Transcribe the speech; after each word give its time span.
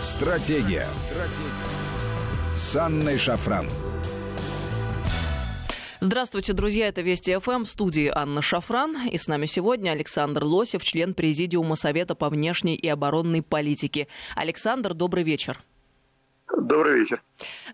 Стратегия. 0.00 0.86
Стратегия. 0.92 2.54
С 2.54 2.76
Анной 2.76 3.16
Шафран. 3.16 3.66
Здравствуйте, 6.00 6.52
друзья. 6.52 6.88
Это 6.88 7.00
Вести 7.00 7.34
ФМ. 7.34 7.64
В 7.64 7.68
студии 7.68 8.12
Анна 8.14 8.42
Шафран. 8.42 9.08
И 9.08 9.16
с 9.16 9.26
нами 9.26 9.46
сегодня 9.46 9.92
Александр 9.92 10.44
Лосев, 10.44 10.84
член 10.84 11.14
Президиума 11.14 11.76
Совета 11.76 12.14
по 12.14 12.28
внешней 12.28 12.74
и 12.74 12.86
оборонной 12.86 13.40
политике. 13.40 14.06
Александр, 14.34 14.92
добрый 14.92 15.24
вечер. 15.24 15.58
Добрый 16.54 17.00
вечер. 17.00 17.22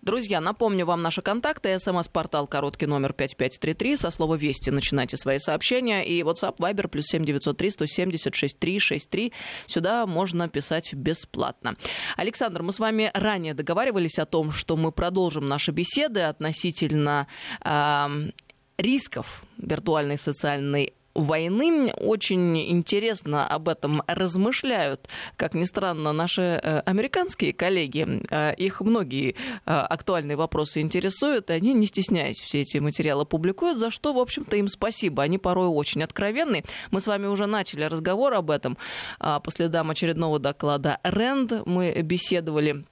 Друзья, 0.01 0.41
напомню 0.41 0.85
вам 0.85 1.01
наши 1.01 1.21
контакты. 1.21 1.77
СМС-портал 1.77 2.47
короткий 2.47 2.87
номер 2.87 3.13
5533. 3.13 3.97
Со 3.97 4.09
слова 4.09 4.35
«Вести» 4.35 4.71
начинайте 4.71 5.15
свои 5.15 5.37
сообщения. 5.37 6.03
И 6.03 6.21
WhatsApp, 6.23 6.57
Viber, 6.57 6.87
плюс 6.87 7.05
7903 7.05 7.69
170 7.69 8.35
6363. 8.35 9.31
Сюда 9.67 10.05
можно 10.07 10.49
писать 10.49 10.93
бесплатно. 10.93 11.75
Александр, 12.17 12.63
мы 12.63 12.71
с 12.71 12.79
вами 12.79 13.11
ранее 13.13 13.53
договаривались 13.53 14.17
о 14.17 14.25
том, 14.25 14.51
что 14.51 14.75
мы 14.75 14.91
продолжим 14.91 15.47
наши 15.47 15.71
беседы 15.71 16.21
относительно 16.21 17.27
э, 17.63 18.07
рисков 18.77 19.43
виртуальной 19.57 20.17
социальной 20.17 20.93
войны. 21.13 21.93
Очень 21.97 22.59
интересно 22.71 23.47
об 23.47 23.69
этом 23.69 24.01
размышляют, 24.07 25.07
как 25.37 25.53
ни 25.53 25.63
странно, 25.63 26.13
наши 26.13 26.41
э, 26.41 26.79
американские 26.81 27.53
коллеги. 27.53 28.23
Э, 28.29 28.53
их 28.55 28.81
многие 28.81 29.31
э, 29.31 29.35
актуальные 29.65 30.37
вопросы 30.37 30.81
интересуют, 30.81 31.49
и 31.49 31.53
они, 31.53 31.73
не 31.73 31.85
стесняясь, 31.85 32.37
все 32.37 32.61
эти 32.61 32.77
материалы 32.77 33.25
публикуют, 33.25 33.77
за 33.77 33.91
что, 33.91 34.13
в 34.13 34.19
общем-то, 34.19 34.55
им 34.55 34.67
спасибо. 34.67 35.23
Они 35.23 35.37
порой 35.37 35.67
очень 35.67 36.03
откровенны. 36.03 36.63
Мы 36.91 37.01
с 37.01 37.07
вами 37.07 37.27
уже 37.27 37.45
начали 37.45 37.83
разговор 37.83 38.33
об 38.33 38.51
этом 38.51 38.77
по 39.19 39.43
следам 39.49 39.89
очередного 39.89 40.39
доклада 40.39 40.99
РЭНД. 41.03 41.65
Мы 41.65 42.01
беседовали 42.01 42.85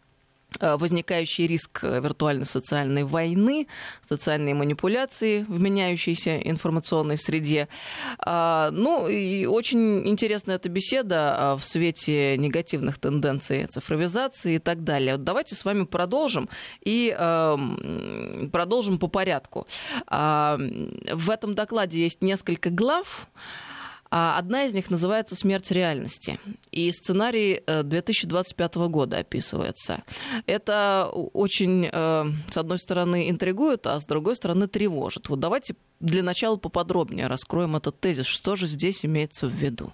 возникающий 0.59 1.47
риск 1.47 1.83
э, 1.83 1.99
виртуальной 2.01 2.45
социальной 2.45 3.03
войны, 3.03 3.67
социальные 4.05 4.53
манипуляции 4.53 5.45
в 5.47 5.61
меняющейся 5.61 6.37
информационной 6.37 7.17
среде. 7.17 7.67
А, 8.19 8.69
ну, 8.71 9.07
и 9.07 9.45
очень 9.45 10.07
интересная 10.07 10.55
эта 10.55 10.69
беседа 10.69 11.35
а, 11.37 11.57
в 11.57 11.63
свете 11.63 12.37
негативных 12.37 12.97
тенденций 12.97 13.65
цифровизации 13.65 14.55
и 14.55 14.59
так 14.59 14.83
далее. 14.83 15.17
Давайте 15.17 15.55
с 15.55 15.63
вами 15.63 15.85
продолжим 15.85 16.49
и 16.83 17.15
эм, 17.17 18.49
продолжим 18.51 18.99
по 18.99 19.07
порядку. 19.07 19.67
А, 20.07 20.57
в 21.11 21.29
этом 21.29 21.55
докладе 21.55 22.01
есть 22.01 22.21
несколько 22.21 22.69
глав. 22.69 23.27
А 24.11 24.37
одна 24.37 24.65
из 24.65 24.73
них 24.73 24.91
называется 24.91 25.35
«Смерть 25.35 25.71
реальности». 25.71 26.37
И 26.71 26.91
сценарий 26.91 27.63
2025 27.65 28.75
э, 28.75 28.87
года 28.89 29.19
описывается. 29.19 30.03
Это 30.45 31.09
очень, 31.13 31.89
э, 31.89 32.25
с 32.49 32.57
одной 32.57 32.77
стороны, 32.77 33.29
интригует, 33.29 33.87
а 33.87 33.99
с 34.01 34.05
другой 34.05 34.35
стороны, 34.35 34.67
тревожит. 34.67 35.29
Вот 35.29 35.39
давайте 35.39 35.75
для 36.01 36.23
начала 36.23 36.57
поподробнее 36.57 37.27
раскроем 37.27 37.77
этот 37.77 38.01
тезис. 38.01 38.25
Что 38.25 38.57
же 38.57 38.67
здесь 38.67 39.05
имеется 39.05 39.47
в 39.47 39.53
виду? 39.53 39.93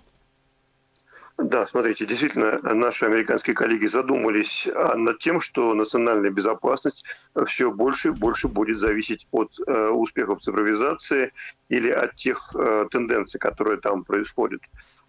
Да, 1.38 1.68
смотрите, 1.68 2.08
действительно, 2.08 2.60
наши 2.74 3.06
американские 3.06 3.56
коллеги 3.56 3.86
задумались 3.86 4.68
а, 4.74 4.96
над 4.96 5.20
тем, 5.20 5.40
что 5.40 5.76
национальная 5.76 6.32
безопасность 6.32 7.06
все 7.46 7.72
больше 7.72 8.08
и 8.08 8.12
больше 8.12 8.48
будет 8.48 8.80
зависеть 8.80 9.28
от 9.30 9.52
э, 9.68 9.90
успехов 9.90 10.42
цифровизации 10.42 11.32
или 11.70 11.92
от 11.92 12.16
тех 12.16 12.56
э, 12.56 12.88
тенденций, 12.90 13.40
которые 13.40 13.78
там 13.78 14.04
происходят. 14.04 14.62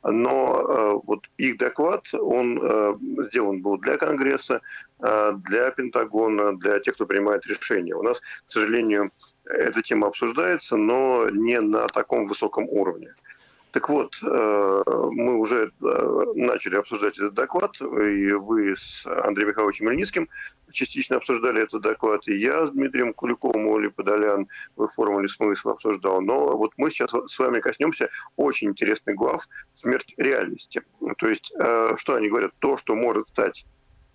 Но 0.03 0.61
э, 0.61 1.01
вот 1.07 1.25
их 1.39 1.57
доклад, 1.57 2.05
он 2.13 2.61
э, 2.63 2.95
сделан 3.31 3.63
был 3.63 3.79
для 3.79 3.97
Конгресса, 3.97 4.61
э, 5.01 5.33
для 5.49 5.71
Пентагона, 5.71 6.59
для 6.59 6.79
тех, 6.81 6.93
кто 6.95 7.07
принимает 7.07 7.47
решения. 7.47 7.95
У 7.95 8.03
нас, 8.03 8.21
к 8.21 8.51
сожалению, 8.51 9.13
эта 9.45 9.81
тема 9.81 10.09
обсуждается, 10.09 10.77
но 10.77 11.27
не 11.31 11.59
на 11.59 11.87
таком 11.87 12.27
высоком 12.27 12.69
уровне. 12.69 13.15
Так 13.79 13.91
вот, 13.91 14.13
э, 14.25 14.83
мы 15.13 15.39
уже 15.39 15.71
э, 15.81 16.25
начали 16.35 16.75
обсуждать 16.75 17.17
этот 17.17 17.35
доклад, 17.35 17.81
и 17.81 18.33
вы 18.33 18.75
с 18.77 19.07
Андреем 19.07 19.51
Михайловичем 19.51 19.87
Мельницким 19.87 20.29
частично 20.73 21.19
обсуждали 21.19 21.63
этот 21.63 21.83
доклад, 21.83 22.27
и 22.27 22.37
я 22.37 22.67
с 22.67 22.73
Дмитрием 22.73 23.15
Куликовым, 23.15 23.69
Оли 23.69 23.87
Подолян 23.87 24.49
в 24.75 24.89
формуле 24.97 25.29
смысла 25.29 25.75
обсуждал. 25.75 26.21
Но 26.21 26.57
вот 26.57 26.73
мы 26.77 26.91
сейчас 26.91 27.13
с 27.13 27.39
вами 27.39 27.61
коснемся 27.61 28.11
очень 28.35 28.71
интересных 28.71 29.15
глав 29.15 29.47
«Смерть 29.75 30.13
реальности». 30.17 30.83
То 31.19 31.29
есть, 31.29 31.53
э, 31.57 31.93
что 31.99 32.17
они 32.17 32.31
говорят? 32.31 32.51
То, 32.59 32.79
что 32.79 32.97
может 32.97 33.29
стать 33.29 33.65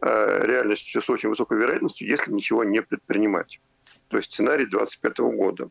реальностью 0.02 1.02
с 1.02 1.10
очень 1.10 1.30
высокой 1.30 1.58
вероятностью, 1.58 2.06
если 2.06 2.34
ничего 2.34 2.66
не 2.66 2.82
предпринимать. 2.82 3.62
То 4.10 4.18
есть 4.18 4.34
сценарий 4.34 4.66
2025 4.66 5.20
года. 5.38 5.70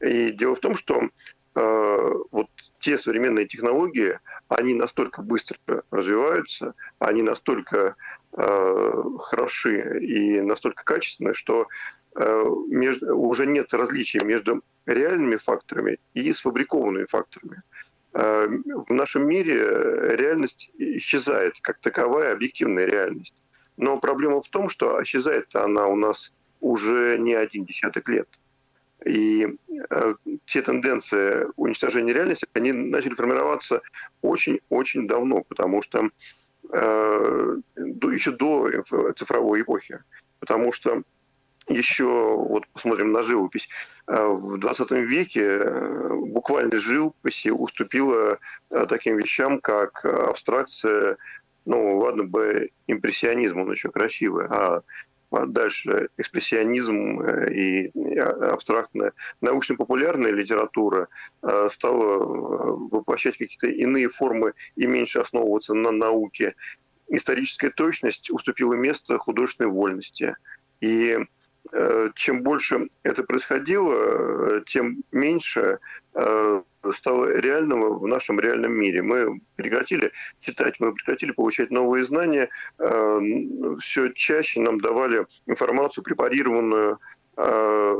И 0.00 0.30
дело 0.30 0.54
в 0.56 0.60
том, 0.60 0.74
что 0.74 1.10
вот 1.54 2.48
те 2.84 2.98
современные 2.98 3.46
технологии, 3.46 4.18
они 4.48 4.74
настолько 4.74 5.22
быстро 5.22 5.56
развиваются, 5.90 6.74
они 6.98 7.22
настолько 7.22 7.96
э, 8.36 9.02
хороши 9.20 10.04
и 10.04 10.42
настолько 10.42 10.84
качественны, 10.84 11.32
что 11.32 11.66
э, 12.14 12.44
между, 12.68 13.16
уже 13.16 13.46
нет 13.46 13.72
различия 13.72 14.22
между 14.22 14.62
реальными 14.84 15.36
факторами 15.36 15.98
и 16.12 16.30
сфабрикованными 16.34 17.06
факторами. 17.06 17.62
Э, 18.12 18.48
в 18.86 18.92
нашем 18.92 19.26
мире 19.26 19.56
реальность 20.16 20.70
исчезает 20.76 21.54
как 21.62 21.78
таковая 21.78 22.34
объективная 22.34 22.84
реальность. 22.84 23.34
Но 23.78 23.98
проблема 23.98 24.42
в 24.42 24.48
том, 24.50 24.68
что 24.68 25.02
исчезает 25.02 25.56
она 25.56 25.86
у 25.86 25.96
нас 25.96 26.34
уже 26.60 27.16
не 27.18 27.32
один 27.32 27.64
десяток 27.64 28.10
лет– 28.10 28.28
и 29.04 29.56
э, 29.90 30.14
те 30.46 30.62
тенденции 30.62 31.46
уничтожения 31.56 32.12
реальности, 32.12 32.46
они 32.54 32.72
начали 32.72 33.14
формироваться 33.14 33.82
очень-очень 34.22 35.06
давно, 35.06 35.42
потому 35.42 35.82
что 35.82 36.08
э, 36.72 37.56
еще 37.76 38.32
до 38.32 38.70
цифровой 39.16 39.62
эпохи. 39.62 40.02
Потому 40.40 40.72
что 40.72 41.02
еще, 41.68 42.04
вот 42.04 42.66
посмотрим 42.68 43.12
на 43.12 43.22
живопись, 43.22 43.68
э, 44.06 44.26
в 44.26 44.58
20 44.58 44.90
веке 44.92 45.44
э, 45.44 46.08
буквально 46.26 46.78
живописи 46.78 47.48
уступила 47.48 48.38
э, 48.70 48.86
таким 48.88 49.16
вещам, 49.16 49.60
как 49.60 50.04
абстракция, 50.04 51.16
ну, 51.64 51.98
ладно 51.98 52.24
бы 52.24 52.70
импрессионизм, 52.86 53.60
он 53.60 53.72
еще 53.72 53.90
красивый, 53.90 54.46
а 54.46 54.82
дальше 55.46 56.08
экспрессионизм 56.16 57.20
э, 57.20 57.52
и 57.52 58.18
абстрактная 58.18 59.12
научно-популярная 59.40 60.32
литература 60.32 61.08
э, 61.42 61.68
стала 61.70 62.14
э, 62.14 62.76
воплощать 62.90 63.36
какие-то 63.36 63.68
иные 63.68 64.08
формы 64.08 64.54
и 64.76 64.86
меньше 64.86 65.20
основываться 65.20 65.74
на 65.74 65.90
науке. 65.90 66.54
Историческая 67.08 67.70
точность 67.70 68.30
уступила 68.30 68.74
место 68.74 69.18
художественной 69.18 69.70
вольности. 69.70 70.36
И 70.80 71.18
чем 72.14 72.42
больше 72.42 72.88
это 73.02 73.22
происходило, 73.24 74.60
тем 74.66 75.02
меньше 75.12 75.78
стало 76.92 77.36
реального 77.36 77.98
в 77.98 78.06
нашем 78.06 78.40
реальном 78.40 78.72
мире. 78.72 79.02
Мы 79.02 79.40
прекратили 79.56 80.12
читать, 80.40 80.76
мы 80.80 80.92
прекратили 80.92 81.32
получать 81.32 81.70
новые 81.70 82.04
знания, 82.04 82.48
э, 82.78 83.20
все 83.80 84.10
чаще 84.10 84.60
нам 84.60 84.80
давали 84.80 85.26
информацию 85.46 86.04
препарированную, 86.04 86.98
э, 87.36 87.96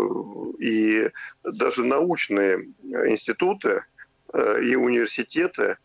и 0.58 1.10
даже 1.42 1.84
научные 1.84 2.68
институты 2.82 3.84
э, 4.32 4.62
и 4.62 4.76
университеты 4.76 5.76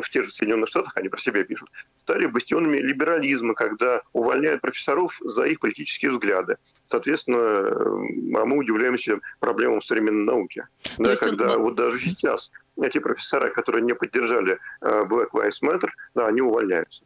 в 0.00 0.10
тех 0.10 0.24
же 0.24 0.32
Соединенных 0.32 0.68
Штатах, 0.68 0.96
они 0.96 1.08
про 1.08 1.20
себя 1.20 1.44
пишут, 1.44 1.70
стали 1.96 2.26
бастионами 2.26 2.78
либерализма, 2.78 3.54
когда 3.54 4.02
увольняют 4.12 4.60
профессоров 4.60 5.18
за 5.22 5.44
их 5.44 5.60
политические 5.60 6.10
взгляды. 6.10 6.56
Соответственно, 6.86 7.38
а 7.38 8.44
мы 8.44 8.58
удивляемся 8.58 9.20
проблемам 9.40 9.82
современной 9.82 10.24
науки. 10.24 10.66
Да, 10.98 11.16
когда 11.16 11.56
вот 11.58 11.74
даже 11.76 12.00
сейчас 12.00 12.50
эти 12.80 12.98
профессора, 12.98 13.48
которые 13.48 13.82
не 13.84 13.94
поддержали 13.94 14.58
Black 14.80 15.30
Lives 15.32 15.62
Matter, 15.62 15.88
да, 16.14 16.26
они 16.26 16.40
увольняются. 16.40 17.04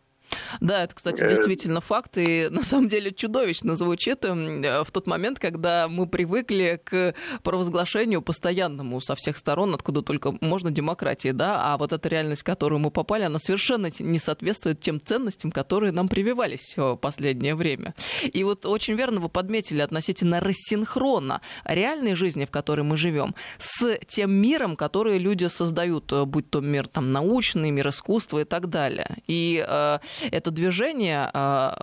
Да, 0.61 0.85
это, 0.85 0.95
кстати, 0.95 1.23
э, 1.23 1.29
действительно 1.29 1.81
факт, 1.81 2.19
и 2.19 2.49
на 2.51 2.65
самом 2.65 2.89
деле 2.89 3.13
чудовищно 3.13 3.77
звучит 3.77 4.25
э, 4.25 4.85
в 4.85 4.91
тот 4.91 5.07
момент, 5.07 5.39
когда 5.39 5.89
мы 5.89 6.07
привыкли 6.07 6.81
к 6.85 7.15
провозглашению 7.43 8.23
постоянному 8.23 9.01
со 9.01 9.15
всех 9.15 9.39
сторон, 9.39 9.75
откуда 9.75 10.03
только 10.03 10.35
можно 10.41 10.71
демократии, 10.71 11.31
да, 11.31 11.73
а 11.73 11.79
вот 11.79 11.93
эта 11.93 12.09
реальность, 12.09 12.43
в 12.43 12.45
которую 12.45 12.81
мы 12.81 12.91
попали, 12.91 13.25
она 13.25 13.39
совершенно 13.39 13.89
не 13.99 14.19
соответствует 14.19 14.81
тем 14.81 15.01
ценностям, 15.01 15.51
которые 15.51 15.93
нам 15.93 16.09
прививались 16.09 16.75
в 16.77 16.97
последнее 16.97 17.55
время. 17.55 17.95
И 18.23 18.45
вот 18.45 18.67
очень 18.67 18.95
верно 18.95 19.21
вы 19.21 19.29
подметили 19.29 19.81
относительно 19.81 20.41
рассинхрона 20.41 21.41
реальной 21.65 22.15
жизни, 22.15 22.45
в 22.45 22.51
которой 22.51 22.83
мы 22.83 22.97
живем, 22.97 23.35
с 23.59 23.99
тем 24.07 24.33
миром, 24.33 24.77
который 24.77 25.19
люди 25.19 25.47
создают, 25.47 26.13
будь 26.27 26.51
то 26.51 26.61
мир 26.61 26.87
там 26.87 27.13
научный, 27.13 27.71
мир 27.71 27.89
искусства 27.89 28.41
и 28.41 28.45
так 28.45 28.69
далее. 28.69 29.17
И 29.27 29.65
э, 29.67 29.99
это 30.31 30.51
движение 30.51 31.31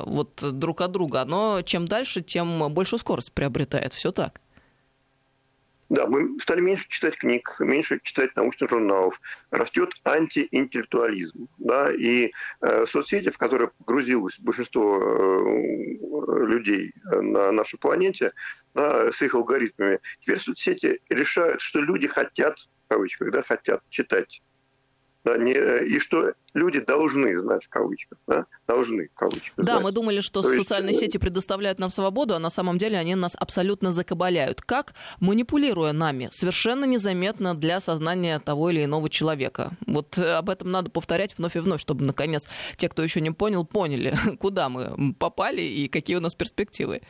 вот 0.06 0.44
друг 0.58 0.82
от 0.82 0.92
друга, 0.92 1.22
оно 1.22 1.62
чем 1.64 1.88
дальше, 1.88 2.22
тем 2.22 2.74
большую 2.74 3.00
скорость 3.00 3.32
приобретает. 3.34 3.94
Все 3.94 4.12
так. 4.12 4.40
Да, 5.90 6.08
мы 6.08 6.40
стали 6.40 6.62
меньше 6.62 6.88
читать 6.90 7.16
книг, 7.16 7.56
меньше 7.60 8.00
читать 8.02 8.36
научных 8.36 8.70
журналов. 8.70 9.22
Растет 9.52 9.92
антиинтеллектуализм. 10.04 11.48
Да, 11.60 11.94
и 11.94 12.32
э, 12.62 12.86
соцсети, 12.88 13.30
в 13.30 13.38
которые 13.38 13.70
погрузилось 13.78 14.40
большинство 14.40 14.98
э, 15.00 16.46
людей 16.48 16.94
на 17.04 17.52
нашей 17.52 17.78
планете 17.78 18.34
да, 18.74 19.12
с 19.12 19.22
их 19.22 19.36
алгоритмами, 19.36 20.00
теперь 20.22 20.40
соцсети 20.40 21.02
решают, 21.10 21.62
что 21.62 21.80
люди 21.82 22.08
хотят, 22.08 22.58
в 22.58 22.88
кавычках, 22.90 23.32
да, 23.32 23.44
хотят 23.44 23.82
читать 23.90 24.42
да, 25.26 25.38
не, 25.38 25.54
и 25.54 26.00
что 26.00 26.34
люди 26.54 26.80
должны 26.80 27.38
знать 27.40 27.66
в 27.66 27.70
кавычках, 27.70 28.20
да, 28.28 28.46
должны 28.68 29.08
в 29.08 29.18
кавычках. 29.18 29.54
Да, 29.58 29.74
знать. 29.74 29.84
мы 29.84 29.92
думали, 29.92 30.22
что 30.22 30.44
То 30.44 30.56
социальные 30.56 30.92
есть... 30.92 31.02
Э, 31.02 31.06
сети 31.08 31.18
предоставляют 31.18 31.80
нам 31.80 31.90
свободу, 31.90 32.36
а 32.36 32.40
на 32.40 32.52
самом 32.52 32.78
деле 32.78 33.00
они 33.00 33.16
нас 33.16 33.36
абсолютно 33.36 33.92
закабаляют. 33.92 34.62
Как 34.62 34.94
манипулируя 35.20 35.94
нами, 35.94 36.30
совершенно 36.32 36.86
незаметно 36.86 37.56
для 37.56 37.80
сознания 37.80 38.38
того 38.40 38.70
или 38.70 38.86
иного 38.86 39.10
человека. 39.10 39.72
Вот 39.88 40.16
э, 40.20 40.34
об 40.34 40.52
этом 40.52 40.70
надо 40.70 40.92
повторять 40.92 41.36
вновь 41.40 41.56
и 41.56 41.60
вновь, 41.60 41.82
чтобы 41.82 42.06
наконец 42.06 42.48
те, 42.78 42.88
кто 42.88 43.02
еще 43.02 43.20
не 43.20 43.32
понял, 43.32 43.66
поняли, 43.66 44.14
куда 44.40 44.70
мы 44.70 45.16
попали 45.16 45.62
и 45.62 45.88
какие 45.88 46.18
у 46.18 46.22
нас 46.22 46.36
перспективы. 46.36 47.02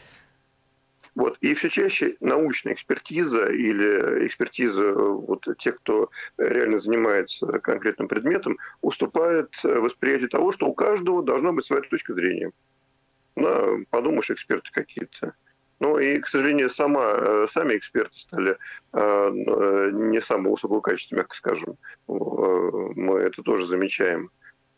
Вот. 1.15 1.37
И 1.39 1.53
все 1.53 1.69
чаще 1.69 2.17
научная 2.19 2.73
экспертиза 2.73 3.45
или 3.45 4.27
экспертиза 4.27 4.83
э, 4.83 4.93
вот, 4.93 5.47
тех, 5.57 5.77
кто 5.77 6.09
реально 6.37 6.79
занимается 6.79 7.47
конкретным 7.59 8.09
предметом, 8.09 8.57
уступает 8.81 9.49
э, 9.63 9.79
восприятию 9.79 10.29
того, 10.29 10.51
что 10.51 10.67
у 10.67 10.73
каждого 10.73 11.23
должна 11.23 11.53
быть 11.53 11.65
своя 11.65 11.81
точка 11.83 12.13
зрения. 12.13 12.51
Да, 13.37 13.65
подумаешь, 13.89 14.29
эксперты 14.29 14.69
какие-то. 14.73 15.33
Ну 15.79 15.97
и, 15.97 16.19
к 16.19 16.27
сожалению, 16.27 16.69
сама, 16.69 17.13
э, 17.15 17.47
сами 17.49 17.77
эксперты 17.77 18.17
стали 18.19 18.57
не 18.93 20.21
самого 20.21 20.53
высокого 20.53 20.81
качества, 20.81 21.17
мягко 21.17 21.35
скажем. 21.35 21.77
Мы 22.07 23.19
это 23.19 23.41
тоже 23.43 23.65
замечаем. 23.65 24.31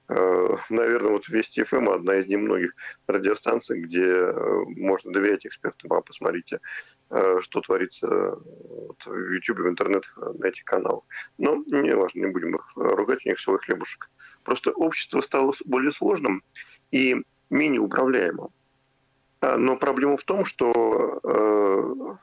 Э, 0.10 0.56
наверное, 0.70 1.12
вот 1.12 1.28
Вести 1.28 1.64
ФМ 1.64 1.90
одна 1.90 2.16
из 2.16 2.28
немногих 2.28 2.74
радиостанций, 3.08 3.82
где 3.82 4.04
э, 4.04 4.64
можно 4.78 5.12
доверять 5.12 5.46
экспертам. 5.46 5.92
А 5.94 6.02
посмотрите, 6.02 6.60
э, 7.10 7.40
что 7.42 7.62
творится 7.62 8.08
в 8.08 9.32
YouTube, 9.34 9.60
в 9.60 9.68
интернете, 9.68 10.08
на 10.16 10.46
этих 10.46 10.64
каналах. 10.64 11.04
Но 11.38 11.64
не 11.68 11.94
важно, 11.94 12.20
не 12.20 12.28
будем 12.28 12.56
их 12.56 12.72
ругать, 12.76 13.26
у 13.26 13.30
них 13.30 13.40
свой 13.40 13.60
хлебушек. 13.60 14.10
Просто 14.44 14.72
общество 14.72 15.20
стало 15.22 15.54
более 15.66 15.92
сложным 15.92 16.42
и 16.92 17.24
менее 17.50 17.82
управляемым. 17.82 18.50
Но 19.42 19.78
проблема 19.78 20.18
в 20.18 20.24
том, 20.24 20.46
что 20.46 22.18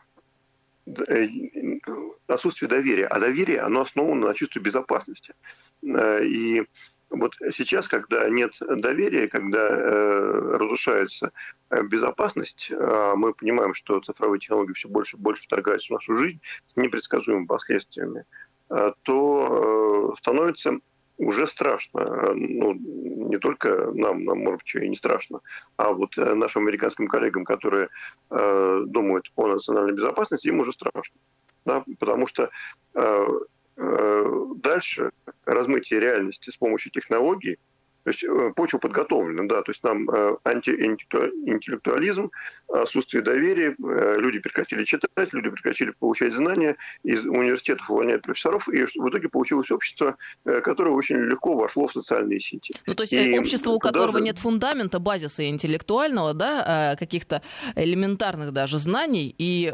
отсутствие 2.27 2.69
доверия. 2.69 3.07
А 3.07 3.21
доверие, 3.21 3.61
оно 3.61 3.83
основано 3.83 4.29
на 4.29 4.35
чувстве 4.35 4.61
безопасности. 4.61 5.35
И 5.83 6.67
вот 7.11 7.35
сейчас, 7.53 7.89
когда 7.89 8.29
нет 8.29 8.55
доверия, 8.61 9.29
когда 9.29 9.69
э, 9.69 10.56
разрушается 10.59 11.33
э, 11.71 11.83
безопасность, 11.83 12.71
э, 12.71 13.12
мы 13.17 13.35
понимаем, 13.35 13.75
что 13.75 14.01
цифровые 14.01 14.41
технологии 14.41 14.73
все 14.73 14.89
больше 14.89 15.17
и 15.17 15.21
больше 15.21 15.45
вторгаются 15.45 15.89
в 15.89 15.97
нашу 15.97 16.17
жизнь 16.17 16.41
с 16.67 16.77
непредсказуемыми 16.77 17.47
последствиями, 17.47 18.25
э, 18.71 18.93
то 19.03 20.12
э, 20.12 20.19
становится 20.19 20.79
уже 21.17 21.47
страшно. 21.47 22.33
Ну, 22.35 22.75
не 22.75 23.39
только 23.39 23.93
нам, 23.93 24.25
нам, 24.25 24.39
может 24.39 24.62
быть, 24.62 24.75
и 24.83 24.89
не 24.89 24.97
страшно, 24.97 25.41
а 25.77 25.93
вот 25.93 26.19
э, 26.19 26.35
нашим 26.35 26.62
американским 26.62 27.07
коллегам, 27.07 27.45
которые 27.45 27.89
э, 28.31 28.83
думают 28.87 29.31
о 29.37 29.47
национальной 29.47 29.95
безопасности, 29.95 30.49
им 30.49 30.61
уже 30.61 30.73
страшно. 30.73 31.17
Да? 31.65 31.85
Потому 31.99 32.27
что 32.27 32.50
э, 32.95 33.00
Э, 33.00 33.27
дальше. 33.76 35.11
Размытие 35.44 36.00
реальности 36.00 36.50
с 36.50 36.56
помощью 36.56 36.93
технологий– 36.93 37.59
то 38.05 38.11
есть 38.11 38.23
э, 38.23 38.53
почва 38.55 38.79
подготовлена, 38.79 39.45
да, 39.49 39.62
то 39.62 39.73
есть 39.73 39.83
нам 39.83 40.09
э, 40.11 40.37
антиинтеллектуализм, 40.45 42.31
отсутствие 42.69 43.23
доверия, 43.23 43.75
э, 43.83 44.17
люди 44.19 44.39
прекратили 44.41 44.85
читать, 44.85 45.33
люди 45.33 45.49
прекратили 45.49 45.91
получать 45.99 46.35
знания, 46.35 46.77
из 47.03 47.25
университетов 47.25 47.91
увольняют 47.91 48.23
профессоров, 48.23 48.69
и 48.69 48.85
в 48.85 49.09
итоге 49.09 49.31
получилось 49.31 49.71
общество, 49.71 50.17
которое 50.45 50.91
очень 50.91 51.17
легко 51.17 51.55
вошло 51.55 51.87
в 51.87 51.93
социальные 51.93 52.41
сети. 52.41 52.75
Ну, 52.87 52.95
то 52.95 53.05
есть 53.05 53.15
и 53.15 53.39
общество, 53.39 53.71
у 53.71 53.79
которого 53.79 54.19
же... 54.19 54.25
нет 54.25 54.39
фундамента, 54.39 54.99
базиса 54.99 55.49
интеллектуального, 55.49 56.35
да, 56.35 56.97
каких-то 56.99 57.41
элементарных 57.75 58.53
даже 58.53 58.79
знаний, 58.79 59.35
и 59.39 59.71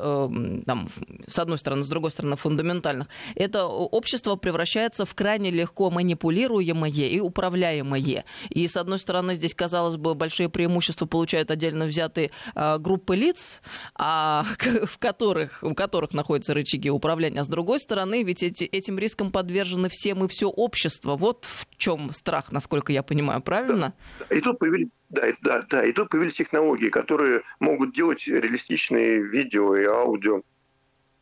там, 0.67 0.89
с 1.27 1.39
одной 1.39 1.59
стороны, 1.59 1.83
с 1.83 1.89
другой 1.89 2.13
стороны, 2.13 2.37
фундаментальных, 2.37 3.09
это 3.35 3.67
общество 3.67 4.37
превращается 4.37 5.05
в 5.05 5.15
крайне 5.15 5.51
легко 5.51 5.91
манипулируемое 5.91 6.91
и 6.91 7.19
управляемое. 7.19 8.20
И, 8.49 8.67
с 8.67 8.77
одной 8.77 8.99
стороны, 8.99 9.35
здесь, 9.35 9.55
казалось 9.55 9.97
бы, 9.97 10.15
большие 10.15 10.49
преимущества 10.49 11.07
получают 11.07 11.51
отдельно 11.51 11.87
взятые 11.87 12.31
а, 12.55 12.79
группы 12.79 13.17
лиц, 13.17 13.63
а, 13.95 14.45
в 14.85 14.99
которых, 14.99 15.63
у 15.63 15.75
которых 15.75 16.13
находятся 16.13 16.55
рычаги 16.55 16.91
управления. 16.91 17.41
А 17.41 17.45
с 17.45 17.49
другой 17.49 17.81
стороны, 17.81 18.23
ведь 18.23 18.43
эти, 18.43 18.65
этим 18.65 18.99
риском 18.99 19.31
подвержены 19.31 19.89
все 19.89 20.15
мы, 20.15 20.29
все 20.29 20.49
общество. 20.49 21.17
Вот 21.17 21.45
в 21.45 21.67
чем 21.77 22.13
страх, 22.13 22.53
насколько 22.53 22.93
я 22.93 23.03
понимаю, 23.03 23.41
правильно? 23.41 23.95
Да. 24.19 24.37
И 24.37 24.41
тут 24.41 24.59
появились, 24.59 24.93
да, 25.09 25.23
да, 25.43 25.63
да, 25.69 25.85
и 25.85 25.93
тут 25.93 26.09
появились 26.11 26.35
технологии, 26.35 26.89
которые 26.89 27.43
могут 27.59 27.95
делать 27.95 28.27
реалистичные 28.27 29.23
видео 29.23 29.77
и 29.77 29.85
аудио 29.85 30.43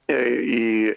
э, 0.08 0.42
и 0.42 0.96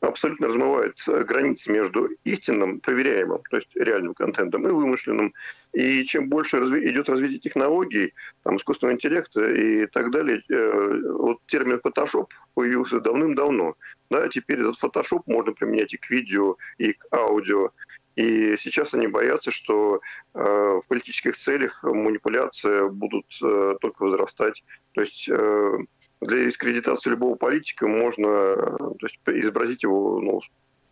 абсолютно 0.00 0.48
размывают 0.48 0.96
э, 1.06 1.24
границы 1.24 1.72
между 1.72 2.08
истинным, 2.24 2.80
проверяемым, 2.80 3.42
то 3.50 3.56
есть 3.56 3.68
реальным 3.74 4.14
контентом, 4.14 4.66
и 4.66 4.70
вымышленным. 4.70 5.34
И 5.72 6.04
чем 6.04 6.28
больше 6.28 6.58
разви- 6.58 6.88
идет 6.88 7.08
развитие 7.08 7.40
технологий, 7.40 8.14
там, 8.44 8.56
искусственного 8.56 8.94
интеллекта 8.94 9.48
и 9.50 9.86
так 9.86 10.10
далее, 10.10 10.42
э, 10.48 11.00
вот 11.12 11.38
термин 11.46 11.80
Photoshop 11.84 12.28
появился 12.54 13.00
давным-давно. 13.00 13.74
Да, 14.10 14.28
теперь 14.28 14.60
этот 14.60 14.82
Photoshop 14.82 15.22
можно 15.26 15.52
применять 15.52 15.92
и 15.94 15.98
к 15.98 16.08
видео, 16.10 16.56
и 16.78 16.92
к 16.92 17.06
аудио. 17.12 17.70
И 18.16 18.56
сейчас 18.58 18.94
они 18.94 19.06
боятся, 19.06 19.50
что 19.50 20.00
э, 20.34 20.40
в 20.40 20.82
политических 20.88 21.36
целях 21.36 21.82
манипуляции 21.84 22.88
будут 22.88 23.26
э, 23.42 23.76
только 23.80 24.02
возрастать. 24.02 24.62
То 24.94 25.02
есть 25.02 25.28
э, 25.28 25.78
для 26.20 26.44
дискредитации 26.44 27.10
любого 27.10 27.36
политика 27.36 27.86
можно 27.86 28.28
то 28.28 29.06
есть, 29.06 29.18
изобразить 29.26 29.82
его 29.82 30.20
ну, 30.20 30.40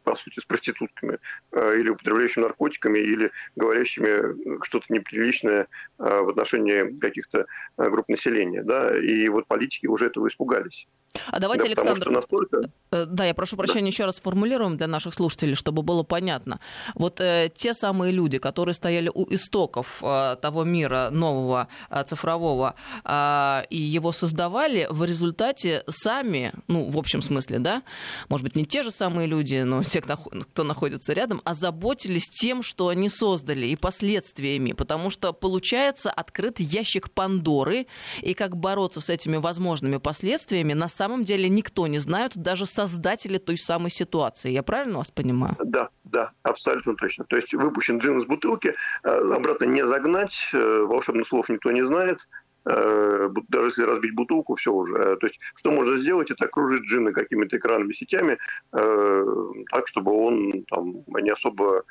по 0.07 0.15
сути, 0.15 0.39
с 0.39 0.45
проститутками, 0.45 1.19
э, 1.51 1.81
или 1.81 1.91
употребляющими 1.91 2.45
наркотиками, 2.45 3.01
или 3.01 3.33
говорящими 3.57 4.63
что-то 4.65 4.87
неприличное 4.89 5.67
э, 5.99 6.21
в 6.21 6.29
отношении 6.29 6.97
каких-то 6.99 7.47
э, 7.77 7.91
групп 7.91 8.09
населения. 8.09 8.63
Да? 8.63 8.97
И 8.97 9.29
вот 9.29 9.49
политики 9.49 9.87
уже 9.87 10.07
этого 10.07 10.29
испугались. 10.29 10.87
А 11.29 11.41
давайте, 11.41 11.65
да, 11.65 11.69
Александр, 11.69 12.11
настолько... 12.11 12.71
да, 12.91 13.25
я 13.25 13.35
прошу 13.35 13.57
прощения, 13.57 13.83
да. 13.83 13.89
еще 13.89 14.05
раз 14.05 14.17
формулируем 14.17 14.77
для 14.77 14.87
наших 14.87 15.15
слушателей, 15.15 15.55
чтобы 15.55 15.83
было 15.83 16.03
понятно. 16.03 16.61
Вот 16.95 17.21
э, 17.21 17.51
те 17.55 17.75
самые 17.75 18.13
люди, 18.13 18.39
которые 18.39 18.75
стояли 18.75 19.11
у 19.13 19.27
истоков 19.33 20.03
э, 20.03 20.37
того 20.41 20.65
мира 20.65 21.11
нового 21.11 21.69
э, 21.91 22.05
цифрового 22.05 22.75
э, 23.05 23.63
и 23.71 23.79
его 23.79 24.13
создавали, 24.13 24.87
в 24.91 25.05
результате 25.05 25.85
сами, 25.89 26.53
ну, 26.69 26.91
в 26.91 26.99
общем 26.99 27.23
смысле, 27.23 27.59
да, 27.59 27.83
может 28.29 28.45
быть, 28.45 28.57
не 28.57 28.65
те 28.65 28.83
же 28.83 28.91
самые 28.91 29.27
люди, 29.27 29.63
но 29.63 29.83
те, 29.83 30.01
кто 30.01 30.65
находится 30.65 31.13
рядом, 31.13 31.41
озаботились 31.45 32.29
тем, 32.29 32.63
что 32.63 32.89
они 32.89 33.09
создали, 33.09 33.67
и 33.67 33.77
последствиями, 33.77 34.73
потому 34.73 35.11
что, 35.11 35.33
получается, 35.33 36.11
открыт 36.11 36.61
ящик 36.61 37.11
Пандоры, 37.11 37.87
и 38.23 38.35
как 38.35 38.57
бороться 38.57 39.01
с 39.01 39.11
этими 39.11 39.37
возможными 39.37 39.99
последствиями 39.99 40.73
на 40.73 40.89
самом 40.89 41.06
деле 41.25 41.49
никто 41.49 41.87
не 41.87 41.99
знает, 41.99 42.33
даже 42.37 42.67
создатели 42.67 43.39
той 43.39 43.57
самой 43.57 43.91
ситуации. 43.91 44.51
Я 44.51 44.63
правильно 44.63 44.99
вас 44.99 45.11
понимаю? 45.11 45.57
Да, 45.65 45.89
да, 46.05 46.33
абсолютно 46.43 46.95
точно. 46.95 47.25
То 47.25 47.37
есть 47.37 47.55
выпущен 47.55 47.99
джин 47.99 48.19
из 48.19 48.27
бутылки, 48.27 48.75
э, 49.03 49.09
обратно 49.09 49.65
не 49.65 49.85
загнать, 49.85 50.51
э, 50.53 50.81
волшебных 50.83 51.29
слов 51.29 51.49
никто 51.49 51.71
не 51.71 51.85
знает, 51.85 52.27
Э, 52.69 53.29
даже 53.49 53.69
если 53.69 53.83
разбить 53.83 54.15
бутылку, 54.15 54.57
все 54.57 54.73
уже. 54.73 55.17
То 55.17 55.27
есть, 55.27 55.39
что 55.55 55.71
можно 55.71 55.97
сделать, 55.99 56.31
это 56.33 56.47
окружить 56.47 56.83
джина 56.83 57.13
какими-то 57.13 57.57
экранными 57.57 57.93
сетями, 57.93 58.39
так, 58.73 59.87
чтобы 59.87 60.13
он 60.13 60.65
там 60.69 61.05
не 61.23 61.31
особо 61.31 61.85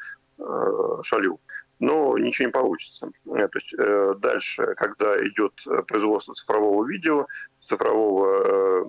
шалил. 1.04 1.40
Но 1.80 2.18
ничего 2.18 2.48
не 2.48 2.52
получится. 2.52 3.12
То 3.26 3.50
есть 3.54 4.22
дальше, 4.22 4.74
когда 4.78 5.18
идет 5.28 5.54
производство 5.88 6.34
цифрового 6.34 6.86
видео, 6.86 7.28
цифрового 7.60 8.86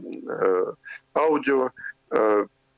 аудио, 1.14 1.73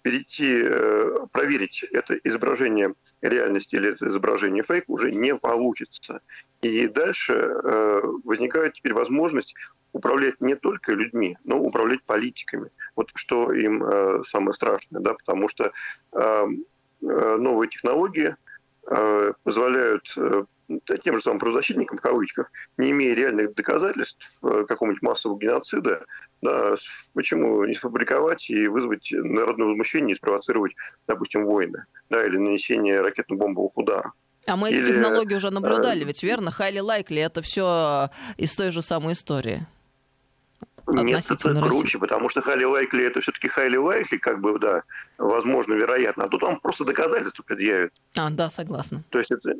перейти, 0.08 0.62
э, 0.64 1.26
проверить 1.32 1.84
это 1.92 2.14
изображение 2.24 2.94
реальности 3.20 3.76
или 3.76 3.90
это 3.90 4.08
изображение 4.08 4.62
фейк 4.62 4.84
уже 4.88 5.10
не 5.10 5.34
получится. 5.36 6.20
И 6.62 6.86
дальше 6.88 7.34
э, 7.34 8.00
возникает 8.24 8.74
теперь 8.74 8.94
возможность 8.94 9.54
управлять 9.92 10.40
не 10.40 10.54
только 10.54 10.92
людьми, 10.92 11.36
но 11.44 11.58
управлять 11.58 12.02
политиками. 12.04 12.70
Вот 12.96 13.10
что 13.14 13.52
им 13.52 13.84
э, 13.84 14.22
самое 14.24 14.54
страшное, 14.54 15.00
да, 15.00 15.14
потому 15.14 15.48
что 15.48 15.72
новые 17.00 17.68
технологии 17.68 18.34
позволяют 19.44 20.04
тем 21.02 21.16
же 21.16 21.22
самым 21.22 21.38
правозащитникам, 21.38 21.98
в 21.98 22.02
кавычках, 22.02 22.50
не 22.76 22.90
имея 22.90 23.14
реальных 23.14 23.54
доказательств 23.54 24.38
э, 24.42 24.64
какого-нибудь 24.68 25.02
массового 25.02 25.38
геноцида, 25.38 26.04
да, 26.42 26.74
почему 27.14 27.64
не 27.64 27.74
сфабриковать 27.74 28.50
и 28.50 28.68
вызвать 28.68 29.08
народное 29.10 29.68
возмущение 29.68 30.14
и 30.14 30.16
спровоцировать, 30.16 30.74
допустим, 31.06 31.46
войны, 31.46 31.84
да, 32.10 32.24
или 32.24 32.36
нанесение 32.36 33.00
ракетно-бомбовых 33.00 33.72
ударов. 33.74 34.12
А 34.46 34.56
мы 34.56 34.70
эти 34.70 34.86
технологии 34.86 35.34
уже 35.34 35.50
наблюдали, 35.50 36.02
э, 36.02 36.04
ведь 36.04 36.22
верно? 36.22 36.50
Хайли 36.50 36.80
лайкли, 36.80 37.20
это 37.20 37.42
все 37.42 38.10
из 38.36 38.54
той 38.54 38.70
же 38.70 38.82
самой 38.82 39.12
истории. 39.12 39.66
Нет, 40.92 41.24
это 41.30 41.54
круче, 41.54 41.98
потому 41.98 42.28
что 42.28 42.40
Хайли 42.40 42.64
Лайкли 42.64 43.04
это 43.04 43.20
все-таки 43.20 43.48
Хайли 43.48 43.76
Лайкли, 43.76 44.16
как 44.16 44.40
бы, 44.40 44.58
да, 44.58 44.82
возможно, 45.18 45.74
вероятно. 45.74 46.24
А 46.24 46.28
тут 46.28 46.42
вам 46.42 46.60
просто 46.60 46.84
доказательства 46.84 47.42
предъявят. 47.42 47.92
А, 48.16 48.30
да, 48.30 48.50
согласна. 48.50 49.02
То 49.10 49.18
есть 49.18 49.30
это, 49.30 49.54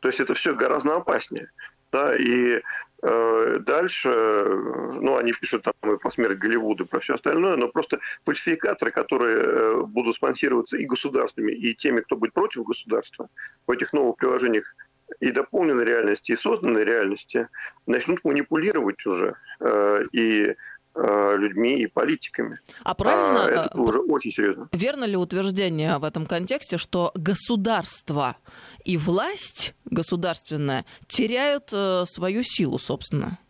то 0.00 0.08
есть 0.08 0.20
это 0.20 0.34
все 0.34 0.54
гораздо 0.54 0.96
опаснее. 0.96 1.50
Да, 1.92 2.16
и 2.16 2.60
э, 3.02 3.58
дальше, 3.60 4.08
ну, 4.08 5.16
они 5.16 5.32
пишут 5.32 5.62
там 5.62 5.94
и 5.94 5.96
про 5.96 6.10
смерть 6.10 6.38
Голливуда, 6.38 6.84
про 6.84 6.98
все 6.98 7.14
остальное, 7.14 7.56
но 7.56 7.68
просто 7.68 8.00
фальсификаторы, 8.24 8.90
которые 8.90 9.36
э, 9.38 9.82
будут 9.82 10.16
спонсироваться 10.16 10.76
и 10.76 10.86
государствами, 10.86 11.52
и 11.52 11.72
теми, 11.74 12.00
кто 12.00 12.16
будет 12.16 12.32
против 12.32 12.64
государства 12.64 13.28
в 13.66 13.70
этих 13.70 13.92
новых 13.92 14.16
приложениях 14.16 14.74
и 15.20 15.30
дополненной 15.30 15.84
реальности, 15.84 16.32
и 16.32 16.36
созданной 16.36 16.84
реальности, 16.84 17.48
начнут 17.86 18.24
манипулировать 18.24 19.04
уже. 19.06 19.36
Э, 19.60 20.04
и 20.12 20.54
Э, 20.96 21.34
людьми 21.36 21.74
и 21.74 21.88
политиками. 21.88 22.54
А 22.84 22.94
правильно? 22.94 23.46
А, 23.46 23.48
это 23.48 23.70
э, 23.74 23.78
уже 23.80 23.98
очень 23.98 24.30
серьезно. 24.30 24.68
Верно 24.70 25.02
ли 25.02 25.16
утверждение 25.16 25.98
в 25.98 26.04
этом 26.04 26.24
контексте, 26.24 26.78
что 26.78 27.10
государство 27.16 28.36
и 28.84 28.96
власть 28.96 29.74
государственная 29.86 30.84
теряют 31.08 31.70
э, 31.72 32.04
свою 32.06 32.44
силу, 32.44 32.78
собственно? 32.78 33.40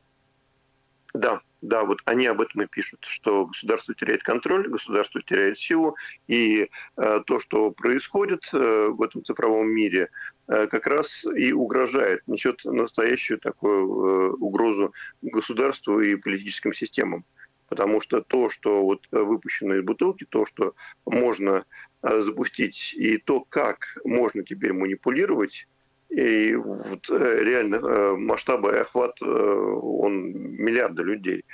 Да, 1.13 1.43
да, 1.65 1.85
вот 1.85 2.01
они 2.05 2.27
об 2.27 2.41
этом 2.41 2.63
и 2.63 2.67
пишут, 2.67 3.05
что 3.09 3.47
государство 3.47 3.95
теряет 3.95 4.23
контроль, 4.23 4.69
государство 4.69 5.23
теряет 5.23 5.59
силу, 5.59 5.97
и 6.29 6.69
э, 6.97 7.21
то, 7.27 7.41
что 7.41 7.71
происходит 7.71 8.49
э, 8.53 8.89
в 8.89 9.01
этом 9.01 9.25
цифровом 9.25 9.69
мире, 9.69 10.11
э, 10.47 10.67
как 10.67 10.87
раз 10.87 11.25
и 11.25 11.53
угрожает, 11.53 12.23
несет 12.27 12.65
настоящую 12.65 13.39
такую 13.39 13.79
э, 13.79 14.31
угрозу 14.33 14.93
государству 15.23 16.01
и 16.01 16.17
политическим 16.17 16.75
системам. 16.75 17.25
Потому 17.67 18.03
что 18.03 18.21
то, 18.21 18.51
что 18.51 18.83
вот 18.83 19.07
выпущено 19.11 19.77
из 19.77 19.83
бутылки, 19.85 20.27
то, 20.29 20.45
что 20.45 20.75
можно 21.07 21.65
э, 22.03 22.21
запустить, 22.21 22.93
и 22.93 23.17
то, 23.17 23.41
как 23.41 23.97
можно 24.05 24.43
теперь 24.45 24.75
манипулировать, 24.75 25.67
и 26.15 26.55
вот 26.55 27.11
э, 27.11 27.43
реально 27.43 27.77
э, 27.77 28.17
масштаб 28.17 28.65
и 28.67 28.77
охват, 28.77 29.17
э, 29.21 29.25
он 29.27 30.31
миллиарды 30.31 31.03
людей. 31.03 31.45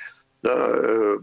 Да, 0.43 1.17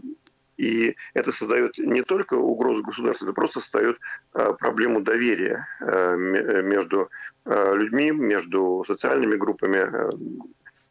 и 0.56 0.96
это 1.14 1.32
создает 1.32 1.78
не 1.78 2.02
только 2.02 2.34
угрозу 2.34 2.82
государству, 2.82 3.26
это 3.26 3.34
просто 3.34 3.60
создает 3.60 3.98
проблему 4.32 5.00
доверия 5.00 5.66
между 5.82 7.10
людьми, 7.44 8.12
между 8.12 8.84
социальными 8.86 9.34
группами. 9.34 9.88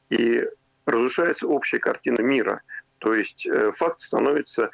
И 0.09 0.45
разрушается 0.85 1.47
общая 1.47 1.79
картина 1.79 2.21
мира. 2.21 2.61
То 2.97 3.13
есть 3.13 3.47
факты 3.75 4.05
становятся 4.05 4.71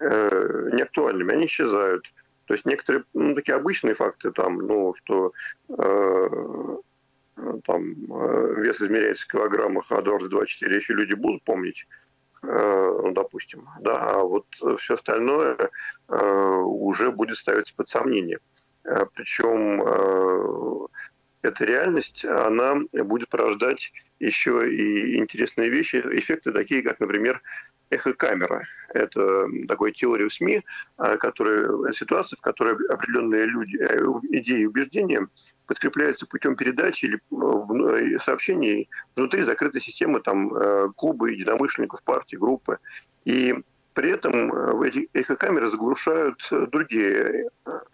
неактуальными, 0.00 1.34
они 1.34 1.44
исчезают. 1.44 2.10
То 2.46 2.54
есть 2.54 2.64
некоторые 2.64 3.04
ну, 3.12 3.34
такие 3.34 3.54
обычные 3.54 3.94
факты, 3.94 4.30
там, 4.30 4.58
ну, 4.58 4.94
что 4.94 5.32
там 7.64 7.94
э, 8.12 8.54
вес 8.58 8.80
измеряется 8.80 9.24
в 9.24 9.30
килограммах, 9.32 9.86
а 9.90 10.02
дважды 10.02 10.28
два 10.28 10.46
четыре 10.46 10.76
еще 10.76 10.94
люди 10.94 11.14
будут 11.14 11.42
помнить, 11.44 11.86
э, 12.42 12.98
ну, 13.02 13.12
допустим, 13.12 13.68
да, 13.80 13.98
а 14.00 14.22
вот 14.22 14.46
все 14.78 14.94
остальное 14.94 15.70
э, 16.08 16.58
уже 16.60 17.10
будет 17.10 17.36
ставиться 17.36 17.74
под 17.74 17.88
сомнение. 17.88 18.38
Причем 19.14 20.88
эта 21.44 21.64
реальность, 21.64 22.24
она 22.24 22.76
будет 22.92 23.28
порождать 23.28 23.92
еще 24.18 24.68
и 24.72 25.18
интересные 25.18 25.68
вещи, 25.68 25.96
эффекты 25.96 26.52
такие, 26.52 26.82
как, 26.82 27.00
например, 27.00 27.42
эхокамера. 27.90 28.64
Это 28.92 29.46
такой 29.68 29.92
теория 29.92 30.28
в 30.28 30.32
СМИ, 30.32 30.62
а, 30.96 31.16
которая, 31.16 31.92
ситуация, 31.92 32.36
в 32.36 32.40
которой 32.40 32.74
определенные 32.88 33.46
люди, 33.46 33.76
э, 33.76 34.38
идеи 34.38 34.62
и 34.62 34.66
убеждения 34.66 35.28
подкрепляются 35.66 36.26
путем 36.26 36.56
передачи 36.56 37.06
или 37.06 37.18
э, 37.18 38.18
сообщений 38.20 38.88
внутри 39.16 39.42
закрытой 39.42 39.80
системы 39.80 40.20
там, 40.20 40.54
э, 40.54 40.88
клуба 40.96 41.26
единомышленников, 41.26 42.02
партии, 42.02 42.36
группы. 42.36 42.78
И 43.24 43.54
при 43.94 44.10
этом 44.10 44.82
эти 44.82 45.08
эхокамеры 45.14 45.70
заглушают 45.70 46.46
другие 46.70 47.48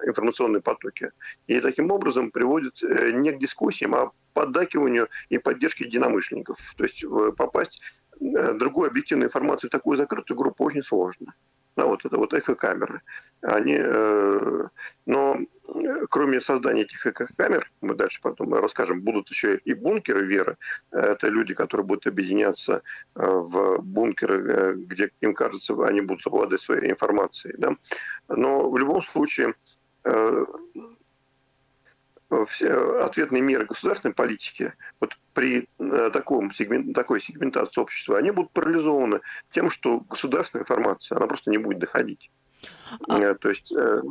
информационные 0.04 0.62
потоки. 0.62 1.10
И 1.46 1.60
таким 1.60 1.92
образом 1.92 2.30
приводят 2.30 2.82
не 2.82 3.32
к 3.32 3.38
дискуссиям, 3.38 3.94
а 3.94 4.10
поддакиванию 4.32 5.08
и 5.28 5.38
поддержке 5.38 5.84
единомышленников. 5.84 6.58
То 6.76 6.84
есть 6.84 7.04
попасть 7.36 7.80
Э, 8.20 8.52
другой 8.52 8.88
объективной 8.88 9.26
информации 9.26 9.68
в 9.68 9.70
такую 9.70 9.96
закрытую 9.96 10.36
группу 10.36 10.64
очень 10.64 10.82
сложно. 10.82 11.34
Да, 11.80 11.86
вот 11.86 12.04
это 12.04 12.18
вот 12.18 12.34
эхокамеры. 12.34 13.00
Они, 13.40 13.78
э, 13.78 14.68
но 15.06 15.38
э, 15.38 16.06
кроме 16.10 16.38
создания 16.38 16.82
этих 16.82 17.06
эхокамер, 17.06 17.72
мы 17.80 17.94
дальше 17.94 18.20
потом 18.20 18.52
расскажем, 18.52 19.00
будут 19.00 19.30
еще 19.30 19.56
и 19.56 19.72
бункеры 19.72 20.26
веры. 20.26 20.58
Это 20.90 21.28
люди, 21.28 21.54
которые 21.54 21.86
будут 21.86 22.06
объединяться 22.06 22.82
э, 23.14 23.22
в 23.24 23.78
бункеры, 23.80 24.74
где 24.74 25.10
им 25.22 25.32
кажется, 25.32 25.74
они 25.86 26.02
будут 26.02 26.26
обладать 26.26 26.60
своей 26.60 26.90
информацией. 26.90 27.54
Да? 27.56 27.70
Но 28.28 28.68
в 28.68 28.76
любом 28.76 29.00
случае 29.00 29.54
все 32.46 33.02
ответные 33.02 33.42
меры 33.42 33.64
государственной 33.64 34.14
политики 34.14 34.74
вот 35.00 35.16
при 35.32 35.68
э, 35.78 36.10
таком 36.12 36.52
сегмент, 36.52 36.94
такой 36.94 37.20
сегментации 37.20 37.80
общества, 37.80 38.18
они 38.18 38.30
будут 38.30 38.52
парализованы 38.52 39.20
тем, 39.50 39.70
что 39.70 40.00
государственная 40.00 40.64
информация, 40.64 41.16
она 41.16 41.26
просто 41.26 41.50
не 41.50 41.58
будет 41.58 41.78
доходить. 41.78 42.30
А... 43.08 43.18
Э, 43.18 43.34
то 43.34 43.48
есть 43.48 43.72
э, 43.72 44.02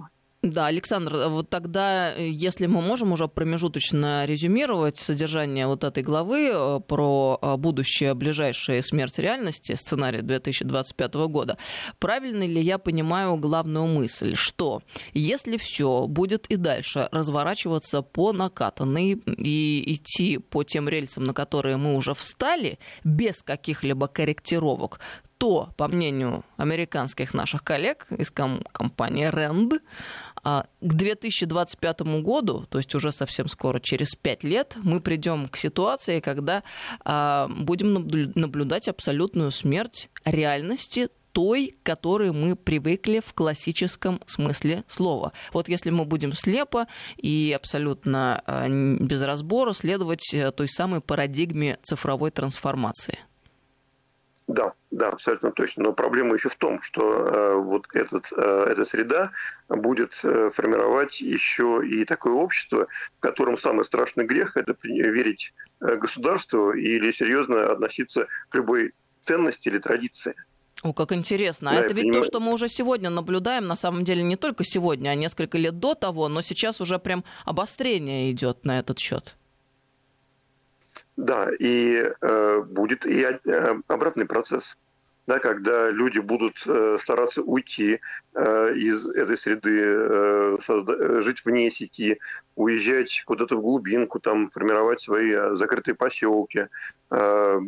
да, 0.41 0.67
Александр, 0.67 1.27
вот 1.27 1.50
тогда, 1.50 2.13
э, 2.15 2.29
если 2.29 2.65
мы 2.65 2.81
можем 2.81 3.12
уже 3.12 3.27
промежуточно 3.27 4.24
резюмировать 4.25 4.96
содержание 4.96 5.67
вот 5.67 5.84
этой 5.84 6.01
главы 6.01 6.50
э, 6.53 6.79
про 6.79 7.38
э, 7.41 7.58
будущее 7.58 8.13
ближайшее 8.13 8.81
смерть 8.81 9.19
реальности, 9.19 9.75
сценарий 9.75 10.22
2025 10.22 11.13
года, 11.27 11.58
правильно 12.00 12.43
ли 12.43 12.62
я 12.62 12.77
понимаю 12.77 13.36
главную 13.36 13.86
мысль, 13.88 14.36
что 14.36 14.81
если 15.13 15.58
все 15.58 16.08
будет 16.08 16.46
и 16.48 16.55
дальше 16.55 17.10
разворачиваться 17.12 18.01
по 18.01 18.31
накатанной 18.31 19.22
и 19.25 19.93
идти 19.93 20.38
по 20.38 20.63
тем 20.63 20.88
рельсам, 20.88 21.25
на 21.25 21.34
которые 21.34 21.75
мы 21.75 21.96
уже 21.96 22.13
встали, 22.13 22.79
без 23.03 23.41
каких-либо 23.41 24.08
корректировок, 24.08 25.01
то, 25.39 25.69
по 25.77 25.88
мнению 25.88 26.43
американских 26.58 27.34
наших 27.34 27.63
коллег 27.63 28.08
из 28.12 28.29
ком- 28.29 28.62
компании 28.74 29.29
RAND, 29.29 29.79
к 30.43 30.65
2025 30.81 32.01
году, 32.22 32.65
то 32.69 32.77
есть 32.77 32.93
уже 32.96 33.12
совсем 33.12 33.48
скоро, 33.48 33.79
через 33.79 34.15
пять 34.15 34.43
лет, 34.43 34.75
мы 34.81 35.01
придем 35.01 35.48
к 35.48 35.58
ситуации, 35.58 36.19
когда 36.19 36.63
а, 37.03 37.48
будем 37.50 37.93
наблюдать 38.36 38.88
абсолютную 38.88 39.51
смерть 39.51 40.10
реальности 40.25 41.10
той, 41.31 41.77
которой 41.84 42.31
мы 42.31 42.55
привыкли 42.55 43.22
в 43.25 43.34
классическом 43.34 44.22
смысле 44.25 44.84
слова. 44.88 45.34
Вот 45.53 45.69
если 45.69 45.89
мы 45.89 46.05
будем 46.05 46.34
слепо 46.34 46.88
и 47.17 47.53
абсолютно 47.55 48.41
а, 48.46 48.67
без 48.67 49.22
разбора 49.22 49.74
следовать 49.74 50.34
э, 50.34 50.51
той 50.51 50.67
самой 50.67 51.01
парадигме 51.01 51.77
цифровой 51.84 52.31
трансформации. 52.31 53.19
Да, 54.50 54.74
да, 54.89 55.10
абсолютно 55.10 55.51
точно. 55.51 55.84
Но 55.84 55.94
проблема 55.94 56.34
еще 56.34 56.50
в 56.50 56.56
том, 56.56 56.82
что 56.82 57.01
э, 57.03 57.56
вот 57.58 57.86
этот, 57.94 58.34
э, 58.36 58.65
эта 58.72 58.84
среда 58.84 59.32
будет 59.68 60.20
э, 60.24 60.50
формировать 60.51 61.22
еще 61.22 61.82
и 61.86 62.03
такое 62.03 62.34
общество, 62.34 62.88
в 63.18 63.20
котором 63.20 63.60
самый 63.60 63.86
страшный 63.86 64.25
грех– 64.25 64.53
это 64.58 64.75
верить 64.82 65.53
э, 65.82 65.98
государству 65.98 66.72
или 66.72 67.12
серьезно 67.12 67.72
относиться 67.72 68.27
к 68.50 68.56
любой 68.56 68.94
ценности 69.22 69.70
или 69.70 69.77
традиции. 69.77 70.34
О, 70.82 70.94
как 70.94 71.12
интересно. 71.12 71.70
А 71.70 71.74
да, 71.75 71.79
это 71.82 71.94
ведь 71.94 72.06
понимаю. 72.06 72.24
то, 72.24 72.27
что 72.27 72.39
мы 72.39 72.51
уже 72.51 72.70
сегодня 72.70 73.12
наблюдаем, 73.12 73.65
на 73.65 73.75
самом 73.75 74.03
деле 74.03 74.24
не 74.24 74.36
только 74.36 74.63
сегодня, 74.63 75.10
а 75.10 75.15
несколько 75.15 75.60
лет 75.60 75.77
до 75.77 75.94
того, 75.94 76.27
но 76.27 76.41
сейчас 76.41 76.82
уже 76.82 76.98
прям 76.98 77.24
обострение 77.46 78.32
идет 78.32 78.65
на 78.65 78.79
этот 78.79 78.98
счет. 78.98 79.36
Да, 81.19 81.49
и 81.59 82.13
э, 82.21 82.61
будет 82.61 83.05
и 83.05 83.23
э, 83.23 83.75
обратный 83.89 84.25
процесс 84.25 84.77
да, 85.29 85.38
когда 85.38 85.91
люди 85.91 86.17
будут 86.17 86.63
э, 86.65 86.98
стараться 87.00 87.43
уйти 87.43 88.00
э, 88.33 88.74
из 88.74 89.05
этой 89.05 89.38
среды, 89.38 89.79
э, 89.79 90.57
созда- 90.67 91.21
жить 91.21 91.45
вне 91.45 91.69
сети, 91.69 92.17
уезжать 92.55 93.21
куда-то 93.27 93.55
в 93.55 93.62
глубинку, 93.62 94.19
там, 94.19 94.50
формировать 94.50 95.01
свои 95.01 95.31
э, 95.31 95.55
закрытые 95.55 95.93
поселки, 95.93 96.67
э, 97.12 97.62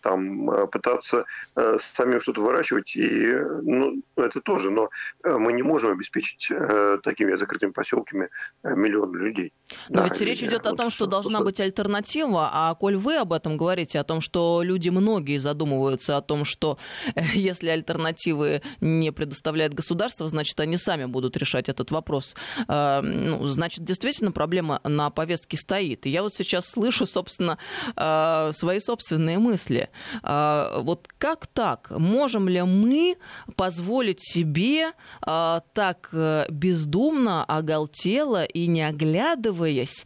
там, 0.00 0.50
э, 0.50 0.66
пытаться 0.66 1.24
э, 1.54 1.76
самим 1.78 2.20
что-то 2.20 2.42
выращивать. 2.42 2.96
И, 2.96 3.34
ну, 3.62 4.02
это 4.16 4.40
тоже, 4.40 4.70
но 4.70 4.90
э, 5.22 5.38
мы 5.38 5.52
не 5.52 5.62
можем 5.62 5.92
обеспечить 5.92 6.48
э, 6.50 6.98
такими 7.04 7.36
закрытыми 7.36 7.70
поселками 7.70 8.30
миллион 8.64 9.14
людей. 9.14 9.52
Но 9.88 10.02
да, 10.02 10.08
ведь 10.08 10.20
речь 10.20 10.42
идет 10.42 10.64
вот 10.64 10.74
о 10.74 10.76
том, 10.76 10.90
что 10.90 11.06
должна 11.06 11.40
быть 11.40 11.60
альтернатива, 11.60 12.50
а 12.52 12.74
коль 12.74 12.96
вы 12.96 13.16
об 13.16 13.32
этом 13.32 13.56
говорите, 13.56 14.00
о 14.00 14.04
том, 14.04 14.20
что 14.20 14.62
люди 14.64 14.88
многие 14.88 15.38
задумываются 15.38 16.16
о 16.16 16.20
том, 16.20 16.44
что 16.44 16.78
если 17.34 17.68
альтернативы 17.68 18.62
не 18.80 19.12
предоставляет 19.12 19.74
государство, 19.74 20.28
значит, 20.28 20.58
они 20.60 20.76
сами 20.76 21.04
будут 21.04 21.36
решать 21.36 21.68
этот 21.68 21.90
вопрос. 21.90 22.34
Э, 22.68 23.00
ну, 23.02 23.44
значит, 23.44 23.84
действительно 23.84 24.32
проблема 24.32 24.80
на 24.84 25.10
повестке 25.10 25.56
стоит. 25.56 26.06
Я 26.06 26.22
вот 26.22 26.34
сейчас 26.34 26.66
слышу, 26.68 27.06
собственно, 27.06 27.58
э, 27.96 28.50
свои 28.52 28.80
собственные 28.80 29.38
мысли. 29.38 29.88
Э, 30.22 30.80
вот 30.80 31.08
как 31.18 31.46
так? 31.46 31.90
Можем 31.90 32.48
ли 32.48 32.62
мы 32.62 33.16
позволить 33.56 34.20
себе 34.20 34.92
так 35.20 36.08
бездумно, 36.50 37.44
оголтело 37.44 38.44
и 38.44 38.66
не 38.66 38.82
оглядываясь 38.82 40.04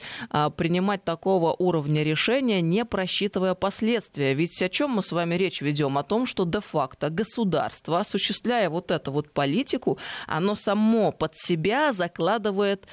принимать 0.56 1.04
такого 1.04 1.54
уровня 1.58 2.02
решения, 2.02 2.60
не 2.60 2.84
просчитывая 2.84 3.54
последствия? 3.54 4.34
Ведь 4.34 4.60
о 4.62 4.68
чем 4.68 4.90
мы 4.90 5.02
с 5.02 5.12
вами 5.12 5.34
речь 5.34 5.60
ведем? 5.60 5.98
О 5.98 6.02
том, 6.02 6.26
что 6.26 6.44
де-факто 6.44 6.69
факто 6.70 7.10
государство, 7.10 7.98
осуществляя 7.98 8.70
вот 8.70 8.90
эту 8.90 9.12
вот 9.12 9.32
политику, 9.32 9.98
оно 10.26 10.54
само 10.54 11.12
под 11.12 11.36
себя 11.36 11.92
закладывает 11.92 12.86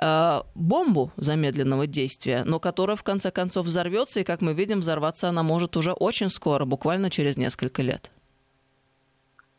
э, 0.00 0.40
бомбу 0.54 1.12
замедленного 1.16 1.86
действия, 1.86 2.44
но 2.44 2.60
которая 2.60 2.96
в 2.96 3.02
конце 3.02 3.30
концов 3.30 3.66
взорвется, 3.66 4.20
и, 4.20 4.24
как 4.24 4.42
мы 4.42 4.54
видим, 4.54 4.80
взорваться 4.80 5.28
она 5.28 5.42
может 5.42 5.76
уже 5.76 5.92
очень 5.92 6.30
скоро, 6.30 6.64
буквально 6.64 7.10
через 7.10 7.36
несколько 7.36 7.82
лет. 7.82 8.11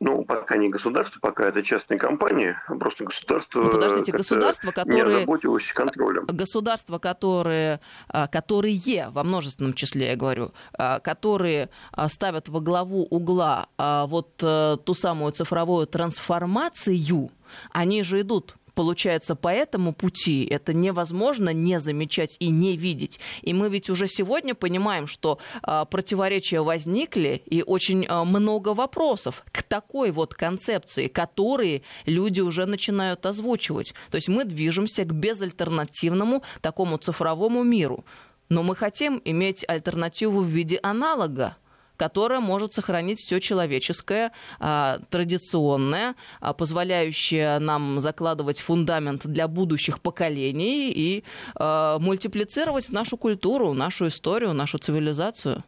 Ну, 0.04 0.26
пока 0.26 0.58
не 0.58 0.68
государство, 0.68 1.22
пока 1.22 1.48
это 1.48 1.64
частные 1.64 1.98
компании, 1.98 2.58
просто 2.78 3.06
государство... 3.06 3.62
Ну, 3.62 3.70
подождите, 3.70 4.12
государство, 4.12 4.72
которое... 4.72 4.96
Не 4.96 5.02
озаботилось 5.02 5.72
контролем. 5.72 6.26
Государства, 6.26 6.98
которые, 7.00 7.80
а, 8.10 8.28
которые, 8.28 9.10
во 9.12 9.24
множественном 9.24 9.74
числе 9.74 10.10
я 10.10 10.16
говорю, 10.18 10.52
а, 10.74 11.00
которые 11.00 11.70
а, 11.94 12.10
ставят 12.10 12.50
во 12.50 12.60
главу 12.60 13.08
угла 13.10 13.70
вот 13.78 14.42
э, 14.42 14.78
ту 14.84 14.94
самую 14.94 15.32
цифровую 15.32 15.88
трансформацию, 15.88 17.30
они 17.72 18.04
же 18.04 18.22
идут 18.22 18.56
получается, 18.74 19.36
по 19.36 19.50
этому 19.50 19.94
пути 19.94 20.46
это 20.46 20.74
невозможно 20.74 21.50
не 21.54 21.80
замечать 21.80 22.36
и 22.40 22.50
не 22.50 22.78
видеть. 22.78 23.20
И 23.42 23.54
мы 23.54 23.70
ведь 23.70 23.90
уже 23.90 24.08
сегодня 24.08 24.56
понимаем, 24.56 25.08
что 25.08 25.40
э, 25.62 25.86
противоречия 25.90 26.62
возникли 26.62 27.42
и 27.46 27.64
очень 27.64 28.06
э, 28.06 28.24
много 28.24 28.74
вопросов 28.74 29.44
к 29.52 29.64
такой 29.64 30.12
вот 30.12 30.34
концепции, 30.34 31.08
которые 31.08 31.84
люди 32.06 32.42
уже 32.42 32.66
начинают 32.66 33.26
озвучивать. 33.26 33.94
То 34.12 34.16
есть 34.16 34.30
мы 34.30 34.46
движемся 34.46 35.04
к 35.04 35.14
безальтернативному 35.14 36.44
такому 36.62 36.98
цифровому 36.98 37.64
миру. 37.64 38.06
Но 38.50 38.62
мы 38.62 38.76
хотим 38.76 39.22
иметь 39.26 39.64
альтернативу 39.68 40.42
в 40.42 40.48
виде 40.48 40.80
аналога 40.84 41.58
которая 41.98 42.40
может 42.40 42.74
сохранить 42.74 43.20
все 43.20 43.40
человеческое, 43.40 44.32
а, 44.60 45.00
традиционное, 45.10 46.16
а, 46.40 46.54
позволяющее 46.54 47.60
нам 47.60 48.00
закладывать 48.00 48.60
фундамент 48.60 49.26
для 49.26 49.48
будущих 49.48 50.00
поколений 50.00 50.92
и 50.92 51.24
а, 51.56 52.00
мультиплицировать 52.00 52.90
нашу 52.92 53.18
культуру, 53.18 53.74
нашу 53.74 54.08
историю, 54.08 54.54
нашу 54.54 54.78
цивилизацию. 54.78 55.64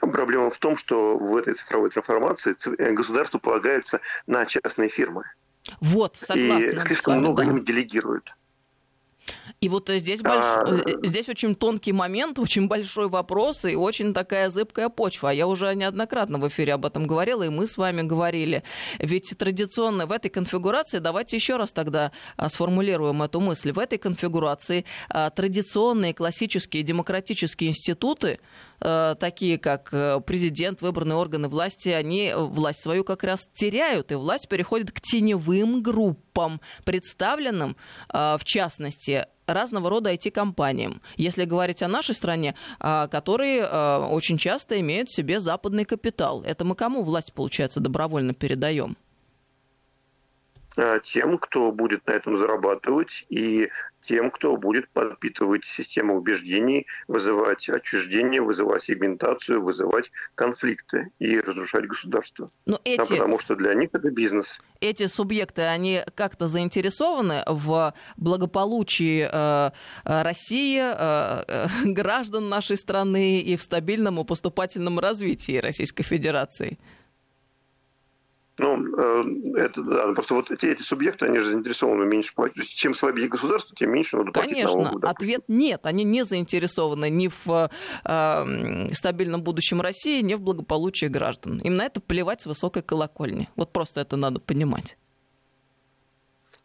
Проблема 0.00 0.50
в 0.50 0.58
том, 0.58 0.76
что 0.76 1.18
в 1.18 1.36
этой 1.36 1.54
цифровой 1.54 1.90
трансформации 1.90 2.56
э, 2.78 2.92
государство 2.92 3.38
полагается 3.38 4.00
на 4.26 4.46
частные 4.46 4.88
фирмы. 4.88 5.24
Вот, 5.80 6.16
согласна. 6.16 6.64
И 6.64 6.80
слишком 6.80 7.14
вами, 7.14 7.24
много 7.24 7.44
да. 7.44 7.50
им 7.50 7.64
делегируют. 7.64 8.34
И 9.60 9.68
вот 9.68 9.90
э, 9.90 9.98
здесь, 9.98 10.22
больш... 10.22 10.44
А, 10.44 10.64
э, 10.66 11.06
здесь 11.06 11.28
очень 11.28 11.54
тонкий 11.54 11.92
момент, 11.92 12.38
очень 12.38 12.68
большой 12.68 13.08
вопрос 13.08 13.64
и 13.64 13.74
очень 13.74 14.14
такая 14.14 14.50
зыбкая 14.50 14.88
почва. 14.88 15.28
Я 15.28 15.46
уже 15.46 15.74
неоднократно 15.74 16.38
в 16.38 16.48
эфире 16.48 16.74
об 16.74 16.86
этом 16.86 17.06
говорила, 17.06 17.42
и 17.42 17.48
мы 17.48 17.66
с 17.66 17.76
вами 17.76 18.02
говорили. 18.02 18.62
Ведь 18.98 19.34
традиционно 19.38 20.06
в 20.06 20.12
этой 20.12 20.28
конфигурации, 20.28 20.98
давайте 20.98 21.36
еще 21.36 21.56
раз 21.56 21.72
тогда 21.72 22.12
а, 22.36 22.48
сформулируем 22.48 23.22
эту 23.22 23.40
мысль, 23.40 23.72
в 23.72 23.78
этой 23.78 23.98
конфигурации 23.98 24.84
а, 25.08 25.30
традиционные 25.30 26.14
классические 26.14 26.82
демократические 26.82 27.70
институты, 27.70 28.38
Э, 28.84 29.14
такие 29.18 29.58
как 29.58 29.90
э, 29.92 30.20
президент, 30.26 30.82
выбранные 30.82 31.16
органы 31.16 31.48
власти, 31.48 31.90
они 31.90 32.32
власть 32.34 32.80
свою 32.80 33.04
как 33.04 33.22
раз 33.22 33.48
теряют, 33.52 34.10
и 34.10 34.16
власть 34.16 34.48
переходит 34.48 34.90
к 34.90 35.00
теневым 35.00 35.82
группам, 35.82 36.60
представленным, 36.84 37.76
э, 38.12 38.36
в 38.38 38.44
частности, 38.44 39.26
разного 39.46 39.90
рода 39.90 40.12
IT-компаниям. 40.12 41.00
Если 41.16 41.44
говорить 41.44 41.82
о 41.82 41.88
нашей 41.88 42.14
стране, 42.14 42.54
которые 42.78 43.66
очень 43.66 44.38
часто 44.38 44.80
имеют 44.80 45.08
в 45.08 45.14
себе 45.14 45.40
западный 45.40 45.84
капитал. 45.84 46.42
Это 46.42 46.64
мы 46.64 46.74
кому 46.74 47.02
власть, 47.02 47.32
получается, 47.32 47.80
добровольно 47.80 48.34
передаем? 48.34 48.96
Э, 50.76 51.00
тем, 51.02 51.38
кто 51.38 51.70
будет 51.70 52.06
на 52.06 52.12
этом 52.12 52.38
зарабатывать, 52.38 53.26
и 53.28 53.68
тем, 54.00 54.30
кто 54.30 54.56
будет 54.56 54.88
подпитывать 54.88 55.64
систему 55.64 56.16
убеждений, 56.16 56.86
вызывать 57.08 57.68
отчуждение, 57.68 58.40
вызывать 58.40 58.82
сегментацию, 58.84 59.62
вызывать 59.62 60.10
конфликты 60.34 61.10
и 61.18 61.38
разрушать 61.38 61.86
государство. 61.86 62.50
Но 62.66 62.80
эти... 62.84 63.00
а 63.00 63.04
потому 63.04 63.38
что 63.38 63.54
для 63.54 63.74
них 63.74 63.90
это 63.92 64.10
бизнес. 64.10 64.60
Эти 64.80 65.06
субъекты, 65.06 65.62
они 65.62 66.02
как-то 66.14 66.46
заинтересованы 66.46 67.44
в 67.46 67.94
благополучии 68.16 69.28
э, 69.30 69.70
России, 70.04 70.80
э, 70.80 71.44
э, 71.46 71.66
граждан 71.84 72.48
нашей 72.48 72.76
страны 72.76 73.40
и 73.40 73.56
в 73.56 73.62
стабильном 73.62 74.20
и 74.20 74.24
поступательном 74.24 74.98
развитии 74.98 75.58
Российской 75.58 76.02
Федерации? 76.02 76.78
Ну, 78.58 78.96
э, 78.98 79.22
это 79.56 79.82
да, 79.82 80.06
ну, 80.08 80.14
просто 80.14 80.34
вот 80.34 80.50
эти, 80.50 80.66
эти 80.66 80.82
субъекты, 80.82 81.24
они 81.26 81.38
же 81.38 81.50
заинтересованы 81.50 82.04
меньше 82.04 82.34
платить. 82.34 82.54
То 82.54 82.60
есть, 82.60 82.74
чем 82.74 82.94
слабее 82.94 83.28
государство, 83.28 83.74
тем 83.74 83.90
меньше 83.92 84.18
надо 84.18 84.30
платить 84.30 84.52
Конечно, 84.52 84.82
налогов. 84.82 85.10
ответ 85.10 85.44
нет. 85.48 85.86
Они 85.86 86.04
не 86.04 86.24
заинтересованы 86.24 87.08
ни 87.08 87.28
в 87.28 87.70
э, 88.04 88.94
стабильном 88.94 89.42
будущем 89.42 89.80
России, 89.80 90.20
ни 90.20 90.34
в 90.34 90.40
благополучии 90.40 91.06
граждан. 91.06 91.60
Им 91.60 91.76
на 91.76 91.86
это 91.86 92.00
плевать 92.00 92.42
с 92.42 92.46
высокой 92.46 92.82
колокольни. 92.82 93.48
Вот 93.56 93.72
просто 93.72 94.02
это 94.02 94.16
надо 94.16 94.38
понимать. 94.38 94.98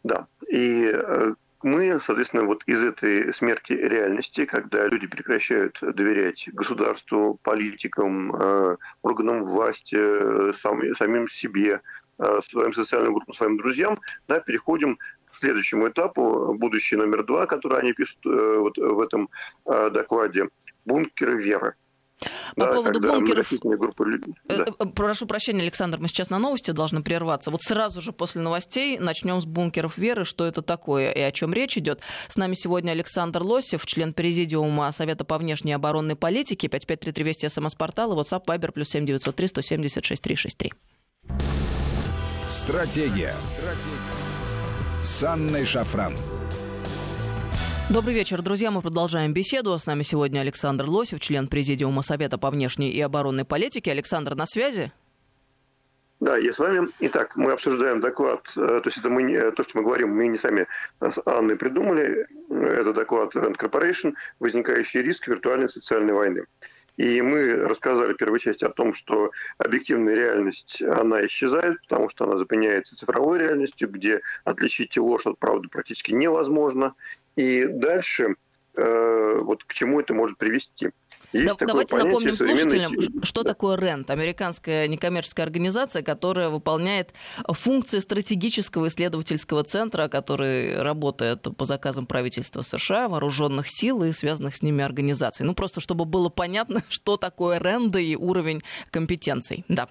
Да. 0.04 0.26
И 0.46 0.92
э, 0.92 1.34
мы, 1.62 1.98
соответственно, 2.00 2.44
вот 2.44 2.62
из 2.66 2.84
этой 2.84 3.32
смерти 3.34 3.72
реальности, 3.72 4.44
когда 4.44 4.86
люди 4.86 5.06
прекращают 5.06 5.78
доверять 5.80 6.48
государству, 6.52 7.38
политикам, 7.42 8.34
э, 8.34 8.76
органам 9.02 9.44
власти, 9.44 9.96
э, 9.98 10.52
самим 10.54 11.28
себе, 11.28 11.80
э, 12.18 12.40
своим 12.48 12.72
социальным 12.72 13.14
группам, 13.14 13.34
своим 13.34 13.56
друзьям, 13.56 13.98
да, 14.28 14.40
переходим 14.40 14.96
к 14.96 15.34
следующему 15.34 15.88
этапу, 15.88 16.54
будущий 16.54 16.96
номер 16.96 17.24
два, 17.24 17.46
который 17.46 17.80
они 17.80 17.92
пишут 17.92 18.18
вот 18.24 18.78
в 18.78 19.00
этом 19.00 19.28
докладе, 19.64 20.48
бункеры 20.86 21.42
веры. 21.42 21.74
По 22.56 22.66
да, 22.66 22.72
поводу 22.72 23.00
бункеров... 23.00 23.52
Группы... 23.62 24.20
Да. 24.44 24.66
Э, 24.78 24.86
прошу 24.86 25.26
прощения, 25.26 25.62
Александр, 25.62 25.98
мы 25.98 26.08
сейчас 26.08 26.30
на 26.30 26.38
новости 26.38 26.70
должны 26.72 27.02
прерваться. 27.02 27.50
Вот 27.50 27.62
сразу 27.62 28.00
же 28.00 28.12
после 28.12 28.42
новостей 28.42 28.98
начнем 28.98 29.40
с 29.40 29.44
бункеров 29.44 29.98
веры, 29.98 30.24
что 30.24 30.44
это 30.44 30.62
такое 30.62 31.10
и 31.10 31.20
о 31.20 31.30
чем 31.32 31.52
речь 31.52 31.76
идет. 31.78 32.00
С 32.28 32.36
нами 32.36 32.54
сегодня 32.54 32.92
Александр 32.92 33.42
Лосев, 33.42 33.86
член 33.86 34.12
президиума 34.12 34.90
Совета 34.92 35.24
по 35.24 35.38
внешней 35.38 35.72
оборонной 35.72 36.16
политике, 36.16 36.68
5533 36.68 37.24
Вести 37.24 37.48
СМС-портал 37.48 38.12
и 38.12 38.16
WhatsApp 38.16 38.44
Viber 38.46 38.72
плюс 38.72 38.88
7903 38.88 39.48
176 39.48 40.22
363. 40.22 40.72
Стратегия. 42.46 43.34
Стратегия. 43.44 44.28
С 45.02 45.22
Анной 45.22 45.64
Шафран. 45.64 46.14
Добрый 47.90 48.14
вечер, 48.14 48.42
друзья. 48.42 48.70
Мы 48.70 48.82
продолжаем 48.82 49.32
беседу. 49.32 49.78
С 49.78 49.86
нами 49.86 50.02
сегодня 50.02 50.40
Александр 50.40 50.84
Лосев, 50.84 51.20
член 51.20 51.48
Президиума 51.48 52.02
Совета 52.02 52.36
по 52.36 52.50
внешней 52.50 52.90
и 52.90 53.00
оборонной 53.00 53.46
политике. 53.46 53.90
Александр, 53.92 54.34
на 54.34 54.44
связи? 54.44 54.92
Да, 56.20 56.36
я 56.36 56.52
с 56.52 56.58
вами. 56.58 56.88
Итак, 57.00 57.34
мы 57.34 57.50
обсуждаем 57.50 58.00
доклад, 58.00 58.42
то 58.54 58.82
есть 58.84 58.98
это 58.98 59.08
мы, 59.08 59.52
то, 59.52 59.62
что 59.62 59.78
мы 59.78 59.84
говорим, 59.84 60.14
мы 60.14 60.26
не 60.26 60.36
сами 60.36 60.66
с 61.00 61.18
Анной 61.24 61.56
придумали. 61.56 62.26
Это 62.50 62.92
доклад 62.92 63.34
Rand 63.34 63.56
Corporation 63.56 64.12
«Возникающий 64.38 65.00
риск 65.00 65.26
виртуальной 65.26 65.70
социальной 65.70 66.12
войны». 66.12 66.44
И 66.98 67.22
мы 67.22 67.54
рассказали 67.54 68.12
в 68.12 68.16
первой 68.16 68.40
части 68.40 68.64
о 68.64 68.70
том, 68.70 68.92
что 68.92 69.30
объективная 69.56 70.16
реальность, 70.16 70.82
она 70.82 71.24
исчезает, 71.26 71.80
потому 71.82 72.10
что 72.10 72.24
она 72.24 72.38
заменяется 72.38 72.96
цифровой 72.96 73.38
реальностью, 73.38 73.88
где 73.88 74.20
отличить 74.44 74.98
ложь 74.98 75.26
от 75.26 75.38
правды 75.38 75.68
практически 75.68 76.12
невозможно. 76.12 76.94
И 77.36 77.66
дальше 77.66 78.34
э, 78.74 79.38
вот 79.40 79.62
к 79.62 79.74
чему 79.74 80.00
это 80.00 80.12
может 80.12 80.38
привести. 80.38 80.90
Есть 81.32 81.58
да, 81.58 81.66
давайте 81.66 81.96
напомним 81.96 82.34
слушателям, 82.34 82.94
что 83.22 83.42
да. 83.42 83.50
такое 83.50 83.76
РЕНТ, 83.76 84.10
американская 84.10 84.86
некоммерческая 84.88 85.44
организация, 85.44 86.02
которая 86.02 86.48
выполняет 86.48 87.12
функции 87.46 87.98
стратегического 87.98 88.88
исследовательского 88.88 89.64
центра, 89.64 90.08
который 90.08 90.80
работает 90.80 91.46
по 91.56 91.64
заказам 91.64 92.06
правительства 92.06 92.62
США, 92.62 93.08
вооруженных 93.08 93.68
сил 93.68 94.04
и 94.04 94.12
связанных 94.12 94.56
с 94.56 94.62
ними 94.62 94.82
организаций. 94.82 95.44
Ну, 95.44 95.54
просто 95.54 95.80
чтобы 95.80 96.06
было 96.06 96.30
понятно, 96.30 96.82
что 96.88 97.16
такое 97.16 97.58
РЕНД 97.58 97.96
и 97.96 98.16
уровень 98.16 98.62
компетенций. 98.90 99.64
Да 99.68 99.88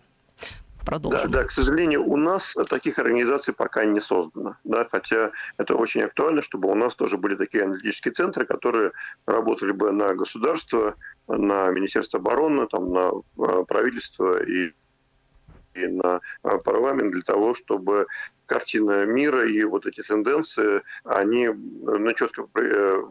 продолжим. 0.88 1.30
Да, 1.30 1.39
да, 1.41 1.43
к 1.45 1.52
сожалению, 1.52 2.06
у 2.06 2.17
нас 2.17 2.56
таких 2.69 2.97
организаций 2.97 3.54
пока 3.54 3.86
не 3.86 4.00
создано. 4.00 4.56
Да, 4.63 4.88
хотя 4.89 5.32
это 5.58 5.76
очень 5.76 6.02
актуально, 6.02 6.41
чтобы 6.41 6.69
у 6.69 6.76
нас 6.76 6.95
тоже 6.95 7.17
были 7.17 7.36
такие 7.36 7.63
аналитические 7.65 8.13
центры, 8.13 8.45
которые 8.45 8.91
работали 9.26 9.71
бы 9.71 9.91
на 9.91 10.15
государство, 10.15 10.95
на 11.28 11.69
Министерство 11.69 12.19
обороны, 12.19 12.67
там, 12.67 12.93
на 12.93 13.12
э, 13.12 13.63
правительство 13.67 14.41
и 14.43 14.71
и 15.78 15.88
на 15.88 16.22
э, 16.44 16.58
парламент 16.63 17.12
для 17.12 17.22
того, 17.22 17.54
чтобы 17.56 18.08
картина 18.46 19.06
мира 19.06 19.46
и 19.46 19.63
вот 19.63 19.86
эти 19.86 20.02
тенденции, 20.02 20.82
они 21.04 21.48
ну, 21.48 22.13
четко 22.13 22.48
э, 22.56 23.02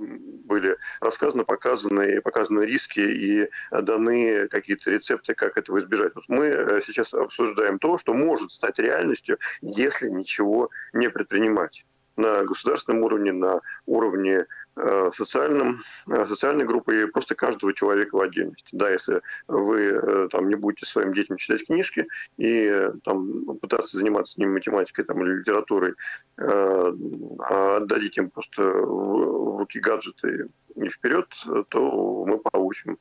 были 0.45 0.77
рассказаны, 1.01 1.45
показаны, 1.45 2.21
показаны 2.23 2.63
риски 2.63 3.01
и 3.01 3.51
даны 3.71 4.49
какие-то 4.49 4.91
рецепты, 4.91 5.35
как 5.35 5.57
этого 5.59 5.79
избежать. 5.79 6.15
Вот 6.15 6.25
мы 6.29 6.81
сейчас 6.85 7.13
обсуждаем 7.15 7.79
то, 7.79 7.99
что 7.99 8.15
может 8.15 8.51
стать 8.53 8.79
реальностью, 8.79 9.39
если 9.61 10.09
ничего 10.09 10.71
не 10.93 11.11
предпринимать 11.11 11.85
на 12.17 12.45
государственном 12.45 13.03
уровне, 13.03 13.33
на 13.33 13.61
уровне 13.87 14.47
Э, 14.79 15.11
социальным, 15.15 15.83
э, 16.07 16.27
социальной 16.27 16.67
группы 16.67 17.03
и 17.03 17.07
просто 17.07 17.35
каждого 17.35 17.73
человека 17.73 18.15
в 18.15 18.21
отдельности. 18.21 18.69
Да, 18.73 18.91
если 18.91 19.23
вы 19.49 19.85
э, 19.85 20.29
там 20.31 20.51
не 20.51 20.55
будете 20.55 20.85
своим 20.85 21.15
детям 21.15 21.39
читать 21.39 21.65
книжки 21.65 22.07
и 22.37 22.91
там 23.05 23.57
пытаться 23.57 23.97
заниматься 23.97 24.35
с 24.35 24.37
ними 24.37 24.53
математикой 24.53 25.07
там, 25.07 25.23
или 25.23 25.39
литературой, 25.39 25.95
а 26.37 27.77
отдадите 27.79 28.21
им 28.21 28.31
просто 28.31 28.63
в 28.63 29.59
руки 29.61 29.81
гаджеты 29.81 30.49
и 30.75 30.89
вперед, 30.91 31.27
то 31.71 32.25
мы 32.27 32.39
получим 32.39 32.99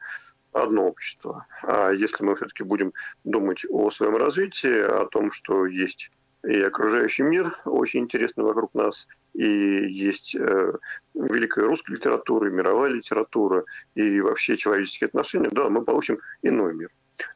одно 0.53 0.87
общество. 0.87 1.45
А 1.63 1.91
если 1.91 2.23
мы 2.23 2.37
все-таки 2.37 2.63
будем 2.63 2.93
думать 3.25 3.65
о 3.69 3.91
своем 3.91 4.15
развитии, 4.15 4.79
о 4.79 5.05
том, 5.07 5.31
что 5.33 5.65
есть 5.65 6.09
и 6.45 6.61
окружающий 6.61 7.23
мир 7.23 7.57
очень 7.65 8.01
интересный 8.01 8.43
вокруг 8.43 8.73
нас, 8.73 9.07
и 9.33 9.45
есть 9.45 10.35
э, 10.35 10.73
великая 11.13 11.65
русская 11.65 11.95
литература, 11.95 12.49
и 12.49 12.53
мировая 12.53 12.91
литература, 12.91 13.65
и 13.95 14.21
вообще 14.21 14.57
человеческие 14.57 15.07
отношения, 15.07 15.49
да, 15.51 15.69
мы 15.69 15.83
получим 15.83 16.19
иной 16.41 16.73
мир. 16.73 16.89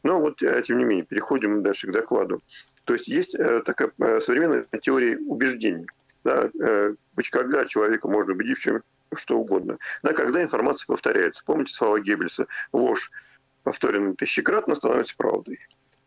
Но 0.03 0.19
вот, 0.19 0.41
э, 0.43 0.61
тем 0.63 0.77
не 0.77 0.83
менее, 0.83 1.05
переходим 1.05 1.63
дальше 1.63 1.87
к 1.87 1.91
докладу. 1.91 2.41
То 2.85 2.93
есть 2.93 3.07
есть 3.07 3.35
э, 3.35 3.61
такая 3.65 3.91
э, 3.99 4.21
современная 4.21 4.65
теория 4.81 5.17
убеждений. 5.17 5.87
Да, 6.23 6.49
э, 6.61 6.93
когда 7.31 7.65
человека 7.65 8.07
можно 8.07 8.33
убедить 8.33 8.57
в 8.57 8.61
чем 8.61 8.83
что 9.15 9.39
угодно. 9.39 9.77
Да, 10.03 10.13
когда 10.13 10.41
информация 10.43 10.85
повторяется. 10.85 11.43
Помните 11.45 11.73
слова 11.73 11.99
Геббельса? 11.99 12.45
Ложь, 12.71 13.11
повторенная 13.63 14.13
тысячекратно, 14.13 14.75
становится 14.75 15.15
правдой 15.17 15.59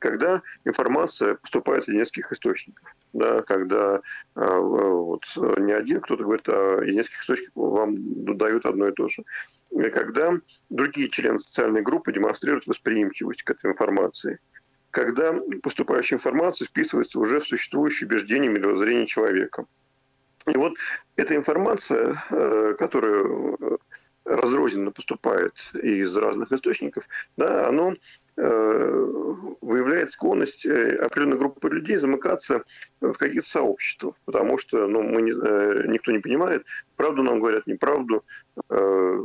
когда 0.02 0.42
информация 0.64 1.36
поступает 1.36 1.88
из 1.88 1.94
нескольких 1.94 2.32
источников. 2.32 2.84
Да, 3.12 3.42
когда 3.42 4.00
э, 4.34 4.56
вот, 4.58 5.22
не 5.58 5.72
один 5.72 6.00
кто-то 6.00 6.24
говорит, 6.24 6.48
а 6.48 6.80
из 6.82 6.96
нескольких 6.96 7.20
источников 7.20 7.52
вам 7.54 7.94
дают 8.36 8.66
одно 8.66 8.88
и 8.88 8.92
то 8.92 9.08
же. 9.08 9.22
И 9.70 9.90
когда 9.90 10.34
другие 10.70 11.08
члены 11.08 11.38
социальной 11.38 11.82
группы 11.82 12.12
демонстрируют 12.12 12.66
восприимчивость 12.66 13.44
к 13.44 13.50
этой 13.50 13.70
информации. 13.70 14.40
Когда 14.90 15.34
поступающая 15.62 16.18
информация 16.18 16.66
вписывается 16.66 17.18
уже 17.18 17.40
в 17.40 17.46
существующее 17.46 18.08
убеждение 18.08 18.50
мировоззрение 18.50 19.06
человека. 19.06 19.66
И 20.52 20.56
вот 20.58 20.74
эта 21.14 21.36
информация, 21.36 22.22
э, 22.28 22.74
которая 22.76 23.78
разрозненно 24.24 24.90
поступает 24.90 25.54
из 25.74 26.16
разных 26.16 26.52
источников, 26.52 27.08
да, 27.36 27.68
оно 27.68 27.94
э, 28.36 29.06
выявляет 29.60 30.10
склонность 30.10 30.64
э, 30.66 30.96
определенной 30.96 31.38
группы 31.38 31.68
людей 31.68 31.96
замыкаться 31.96 32.62
в 33.00 33.14
каких-то 33.14 33.48
сообществах, 33.48 34.14
потому 34.24 34.58
что 34.58 34.86
ну, 34.86 35.02
мы 35.02 35.22
не, 35.22 35.32
э, 35.32 35.86
никто 35.88 36.12
не 36.12 36.18
понимает, 36.18 36.64
правду 36.96 37.22
нам 37.22 37.40
говорят, 37.40 37.66
неправду. 37.66 38.24
Э, 38.70 39.18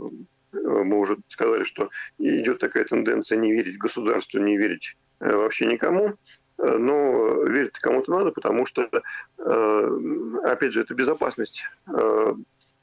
мы 0.54 1.00
уже 1.00 1.18
сказали, 1.28 1.64
что 1.64 1.90
идет 2.18 2.60
такая 2.60 2.86
тенденция 2.86 3.38
не 3.38 3.52
верить 3.52 3.78
государству, 3.78 4.40
не 4.40 4.58
верить 4.58 4.98
э, 5.20 5.36
вообще 5.36 5.66
никому 5.66 6.16
но 6.60 7.44
верить 7.44 7.78
кому-то 7.80 8.12
надо, 8.12 8.32
потому 8.32 8.66
что, 8.66 8.90
э, 9.38 10.00
опять 10.44 10.74
же, 10.74 10.82
это 10.82 10.96
безопасность 10.96 11.66
э, 11.88 12.34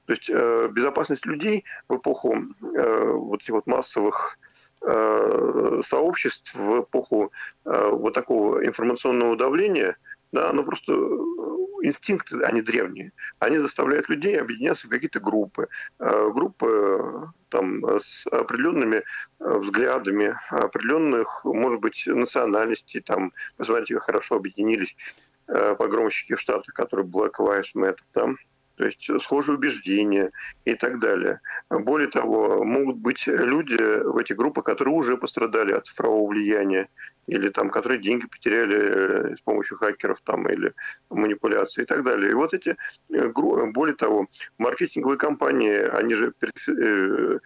то 0.06 0.12
есть 0.12 0.30
э, 0.30 0.68
безопасность 0.70 1.26
людей 1.26 1.64
в 1.88 1.96
эпоху 1.96 2.36
э, 2.36 3.10
вот 3.12 3.42
этих 3.42 3.54
вот 3.54 3.66
массовых 3.66 4.38
э, 4.82 5.80
сообществ, 5.84 6.54
в 6.54 6.82
эпоху 6.82 7.32
э, 7.64 7.88
вот 7.90 8.12
такого 8.12 8.64
информационного 8.64 9.36
давления, 9.36 9.96
да, 10.32 10.50
оно 10.50 10.62
просто 10.62 10.92
э, 10.92 11.86
инстинкты, 11.86 12.42
они 12.42 12.60
древние. 12.60 13.12
Они 13.38 13.58
заставляют 13.58 14.08
людей 14.08 14.40
объединяться 14.40 14.86
в 14.86 14.90
какие-то 14.90 15.20
группы. 15.20 15.68
Э, 16.00 16.30
группы 16.32 17.30
там, 17.50 17.84
с 17.98 18.26
определенными 18.26 19.04
э, 19.40 19.58
взглядами, 19.58 20.36
определенных, 20.50 21.44
может 21.44 21.80
быть, 21.80 22.02
национальностей. 22.06 23.00
Там, 23.00 23.32
посмотрите, 23.56 23.94
как 23.94 24.04
хорошо 24.04 24.36
объединились 24.36 24.96
э, 25.46 25.76
погромщики 25.76 26.34
в 26.34 26.40
Штатах, 26.40 26.74
которые 26.74 27.06
Black 27.06 27.34
Lives 27.38 27.74
Matter. 27.76 27.98
Там, 28.12 28.36
то 28.76 28.86
есть 28.86 29.08
схожие 29.22 29.56
убеждения 29.56 30.30
и 30.64 30.74
так 30.74 30.98
далее. 30.98 31.40
Более 31.70 32.08
того, 32.08 32.64
могут 32.64 32.96
быть 32.96 33.26
люди 33.26 33.76
в 33.76 34.16
этих 34.18 34.36
группах, 34.36 34.64
которые 34.64 34.94
уже 34.94 35.16
пострадали 35.16 35.72
от 35.72 35.86
цифрового 35.86 36.28
влияния, 36.28 36.88
или 37.26 37.48
там, 37.48 37.70
которые 37.70 38.00
деньги 38.00 38.26
потеряли 38.26 38.76
э, 38.76 39.36
с 39.36 39.40
помощью 39.40 39.78
хакеров 39.78 40.20
там, 40.24 40.48
или 40.48 40.74
манипуляций 41.10 41.84
и 41.84 41.86
так 41.86 42.04
далее. 42.04 42.30
И 42.30 42.34
вот 42.34 42.52
эти, 42.52 42.76
э, 43.12 43.28
более 43.28 43.96
того, 43.96 44.28
маркетинговые 44.58 45.18
компании, 45.18 45.74
они 45.74 46.14
же 46.14 46.34
э, 46.68 47.38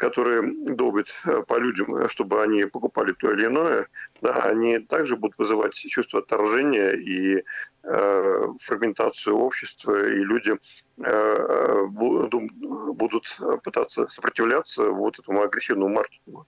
которые 0.00 0.42
долбят 0.74 1.08
э, 1.24 1.42
по 1.46 1.58
людям, 1.58 1.94
э, 1.94 2.08
чтобы 2.08 2.42
они 2.42 2.64
покупали 2.64 3.12
то 3.12 3.30
или 3.30 3.44
иное, 3.44 3.86
да, 4.22 4.32
они 4.44 4.78
также 4.78 5.14
будут 5.14 5.36
вызывать 5.36 5.74
чувство 5.74 6.20
отторжения 6.20 6.92
и 6.92 7.44
э, 7.82 8.46
фрагментацию 8.62 9.36
общества, 9.36 10.06
и 10.06 10.24
люди 10.24 10.58
э, 11.04 11.86
будут 11.86 13.40
пытаться 13.62 14.08
сопротивляться 14.08 14.88
вот 14.88 15.18
этому 15.18 15.42
агрессивному 15.42 15.94
маркетингу. 15.94 16.46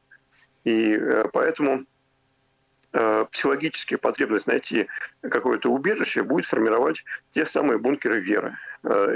И 0.65 0.95
э, 0.95 1.29
поэтому 1.31 1.85
э, 2.95 3.27
психологическая 3.31 3.99
потребность 3.99 4.47
найти 4.47 4.87
какое-то 5.21 5.69
убежище 5.69 6.23
будет 6.23 6.47
формировать 6.47 7.05
те 7.33 7.45
самые 7.45 7.77
бункеры 7.77 8.21
веры. 8.21 8.57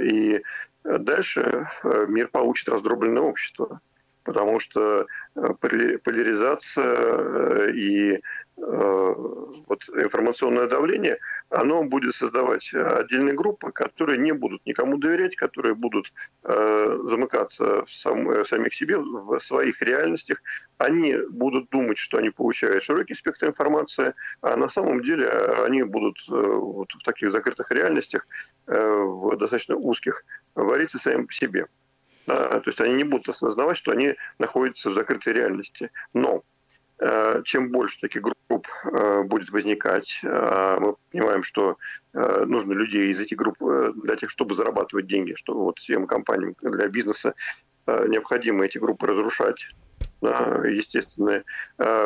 И 0.03 0.43
дальше 0.85 1.69
мир 2.07 2.29
получит 2.29 2.69
раздробленное 2.69 3.23
общество 3.23 3.81
потому 4.27 4.59
что 4.59 5.07
э, 5.37 5.55
поляризация 5.61 6.97
э, 6.97 7.71
и 7.73 8.15
э, 8.15 8.21
вот 8.57 9.89
информационное 9.89 10.67
давление, 10.67 11.19
оно 11.49 11.85
будет 11.85 12.15
создавать 12.15 12.75
отдельные 12.75 13.35
группы, 13.35 13.71
которые 13.71 14.19
не 14.19 14.33
будут 14.33 14.67
никому 14.67 14.99
доверять, 14.99 15.37
которые 15.37 15.75
будут 15.75 16.13
замыкаться 16.43 17.85
в 17.85 17.91
сам, 17.91 18.45
самих 18.45 18.75
себе, 18.75 18.99
в 18.99 19.39
своих 19.41 19.83
реальностях. 19.83 20.39
Они 20.79 21.17
будут 21.31 21.71
думать, 21.71 21.99
что 21.99 22.19
они 22.19 22.31
получают 22.31 22.83
широкий 22.83 23.15
спектр 23.15 23.47
информации, 23.47 24.15
а 24.41 24.57
на 24.57 24.69
самом 24.69 25.03
деле 25.03 25.29
они 25.67 25.83
будут 25.83 26.17
вот 26.29 26.89
в 26.93 27.05
таких 27.05 27.31
закрытых 27.31 27.71
реальностях, 27.71 28.27
в 28.67 29.37
достаточно 29.37 29.77
узких, 29.77 30.25
вариться 30.55 30.99
сами 30.99 31.27
по 31.27 31.33
себе. 31.33 31.67
А, 32.27 32.61
то 32.61 32.69
есть 32.71 32.81
они 32.81 32.95
не 32.95 33.05
будут 33.05 33.29
осознавать, 33.29 33.77
что 33.77 33.93
они 33.93 34.15
находятся 34.39 34.91
в 34.91 34.95
закрытой 34.95 35.33
реальности. 35.33 35.91
Но 36.13 36.43
чем 37.45 37.73
больше 37.73 38.01
таких 38.01 38.23
групп 38.23 38.67
будет 39.27 39.51
возникать, 39.51 40.19
мы 40.23 40.97
понимаем, 41.13 41.43
что 41.45 41.77
нужно 42.15 42.73
людей 42.73 43.11
из 43.11 43.21
этих 43.21 43.37
групп 43.37 43.59
для 44.03 44.17
тех, 44.17 44.31
чтобы 44.31 44.55
зарабатывать 44.55 45.07
деньги, 45.07 45.35
чтобы 45.35 45.61
вот 45.65 45.79
всем 45.79 46.07
компаниям 46.07 46.55
для 46.63 46.89
бизнеса 46.89 47.35
необходимо 47.87 48.65
эти 48.65 48.79
группы 48.79 49.07
разрушать, 49.07 49.69
естественно, 50.23 51.45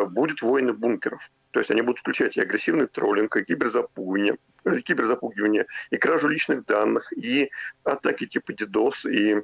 будет 0.09 0.43
войны 0.43 0.73
бункеров. 0.73 1.31
То 1.53 1.61
есть 1.61 1.71
они 1.71 1.83
будут 1.83 2.01
включать 2.01 2.37
и 2.37 2.41
агрессивный 2.41 2.87
троллинг, 2.87 3.37
и 3.37 3.45
киберзапугивание, 3.45 4.39
киберзапугивание, 4.85 5.67
и 5.91 5.97
кражу 5.99 6.29
личных 6.29 6.65
данных, 6.65 7.13
и 7.17 7.51
атаки 7.85 8.27
типа 8.27 8.53
DDoS, 8.53 9.11
и 9.11 9.35
э, 9.35 9.43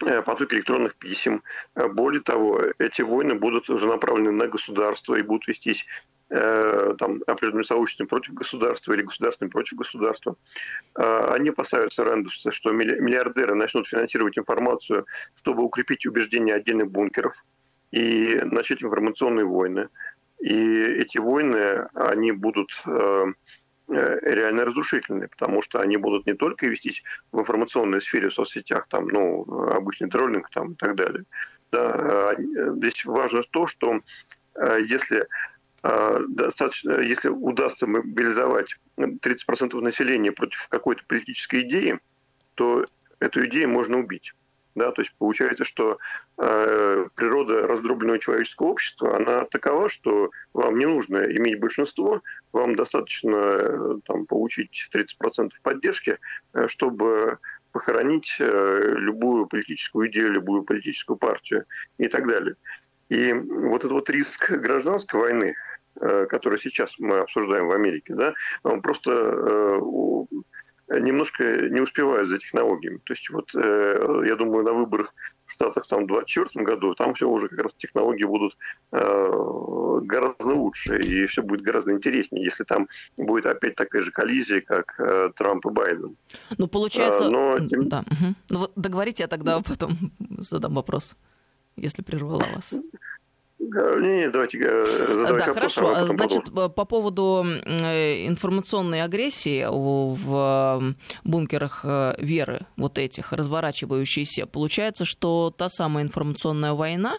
поток 0.00 0.52
электронных 0.54 0.94
писем. 0.96 1.42
Э, 1.74 1.88
более 1.88 2.22
того, 2.22 2.60
эти 2.78 3.02
войны 3.02 3.34
будут 3.34 3.68
уже 3.70 3.86
направлены 3.86 4.32
на 4.32 4.46
государство 4.48 5.14
и 5.14 5.22
будут 5.22 5.48
вестись 5.48 5.84
э, 6.30 6.94
там, 6.98 7.22
определенными 7.26 7.64
сообществами 7.64 8.08
против 8.08 8.34
государства 8.34 8.92
или 8.92 9.02
государствами 9.02 9.50
против 9.50 9.78
государства. 9.78 10.36
Они 10.94 11.50
опасаются 11.50 12.04
Рэндуса, 12.04 12.52
что 12.52 12.72
миллиардеры 12.72 13.54
начнут 13.54 13.88
финансировать 13.88 14.38
информацию, 14.38 15.06
чтобы 15.36 15.62
укрепить 15.62 16.06
убеждения 16.06 16.54
отдельных 16.54 16.90
бункеров 16.90 17.34
и 17.90 18.40
начать 18.44 18.82
информационные 18.82 19.44
войны. 19.44 19.88
И 20.40 20.54
эти 20.54 21.18
войны, 21.18 21.88
они 21.94 22.32
будут 22.32 22.70
э, 22.86 22.90
э, 22.90 23.32
реально 23.90 24.64
разрушительные, 24.64 25.28
потому 25.28 25.62
что 25.62 25.80
они 25.80 25.96
будут 25.96 26.26
не 26.26 26.34
только 26.34 26.66
вестись 26.66 27.02
в 27.32 27.40
информационной 27.40 28.00
сфере, 28.00 28.28
в 28.28 28.34
соцсетях, 28.34 28.86
там, 28.88 29.08
ну, 29.08 29.42
обычный 29.70 30.08
троллинг 30.08 30.48
там, 30.50 30.72
и 30.72 30.74
так 30.76 30.94
далее. 30.96 31.24
Да, 31.72 32.34
здесь 32.76 33.04
важно 33.04 33.42
то, 33.50 33.66
что 33.66 34.00
э, 34.54 34.80
если 34.86 35.26
достаточно, 35.82 37.00
если 37.00 37.28
удастся 37.28 37.86
мобилизовать 37.86 38.76
30% 38.98 39.80
населения 39.80 40.30
против 40.30 40.68
какой-то 40.68 41.02
политической 41.06 41.62
идеи, 41.62 41.98
то 42.54 42.84
эту 43.18 43.46
идею 43.46 43.70
можно 43.70 43.98
убить. 43.98 44.34
Да, 44.76 44.92
то 44.92 45.02
есть 45.02 45.12
получается, 45.18 45.64
что 45.64 45.98
э, 46.38 47.06
природа 47.16 47.66
раздробленного 47.66 48.20
человеческого 48.20 48.68
общества, 48.68 49.16
она 49.16 49.44
такова, 49.46 49.88
что 49.88 50.30
вам 50.54 50.78
не 50.78 50.86
нужно 50.86 51.18
иметь 51.24 51.58
большинство, 51.58 52.22
вам 52.52 52.76
достаточно 52.76 53.36
э, 53.36 53.98
там, 54.06 54.26
получить 54.26 54.88
30% 54.94 55.50
поддержки, 55.62 56.18
э, 56.54 56.68
чтобы 56.68 57.38
похоронить 57.72 58.36
э, 58.38 58.94
любую 58.96 59.46
политическую 59.46 60.08
идею, 60.08 60.32
любую 60.32 60.62
политическую 60.62 61.16
партию 61.16 61.64
и 61.98 62.08
так 62.08 62.26
далее. 62.26 62.54
И 63.08 63.32
вот 63.32 63.80
этот 63.80 63.92
вот 63.92 64.10
риск 64.10 64.50
гражданской 64.52 65.20
войны, 65.20 65.54
э, 66.00 66.26
который 66.26 66.60
сейчас 66.60 66.94
мы 66.98 67.18
обсуждаем 67.18 67.66
в 67.66 67.72
Америке, 67.72 68.14
да, 68.14 68.34
он 68.62 68.82
просто 68.82 69.10
э, 69.10 69.80
немножко 70.98 71.44
не 71.68 71.80
успевают 71.80 72.28
за 72.28 72.38
технологиями. 72.38 72.98
То 73.04 73.12
есть 73.12 73.30
вот 73.30 73.50
э, 73.54 74.24
я 74.26 74.36
думаю, 74.36 74.64
на 74.64 74.72
выборах 74.72 75.14
в 75.46 75.52
Штатах 75.52 75.86
там, 75.86 76.04
в 76.04 76.06
2024 76.06 76.64
году, 76.64 76.94
там 76.94 77.14
все 77.14 77.28
уже 77.28 77.48
как 77.48 77.60
раз 77.60 77.72
технологии 77.74 78.24
будут 78.24 78.56
э, 78.92 80.00
гораздо 80.02 80.46
лучше, 80.46 80.98
и 80.98 81.26
все 81.26 81.42
будет 81.42 81.62
гораздо 81.62 81.92
интереснее, 81.92 82.44
если 82.44 82.64
там 82.64 82.88
будет 83.16 83.46
опять 83.46 83.74
такая 83.74 84.02
же 84.02 84.10
коллизия, 84.10 84.60
как 84.60 84.94
э, 84.98 85.30
Трамп 85.36 85.66
и 85.66 85.70
Байден. 85.70 86.16
Ну, 86.58 86.66
получается... 86.68 87.26
А, 87.26 87.30
но, 87.30 87.58
да. 87.58 88.00
угу. 88.00 88.34
Ну 88.48 88.58
вот 88.58 88.72
договорите, 88.76 89.24
я 89.24 89.28
тогда 89.28 89.60
потом 89.60 89.92
задам 90.38 90.74
вопрос, 90.74 91.16
если 91.76 92.02
прервала 92.02 92.44
вас. 92.54 92.74
Не, 93.60 94.30
давайте 94.30 94.58
э, 94.58 95.26
Да, 95.28 95.52
хорошо. 95.52 95.94
А 95.94 96.06
Значит, 96.06 96.44
по 96.52 96.84
поводу 96.86 97.44
э, 97.44 98.26
информационной 98.26 99.02
агрессии 99.02 99.66
в 99.68 100.94
бункерах 101.24 101.80
э, 101.84 102.14
веры, 102.18 102.66
вот 102.78 102.96
этих, 102.96 103.32
разворачивающейся, 103.32 104.46
получается, 104.46 105.04
что 105.04 105.52
та 105.56 105.68
самая 105.68 106.04
информационная 106.04 106.72
война, 106.72 107.18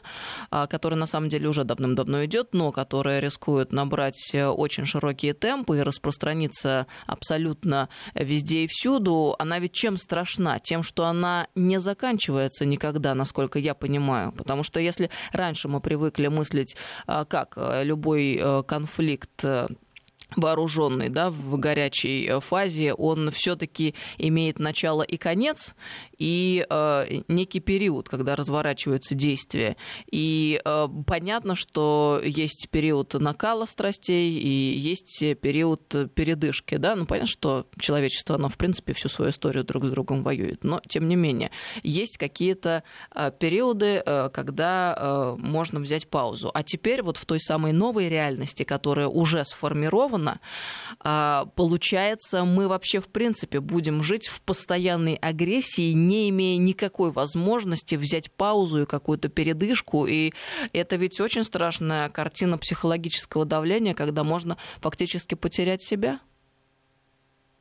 а, 0.50 0.66
которая 0.66 1.00
на 1.00 1.06
самом 1.06 1.30
деле 1.30 1.48
уже 1.48 1.64
давным-давно 1.64 2.26
идет, 2.26 2.50
но 2.54 2.72
которая 2.72 3.20
рискует 3.20 3.72
набрать 3.72 4.34
очень 4.34 4.86
широкие 4.86 5.34
темпы 5.34 5.78
и 5.78 5.82
распространиться 5.82 6.88
абсолютно 7.06 7.90
везде 8.16 8.64
и 8.64 8.68
всюду, 8.68 9.36
она 9.38 9.60
ведь 9.60 9.74
чем 9.74 9.96
страшна? 9.96 10.58
Тем, 10.58 10.82
что 10.82 11.06
она 11.06 11.48
не 11.54 11.80
заканчивается 11.80 12.66
никогда, 12.66 13.14
насколько 13.14 13.60
я 13.60 13.76
понимаю. 13.76 14.32
Потому 14.32 14.64
что 14.64 14.80
если 14.80 15.12
раньше 15.34 15.68
мы 15.68 15.82
привыкли 15.82 16.31
мыслить, 16.32 16.76
а, 17.06 17.26
как 17.26 17.54
э, 17.58 17.84
любой 17.84 18.40
э, 18.42 18.64
конфликт 18.64 19.44
э, 19.44 19.68
вооруженный, 20.36 21.10
да, 21.10 21.30
в 21.30 21.58
горячей 21.58 22.28
э, 22.28 22.40
фазе, 22.40 22.94
он 22.94 23.32
все-таки 23.32 23.96
имеет 24.18 24.60
начало 24.60 25.04
и 25.04 25.18
конец, 25.18 25.76
и 26.18 26.66
э, 26.70 27.22
некий 27.28 27.60
период, 27.60 28.10
когда 28.10 28.36
разворачиваются 28.36 29.16
действия. 29.16 29.76
И 30.12 30.62
э, 30.64 30.88
понятно, 31.06 31.56
что 31.56 32.22
есть 32.24 32.70
период 32.72 33.14
накала 33.14 33.66
страстей 33.66 34.38
и 34.40 34.78
есть 34.78 35.24
период 35.42 35.88
передышки, 36.14 36.76
да, 36.78 36.96
ну 36.96 37.06
понятно, 37.06 37.30
что 37.30 37.68
человечество, 37.80 38.36
оно 38.36 38.50
в 38.50 38.58
принципе 38.58 38.94
всю 38.94 39.10
свою 39.10 39.32
историю 39.32 39.64
друг 39.64 39.86
с 39.86 39.90
другом 39.90 40.24
воюет, 40.24 40.64
но 40.64 40.82
тем 40.88 41.08
не 41.08 41.16
менее 41.16 41.52
есть 41.84 42.18
какие-то 42.18 42.84
э, 43.14 43.32
периоды, 43.38 44.02
э, 44.06 44.30
когда 44.30 44.96
э, 44.98 45.36
можно 45.40 45.80
взять 45.80 46.08
паузу. 46.08 46.52
А 46.54 46.64
теперь 46.64 47.02
вот 47.02 47.18
в 47.18 47.26
той 47.26 47.40
самой 47.40 47.74
новой 47.74 48.10
реальности, 48.10 48.64
которая 48.64 49.08
уже 49.08 49.44
сформирована, 49.44 50.21
сезона, 50.22 50.40
а, 51.00 51.46
получается, 51.56 52.44
мы 52.46 52.68
вообще 52.68 53.00
в 53.00 53.08
принципе 53.08 53.60
будем 53.60 54.04
жить 54.04 54.28
в 54.28 54.42
постоянной 54.42 55.16
агрессии, 55.16 55.92
не 55.94 56.30
имея 56.30 56.58
никакой 56.58 57.12
возможности 57.12 57.96
взять 57.96 58.32
паузу 58.32 58.84
и 58.84 58.86
какую-то 58.86 59.30
передышку. 59.30 60.06
И 60.06 60.34
это 60.74 60.96
ведь 60.96 61.20
очень 61.20 61.44
страшная 61.44 62.10
картина 62.10 62.58
психологического 62.58 63.46
давления, 63.46 63.94
когда 63.94 64.24
можно 64.24 64.58
фактически 64.80 65.36
потерять 65.36 65.84
себя. 65.84 66.20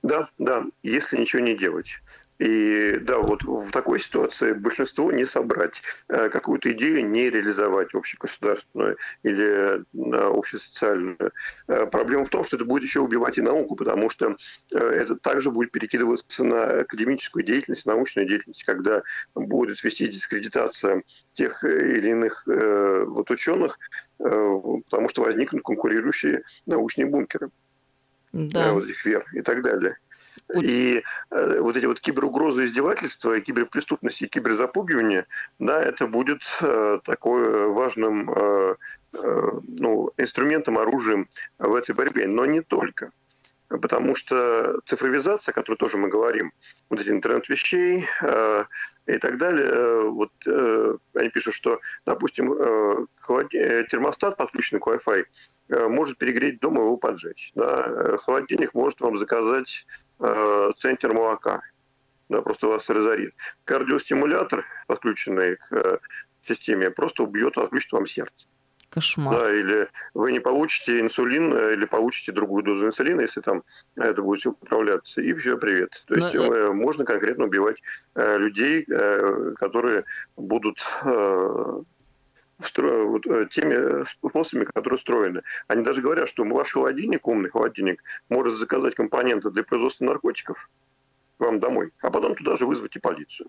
Да, 0.02 0.28
да, 0.38 0.64
если 0.82 1.18
ничего 1.18 1.42
не 1.42 1.56
делать. 1.56 2.00
И 2.40 2.96
да, 3.02 3.18
вот 3.18 3.42
в 3.44 3.70
такой 3.70 4.00
ситуации 4.00 4.54
большинство 4.54 5.12
не 5.12 5.26
собрать, 5.26 5.82
э, 6.08 6.30
какую-то 6.30 6.72
идею 6.72 7.06
не 7.06 7.28
реализовать 7.28 7.94
общегосударственную 7.94 8.96
или 9.22 9.84
общесоциальную. 9.92 11.32
Э, 11.68 11.86
проблема 11.86 12.24
в 12.24 12.30
том, 12.30 12.42
что 12.42 12.56
это 12.56 12.64
будет 12.64 12.82
еще 12.82 13.00
убивать 13.00 13.36
и 13.36 13.42
науку, 13.42 13.76
потому 13.76 14.08
что 14.08 14.38
э, 14.72 14.78
это 14.78 15.16
также 15.16 15.50
будет 15.50 15.70
перекидываться 15.70 16.42
на 16.42 16.80
академическую 16.80 17.44
деятельность, 17.44 17.84
научную 17.84 18.26
деятельность, 18.26 18.64
когда 18.64 19.02
будет 19.34 19.84
вести 19.84 20.08
дискредитация 20.08 21.02
тех 21.32 21.62
или 21.62 22.08
иных 22.08 22.44
вот 22.46 23.30
ученых, 23.30 23.78
потому 24.18 25.08
что 25.08 25.22
возникнут 25.22 25.62
конкурирующие 25.62 26.42
научные 26.66 27.06
бункеры. 27.06 27.50
Да. 28.32 28.72
Вот 28.72 28.84
этих 28.84 29.04
вер 29.04 29.24
и 29.32 29.42
так 29.42 29.62
далее. 29.62 29.98
И 30.54 31.02
э, 31.30 31.60
вот 31.60 31.76
эти 31.76 31.86
вот 31.86 32.00
киберугрозы, 32.00 32.66
издевательства, 32.66 33.40
киберпреступности 33.40 34.24
и 34.24 34.28
киберзапугивание, 34.28 35.26
да, 35.58 35.82
это 35.82 36.06
будет 36.06 36.42
э, 36.60 37.00
такой 37.04 37.68
важным 37.72 38.30
э, 38.30 38.74
э, 39.14 39.50
ну, 39.78 40.10
инструментом, 40.16 40.78
оружием 40.78 41.28
в 41.58 41.74
этой 41.74 41.94
борьбе. 41.94 42.26
Но 42.26 42.46
не 42.46 42.60
только. 42.60 43.10
Потому 43.70 44.16
что 44.16 44.80
цифровизация, 44.84 45.52
о 45.52 45.54
которой 45.54 45.76
тоже 45.76 45.96
мы 45.96 46.08
говорим, 46.08 46.52
вот 46.88 47.00
эти 47.00 47.10
интернет 47.10 47.48
вещей 47.48 48.04
э, 48.20 48.64
и 49.06 49.18
так 49.18 49.38
далее, 49.38 49.68
э, 49.70 50.02
вот 50.08 50.32
э, 50.44 50.96
они 51.14 51.28
пишут, 51.28 51.54
что, 51.54 51.80
допустим, 52.04 52.52
э, 52.52 53.06
холоде... 53.20 53.86
термостат, 53.88 54.36
подключенный 54.36 54.80
к 54.80 54.88
Wi-Fi, 54.88 55.24
э, 55.68 55.86
может 55.86 56.18
перегреть 56.18 56.58
дом 56.58 56.78
и 56.78 56.80
его 56.80 56.96
поджечь. 56.96 57.52
Да? 57.54 57.84
Э, 57.86 58.16
холодильник 58.18 58.74
может 58.74 59.00
вам 59.00 59.18
заказать 59.18 59.86
э, 60.18 60.70
центр 60.76 61.12
молока. 61.12 61.62
Да, 62.28 62.42
просто 62.42 62.66
вас 62.66 62.88
разорит. 62.88 63.34
Кардиостимулятор, 63.64 64.64
подключенный 64.88 65.56
к 65.56 65.72
э, 65.72 65.98
системе, 66.42 66.90
просто 66.90 67.22
убьет, 67.22 67.56
отключит 67.56 67.92
вам 67.92 68.06
сердце. 68.06 68.48
Кошмар. 68.90 69.34
Да, 69.34 69.54
или 69.54 69.88
вы 70.14 70.32
не 70.32 70.40
получите 70.40 71.00
инсулин, 71.00 71.54
э, 71.54 71.74
или 71.74 71.84
получите 71.84 72.32
другую 72.32 72.64
дозу 72.64 72.86
инсулина, 72.86 73.20
если 73.20 73.40
там 73.40 73.62
это 73.96 74.20
будет 74.20 74.44
управляться, 74.46 75.20
и 75.22 75.32
все, 75.34 75.56
привет. 75.56 76.04
То 76.06 76.14
есть 76.16 76.34
Но... 76.34 76.54
Э, 76.54 76.72
можно 76.72 77.04
конкретно 77.04 77.44
убивать 77.44 77.76
э, 78.16 78.38
людей, 78.38 78.84
э, 78.88 79.54
которые 79.58 80.04
будут 80.36 80.80
э, 81.04 81.82
вот, 82.76 83.26
э, 83.26 83.46
теми 83.50 84.04
способами, 84.28 84.64
которые 84.64 84.96
устроены. 84.96 85.42
Они 85.68 85.84
даже 85.84 86.02
говорят, 86.02 86.28
что 86.28 86.44
ваш 86.44 86.72
холодильник, 86.72 87.26
умный 87.28 87.50
холодильник, 87.50 88.02
может 88.28 88.56
заказать 88.56 88.96
компоненты 88.96 89.50
для 89.50 89.62
производства 89.62 90.04
наркотиков 90.04 90.68
вам 91.38 91.60
домой, 91.60 91.92
а 92.02 92.10
потом 92.10 92.34
туда 92.34 92.56
же 92.56 92.66
вызвать 92.66 92.96
и 92.96 92.98
полицию. 92.98 93.48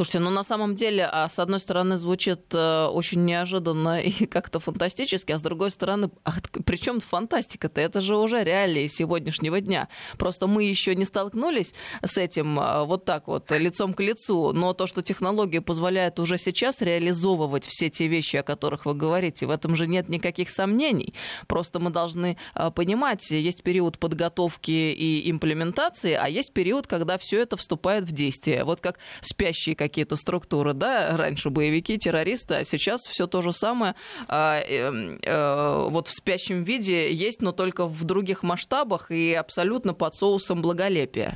Слушайте, 0.00 0.20
ну 0.20 0.30
на 0.30 0.44
самом 0.44 0.76
деле, 0.76 1.04
а 1.04 1.28
с 1.28 1.38
одной 1.38 1.60
стороны, 1.60 1.98
звучит 1.98 2.54
э, 2.54 2.86
очень 2.86 3.22
неожиданно 3.26 4.00
и 4.00 4.24
как-то 4.24 4.58
фантастически, 4.58 5.32
а 5.32 5.36
с 5.36 5.42
другой 5.42 5.70
стороны, 5.70 6.08
а, 6.24 6.32
причем 6.64 7.00
фантастика-то? 7.00 7.82
Это 7.82 8.00
же 8.00 8.16
уже 8.16 8.42
реалии 8.42 8.86
сегодняшнего 8.86 9.60
дня. 9.60 9.90
Просто 10.16 10.46
мы 10.46 10.64
еще 10.64 10.94
не 10.94 11.04
столкнулись 11.04 11.74
с 12.02 12.16
этим 12.16 12.58
э, 12.58 12.86
вот 12.86 13.04
так 13.04 13.28
вот, 13.28 13.50
лицом 13.50 13.92
к 13.92 14.00
лицу, 14.00 14.52
но 14.54 14.72
то, 14.72 14.86
что 14.86 15.02
технология 15.02 15.60
позволяет 15.60 16.18
уже 16.18 16.38
сейчас 16.38 16.80
реализовывать 16.80 17.66
все 17.66 17.90
те 17.90 18.06
вещи, 18.06 18.36
о 18.36 18.42
которых 18.42 18.86
вы 18.86 18.94
говорите, 18.94 19.44
в 19.44 19.50
этом 19.50 19.76
же 19.76 19.86
нет 19.86 20.08
никаких 20.08 20.48
сомнений. 20.48 21.12
Просто 21.46 21.78
мы 21.78 21.90
должны 21.90 22.38
э, 22.54 22.70
понимать, 22.70 23.30
есть 23.30 23.62
период 23.62 23.98
подготовки 23.98 24.70
и 24.70 25.30
имплементации, 25.30 26.14
а 26.14 26.26
есть 26.26 26.54
период, 26.54 26.86
когда 26.86 27.18
все 27.18 27.42
это 27.42 27.58
вступает 27.58 28.04
в 28.04 28.12
действие. 28.12 28.64
Вот 28.64 28.80
как 28.80 28.98
спящие 29.20 29.76
какие-то 29.90 30.16
структуры, 30.16 30.72
да, 30.72 31.16
раньше 31.16 31.50
боевики, 31.50 31.98
террористы, 31.98 32.54
а 32.54 32.64
сейчас 32.64 33.02
все 33.02 33.26
то 33.26 33.42
же 33.42 33.52
самое 33.52 33.94
а, 34.28 34.60
э, 34.60 35.18
э, 35.22 35.88
вот 35.90 36.08
в 36.08 36.14
спящем 36.14 36.62
виде 36.62 37.12
есть, 37.12 37.42
но 37.42 37.52
только 37.52 37.86
в 37.86 38.04
других 38.04 38.42
масштабах 38.42 39.10
и 39.10 39.34
абсолютно 39.34 39.92
под 39.92 40.14
соусом 40.14 40.62
благолепия. 40.62 41.34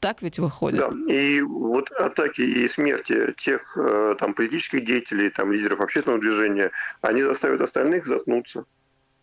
Так 0.00 0.22
ведь 0.22 0.38
выходит? 0.38 0.78
Да, 0.78 1.12
и 1.12 1.40
вот 1.40 1.90
атаки 1.90 2.42
и 2.42 2.68
смерти 2.68 3.34
тех 3.36 3.76
э, 3.76 4.14
там, 4.18 4.34
политических 4.34 4.84
деятелей, 4.84 5.30
там, 5.30 5.50
лидеров 5.50 5.80
общественного 5.80 6.20
движения, 6.20 6.70
они 7.00 7.22
заставят 7.22 7.60
остальных 7.60 8.06
заткнуться, 8.06 8.64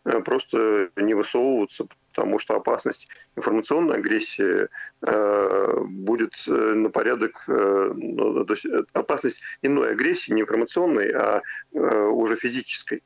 э, 0.04 0.20
просто 0.20 0.90
не 0.98 1.14
высовываться, 1.14 1.88
потому 2.16 2.40
что 2.40 2.56
опасность 2.56 3.08
информационной 3.36 3.98
агрессии 3.98 4.68
э, 5.02 5.80
будет 5.86 6.34
э, 6.48 6.52
на 6.52 6.90
порядок, 6.90 7.44
э, 7.48 7.92
ну, 7.94 8.46
то 8.46 8.54
есть 8.54 8.66
опасность 8.94 9.42
иной 9.62 9.92
агрессии, 9.92 10.32
не 10.32 10.42
информационной, 10.42 11.12
а 11.12 11.42
уже 11.74 12.36
физической 12.36 13.02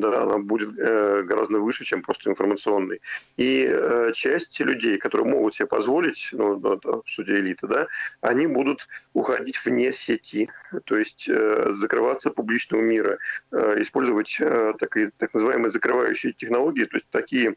да, 0.00 0.22
она 0.22 0.38
будет 0.38 0.78
э, 0.78 1.22
гораздо 1.22 1.60
выше, 1.60 1.84
чем 1.84 2.02
просто 2.02 2.30
информационной. 2.30 3.00
И 3.36 3.66
э, 3.68 4.10
часть 4.14 4.58
людей, 4.60 4.98
которые 4.98 5.28
могут 5.28 5.54
себе 5.54 5.66
позволить, 5.66 6.28
ну, 6.32 6.58
ну 6.58 7.02
в 7.04 7.18
элита, 7.18 7.66
да, 7.66 7.86
они 8.20 8.46
будут 8.46 8.88
уходить 9.12 9.62
вне 9.64 9.92
сети, 9.92 10.48
то 10.84 10.96
есть 10.96 11.28
э, 11.28 11.72
закрываться 11.72 12.30
публичного 12.30 12.82
мира, 12.82 13.18
э, 13.50 13.82
использовать 13.82 14.36
э, 14.40 14.74
так, 14.78 14.96
так 15.18 15.34
называемые 15.34 15.70
закрывающие 15.70 16.32
технологии, 16.32 16.84
то 16.84 16.96
есть 16.96 17.06
такие 17.10 17.56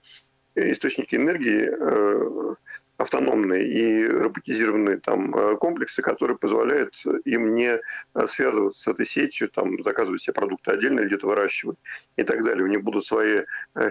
источники 0.55 1.15
энергии 1.15 1.69
э, 1.69 2.55
автономные 2.97 3.67
и 3.67 4.07
роботизированные 4.07 4.97
там 4.97 5.35
э, 5.35 5.57
комплексы, 5.57 6.01
которые 6.01 6.37
позволяют 6.37 6.95
им 7.25 7.55
не 7.55 7.77
э, 7.77 8.27
связываться 8.27 8.81
с 8.83 8.87
этой 8.87 9.05
сетью, 9.05 9.49
там, 9.49 9.81
заказывать 9.83 10.21
себе 10.21 10.33
продукты 10.33 10.71
отдельно 10.71 11.01
где-то 11.01 11.27
выращивать 11.27 11.77
и 12.15 12.23
так 12.23 12.43
далее. 12.43 12.63
У 12.63 12.69
них 12.69 12.83
будут 12.83 13.05
свои 13.05 13.41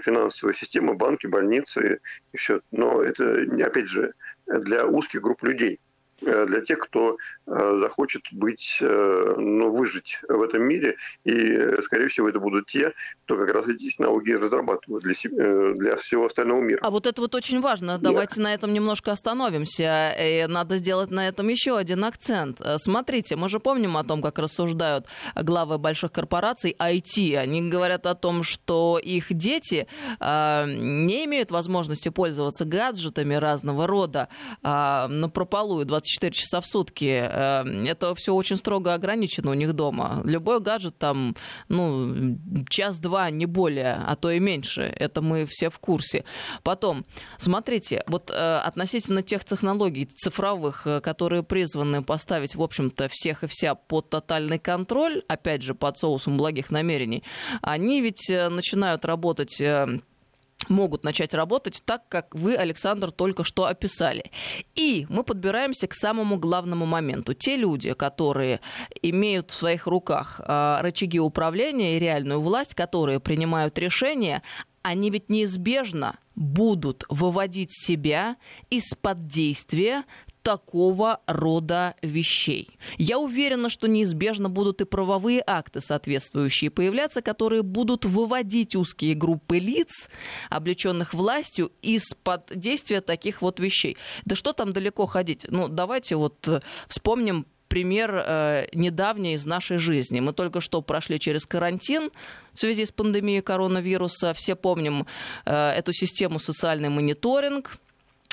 финансовые 0.02 0.54
системы, 0.54 0.94
банки, 0.94 1.26
больницы 1.26 2.00
и 2.32 2.36
все. 2.36 2.60
Но 2.70 3.02
это, 3.02 3.46
опять 3.64 3.88
же, 3.88 4.14
для 4.46 4.86
узких 4.86 5.20
групп 5.20 5.42
людей. 5.42 5.80
Э, 6.26 6.46
для 6.46 6.60
тех, 6.60 6.78
кто 6.78 7.16
э, 7.46 7.78
захочет 7.80 8.22
быть, 8.32 8.78
э, 8.80 9.34
ну, 9.36 9.70
выжить 9.70 10.20
в 10.28 10.42
этом 10.42 10.62
мире. 10.62 10.96
И, 11.24 11.82
скорее 11.82 12.08
всего, 12.08 12.28
это 12.28 12.40
будут 12.40 12.66
те, 12.66 12.92
кто 13.24 13.36
как 13.36 13.52
раз 13.52 13.68
эти 13.68 13.90
технологии 13.90 14.32
разрабатывают 14.32 15.04
для, 15.04 15.14
себя, 15.14 15.74
для 15.74 15.96
всего 15.96 16.26
остального 16.26 16.60
мира. 16.60 16.78
А 16.82 16.90
вот 16.90 17.06
это 17.06 17.20
вот 17.20 17.34
очень 17.34 17.60
важно. 17.60 17.98
Давайте 17.98 18.36
да. 18.36 18.42
на 18.42 18.54
этом 18.54 18.72
немножко 18.72 19.12
остановимся. 19.12 20.14
И 20.18 20.46
надо 20.48 20.76
сделать 20.76 21.10
на 21.10 21.28
этом 21.28 21.48
еще 21.48 21.76
один 21.76 22.04
акцент. 22.04 22.60
Смотрите, 22.76 23.36
мы 23.36 23.48
же 23.48 23.60
помним 23.60 23.96
о 23.96 24.04
том, 24.04 24.22
как 24.22 24.38
рассуждают 24.38 25.06
главы 25.34 25.78
больших 25.78 26.12
корпораций 26.12 26.74
IT. 26.78 27.36
Они 27.36 27.68
говорят 27.68 28.06
о 28.06 28.14
том, 28.14 28.42
что 28.42 28.98
их 28.98 29.26
дети 29.30 29.86
э, 30.20 30.64
не 30.66 31.24
имеют 31.24 31.50
возможности 31.50 32.08
пользоваться 32.08 32.64
гаджетами 32.64 33.34
разного 33.34 33.86
рода 33.86 34.28
э, 34.62 35.06
на 35.08 35.28
прополую 35.28 35.84
24 35.84 36.13
24 36.14 36.32
часа 36.32 36.60
в 36.60 36.66
сутки. 36.66 37.04
Эм, 37.04 37.84
это 37.86 38.14
все 38.14 38.34
очень 38.34 38.56
строго 38.56 38.94
ограничено 38.94 39.50
у 39.50 39.54
них 39.54 39.72
дома. 39.72 40.22
Любой 40.24 40.60
гаджет 40.60 40.98
там, 40.98 41.36
ну, 41.68 42.38
час-два, 42.68 43.30
не 43.30 43.46
более, 43.46 44.00
а 44.06 44.16
то 44.16 44.30
и 44.30 44.40
меньше. 44.40 44.82
Это 44.82 45.22
мы 45.22 45.46
все 45.46 45.70
в 45.70 45.78
курсе. 45.78 46.24
Потом, 46.62 47.04
смотрите, 47.38 48.02
вот 48.06 48.30
э, 48.30 48.34
относительно 48.34 49.22
тех 49.22 49.44
технологий 49.44 50.06
цифровых, 50.06 50.86
э, 50.86 51.00
которые 51.00 51.42
призваны 51.42 52.02
поставить, 52.02 52.54
в 52.54 52.62
общем-то, 52.62 53.08
всех 53.10 53.44
и 53.44 53.46
вся 53.46 53.74
под 53.74 54.10
тотальный 54.10 54.58
контроль, 54.58 55.22
опять 55.28 55.62
же, 55.62 55.74
под 55.74 55.98
соусом 55.98 56.36
благих 56.36 56.70
намерений, 56.70 57.24
они 57.62 58.00
ведь 58.00 58.30
э, 58.30 58.48
начинают 58.48 59.04
работать 59.04 59.60
могут 60.68 61.04
начать 61.04 61.34
работать 61.34 61.82
так, 61.84 62.08
как 62.08 62.34
вы, 62.34 62.56
Александр, 62.56 63.10
только 63.10 63.44
что 63.44 63.66
описали. 63.66 64.30
И 64.74 65.06
мы 65.08 65.24
подбираемся 65.24 65.86
к 65.86 65.94
самому 65.94 66.38
главному 66.38 66.86
моменту. 66.86 67.34
Те 67.34 67.56
люди, 67.56 67.92
которые 67.92 68.60
имеют 69.02 69.50
в 69.50 69.54
своих 69.54 69.86
руках 69.86 70.40
э, 70.40 70.78
рычаги 70.80 71.20
управления 71.20 71.96
и 71.96 72.00
реальную 72.00 72.40
власть, 72.40 72.74
которые 72.74 73.20
принимают 73.20 73.78
решения, 73.78 74.42
они 74.82 75.10
ведь 75.10 75.30
неизбежно 75.30 76.18
будут 76.34 77.04
выводить 77.08 77.72
себя 77.72 78.36
из-под 78.70 79.26
действия 79.26 80.04
такого 80.44 81.20
рода 81.26 81.94
вещей. 82.02 82.68
Я 82.98 83.18
уверена, 83.18 83.70
что 83.70 83.88
неизбежно 83.88 84.48
будут 84.50 84.82
и 84.82 84.84
правовые 84.84 85.42
акты 85.44 85.80
соответствующие 85.80 86.70
появляться, 86.70 87.22
которые 87.22 87.62
будут 87.62 88.04
выводить 88.04 88.76
узкие 88.76 89.14
группы 89.14 89.58
лиц, 89.58 90.10
облеченных 90.50 91.14
властью, 91.14 91.72
из-под 91.82 92.52
действия 92.54 93.00
таких 93.00 93.40
вот 93.40 93.58
вещей. 93.58 93.96
Да 94.26 94.36
что 94.36 94.52
там 94.52 94.72
далеко 94.72 95.06
ходить? 95.06 95.46
Ну, 95.48 95.68
давайте 95.68 96.16
вот 96.16 96.46
э, 96.46 96.60
вспомним 96.88 97.46
пример 97.68 98.14
э, 98.14 98.66
недавний 98.74 99.34
из 99.34 99.46
нашей 99.46 99.78
жизни. 99.78 100.20
Мы 100.20 100.32
только 100.32 100.60
что 100.60 100.82
прошли 100.82 101.18
через 101.18 101.46
карантин 101.46 102.10
в 102.52 102.60
связи 102.60 102.84
с 102.84 102.92
пандемией 102.92 103.40
коронавируса. 103.40 104.34
Все 104.34 104.54
помним 104.54 105.06
э, 105.46 105.70
эту 105.70 105.94
систему 105.94 106.38
социальный 106.38 106.90
мониторинг 106.90 107.78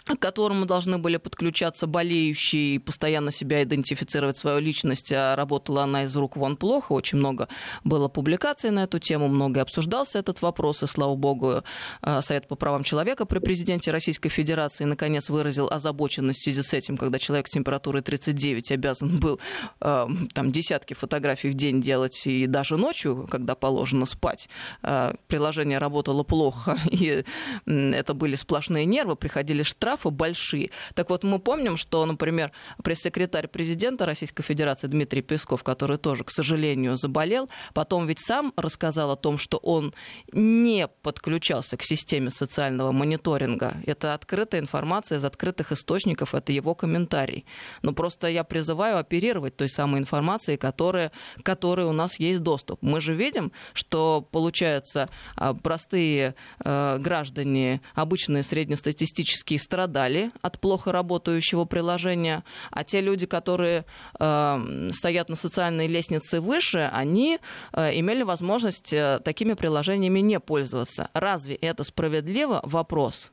к 0.05 0.17
которому 0.17 0.65
должны 0.65 0.97
были 0.97 1.17
подключаться 1.17 1.87
болеющие 1.87 2.75
и 2.75 2.79
постоянно 2.79 3.31
себя 3.31 3.63
идентифицировать 3.63 4.37
свою 4.37 4.59
личность, 4.59 5.11
а 5.11 5.35
работала 5.35 5.83
она 5.83 6.03
из 6.03 6.15
рук 6.15 6.35
вон 6.35 6.55
плохо. 6.55 6.93
Очень 6.93 7.19
много 7.19 7.47
было 7.83 8.07
публикаций 8.07 8.71
на 8.71 8.83
эту 8.83 8.99
тему, 8.99 9.27
много 9.27 9.61
обсуждался 9.61 10.19
этот 10.19 10.41
вопрос, 10.41 10.83
и, 10.83 10.87
слава 10.87 11.15
богу, 11.15 11.63
э, 12.01 12.21
Совет 12.21 12.47
по 12.47 12.55
правам 12.55 12.83
человека 12.83 13.25
при 13.25 13.39
президенте 13.39 13.91
Российской 13.91 14.29
Федерации 14.29 14.85
наконец 14.85 15.29
выразил 15.29 15.67
озабоченность 15.69 16.39
в 16.39 16.43
связи 16.43 16.61
с 16.61 16.73
этим, 16.73 16.97
когда 16.97 17.19
человек 17.19 17.47
с 17.47 17.51
температурой 17.51 18.01
39 18.01 18.71
обязан 18.71 19.19
был 19.19 19.39
э, 19.81 20.07
там 20.33 20.51
десятки 20.51 20.93
фотографий 20.93 21.49
в 21.49 21.53
день 21.53 21.81
делать 21.81 22.25
и 22.25 22.47
даже 22.47 22.77
ночью, 22.77 23.27
когда 23.29 23.55
положено 23.55 24.05
спать. 24.05 24.49
Э, 24.83 25.13
приложение 25.27 25.77
работало 25.77 26.23
плохо, 26.23 26.79
и 26.91 27.23
это 27.65 28.13
были 28.13 28.35
сплошные 28.35 28.85
нервы, 28.85 29.15
приходили 29.15 29.63
штрафы, 29.63 29.90
штрафы 29.91 30.09
большие. 30.09 30.69
Так 30.95 31.09
вот, 31.09 31.23
мы 31.23 31.39
помним, 31.39 31.77
что, 31.77 32.05
например, 32.05 32.51
пресс-секретарь 32.83 33.47
президента 33.47 34.05
Российской 34.05 34.43
Федерации 34.43 34.87
Дмитрий 34.87 35.21
Песков, 35.21 35.63
который 35.63 35.97
тоже, 35.97 36.23
к 36.23 36.31
сожалению, 36.31 36.95
заболел, 36.95 37.49
потом 37.73 38.07
ведь 38.07 38.19
сам 38.19 38.53
рассказал 38.55 39.11
о 39.11 39.15
том, 39.15 39.37
что 39.37 39.57
он 39.57 39.93
не 40.31 40.87
подключался 41.01 41.75
к 41.77 41.83
системе 41.83 42.29
социального 42.29 42.91
мониторинга. 42.91 43.75
Это 43.85 44.13
открытая 44.13 44.61
информация 44.61 45.17
из 45.17 45.25
открытых 45.25 45.71
источников, 45.71 46.35
это 46.35 46.53
его 46.53 46.73
комментарий. 46.73 47.45
Но 47.81 47.93
просто 47.93 48.27
я 48.27 48.43
призываю 48.43 48.97
оперировать 48.97 49.57
той 49.57 49.69
самой 49.69 49.99
информацией, 49.99 50.57
которая, 50.57 51.11
которой 51.43 51.85
у 51.85 51.91
нас 51.91 52.19
есть 52.19 52.41
доступ. 52.41 52.81
Мы 52.81 53.01
же 53.01 53.13
видим, 53.13 53.51
что, 53.73 54.21
получается, 54.31 55.09
а, 55.35 55.53
простые 55.53 56.35
э, 56.63 56.97
граждане, 56.99 57.81
обычные 57.95 58.43
среднестатистические 58.43 59.59
страны, 59.59 59.80
пострадали 59.81 60.31
от 60.41 60.59
плохо 60.59 60.91
работающего 60.91 61.65
приложения, 61.65 62.43
а 62.71 62.83
те 62.83 63.01
люди, 63.01 63.25
которые 63.25 63.85
э, 64.19 64.89
стоят 64.93 65.29
на 65.29 65.35
социальной 65.35 65.87
лестнице 65.87 66.39
выше, 66.39 66.89
они 66.93 67.39
э, 67.73 67.99
имели 67.99 68.23
возможность 68.23 68.93
э, 68.93 69.19
такими 69.23 69.53
приложениями 69.53 70.19
не 70.19 70.39
пользоваться. 70.39 71.09
Разве 71.13 71.55
это 71.55 71.83
справедливо? 71.83 72.61
Вопрос. 72.63 73.31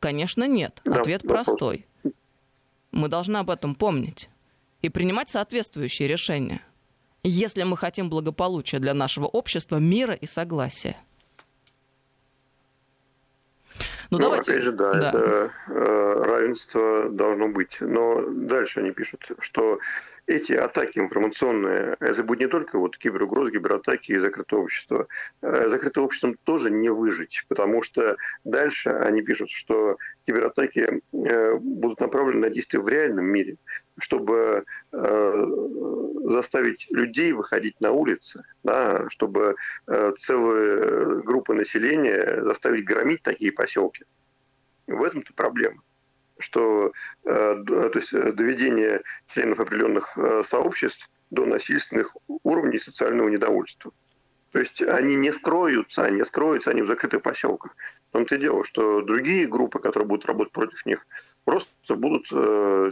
Конечно, 0.00 0.48
нет. 0.48 0.80
Ответ 0.84 1.22
да, 1.22 1.28
простой. 1.28 1.86
Мы 2.90 3.08
должны 3.08 3.38
об 3.38 3.50
этом 3.50 3.74
помнить 3.74 4.28
и 4.82 4.88
принимать 4.88 5.30
соответствующие 5.30 6.08
решения, 6.08 6.60
если 7.22 7.62
мы 7.62 7.76
хотим 7.76 8.10
благополучия 8.10 8.80
для 8.80 8.92
нашего 8.94 9.26
общества, 9.26 9.76
мира 9.76 10.14
и 10.14 10.26
согласия. 10.26 10.96
Ну, 14.10 14.18
ну 14.18 14.24
давайте. 14.24 14.52
опять 14.52 14.64
же, 14.64 14.72
да, 14.72 14.92
да. 14.92 15.08
это 15.08 15.50
э, 15.68 16.22
равенство 16.24 17.08
должно 17.08 17.48
быть. 17.48 17.76
Но 17.80 18.22
дальше 18.28 18.80
они 18.80 18.92
пишут, 18.92 19.30
что 19.40 19.78
эти 20.26 20.52
атаки 20.52 20.98
информационные, 20.98 21.96
это 22.00 22.22
будет 22.22 22.40
не 22.40 22.48
только 22.48 22.78
вот 22.78 22.96
киберугрозы, 22.96 23.52
кибератаки 23.52 24.12
и 24.12 24.18
закрытое 24.18 24.60
общество. 24.60 25.06
Э, 25.42 25.68
закрытое 25.68 26.04
обществом 26.04 26.36
тоже 26.44 26.70
не 26.70 26.90
выжить, 26.90 27.44
потому 27.48 27.82
что 27.82 28.16
дальше 28.44 28.90
они 28.90 29.22
пишут, 29.22 29.50
что 29.50 29.96
кибератаки 30.26 31.02
э, 31.12 31.54
будут 31.56 32.00
направлены 32.00 32.48
на 32.48 32.50
действия 32.50 32.80
в 32.80 32.88
реальном 32.88 33.26
мире, 33.26 33.56
чтобы 33.98 34.64
э, 34.92 35.46
заставить 36.24 36.86
людей 36.90 37.32
выходить 37.32 37.80
на 37.80 37.92
улицы, 37.92 38.42
да, 38.62 39.08
чтобы 39.10 39.56
целые 40.18 41.22
группы 41.22 41.54
населения 41.54 42.42
заставить 42.42 42.84
громить 42.84 43.22
такие 43.22 43.52
поселки. 43.52 44.04
В 44.86 45.02
этом-то 45.02 45.32
проблема 45.34 45.82
что 46.38 46.92
э, 47.24 47.64
то 47.64 47.92
есть 47.94 48.12
э, 48.12 48.32
доведение 48.32 49.02
членов 49.26 49.60
определенных 49.60 50.16
э, 50.16 50.42
сообществ 50.44 51.08
до 51.30 51.46
насильственных 51.46 52.16
уровней 52.42 52.78
социального 52.78 53.28
недовольства. 53.28 53.92
То 54.54 54.60
есть 54.60 54.80
они 54.82 55.16
не 55.16 55.32
скроются, 55.32 56.04
они 56.04 56.22
скроются, 56.22 56.70
они 56.70 56.82
в 56.82 56.86
закрытых 56.86 57.22
поселках. 57.22 57.74
В 58.10 58.12
том-то 58.12 58.36
и 58.36 58.38
дело, 58.38 58.62
что 58.62 59.02
другие 59.02 59.48
группы, 59.48 59.80
которые 59.80 60.06
будут 60.06 60.26
работать 60.26 60.52
против 60.52 60.86
них, 60.86 61.04
просто 61.44 61.96
будут 61.96 62.28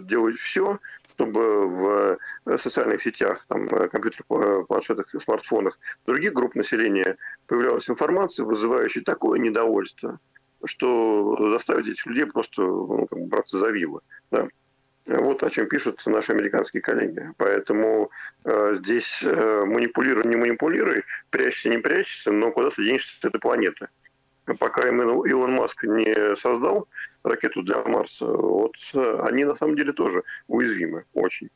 делать 0.08 0.38
все, 0.38 0.80
чтобы 1.06 1.68
в 1.68 2.18
социальных 2.58 3.00
сетях, 3.00 3.44
там, 3.46 3.68
компьютерах, 3.68 4.66
планшетах, 4.66 5.14
смартфонах 5.22 5.78
других 6.04 6.32
групп 6.32 6.56
населения 6.56 7.16
появлялась 7.46 7.88
информация, 7.88 8.44
вызывающая 8.44 9.04
такое 9.04 9.38
недовольство, 9.38 10.18
что 10.64 11.36
заставить 11.52 11.86
этих 11.86 12.04
людей 12.06 12.26
просто 12.26 12.60
ну, 12.60 13.06
как 13.06 13.20
бы 13.20 13.26
браться 13.26 13.58
за 13.58 13.70
вилы. 13.70 14.00
Да? 14.32 14.48
Вот 15.06 15.42
о 15.42 15.50
чем 15.50 15.68
пишут 15.68 16.00
наши 16.06 16.32
американские 16.32 16.80
коллеги. 16.80 17.32
Поэтому 17.36 18.10
э, 18.44 18.76
здесь 18.76 19.22
э, 19.24 19.64
манипулируй, 19.64 20.24
не 20.24 20.36
манипулируй, 20.36 21.02
прячься, 21.30 21.68
не 21.68 21.78
прячься, 21.78 22.30
но 22.30 22.52
куда 22.52 22.70
ты 22.70 22.84
денешься 22.84 23.20
с 23.20 23.24
этой 23.24 23.40
планеты. 23.40 23.88
Пока 24.58 24.88
Илон 24.88 25.52
Маск 25.52 25.84
не 25.84 26.36
создал 26.36 26.88
ракету 27.22 27.62
для 27.62 27.82
Марса, 27.84 28.26
вот 28.26 28.74
э, 28.94 29.20
они 29.24 29.44
на 29.44 29.56
самом 29.56 29.76
деле 29.76 29.92
тоже 29.92 30.22
уязвимы 30.46 31.04
очень. 31.14 31.48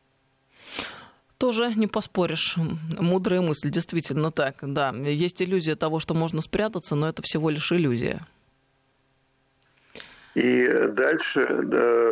Тоже 1.39 1.73
не 1.77 1.87
поспоришь. 1.87 2.57
Мудрая 2.57 3.43
мысль, 3.43 3.71
действительно 3.71 4.33
так. 4.33 4.57
Да, 4.63 4.91
есть 4.91 5.43
иллюзия 5.43 5.77
того, 5.77 6.01
что 6.01 6.15
можно 6.15 6.41
спрятаться, 6.41 6.95
но 6.95 7.09
это 7.09 7.23
всего 7.23 7.51
лишь 7.51 7.73
иллюзия. 7.73 8.27
И 10.37 10.69
дальше 10.89 11.47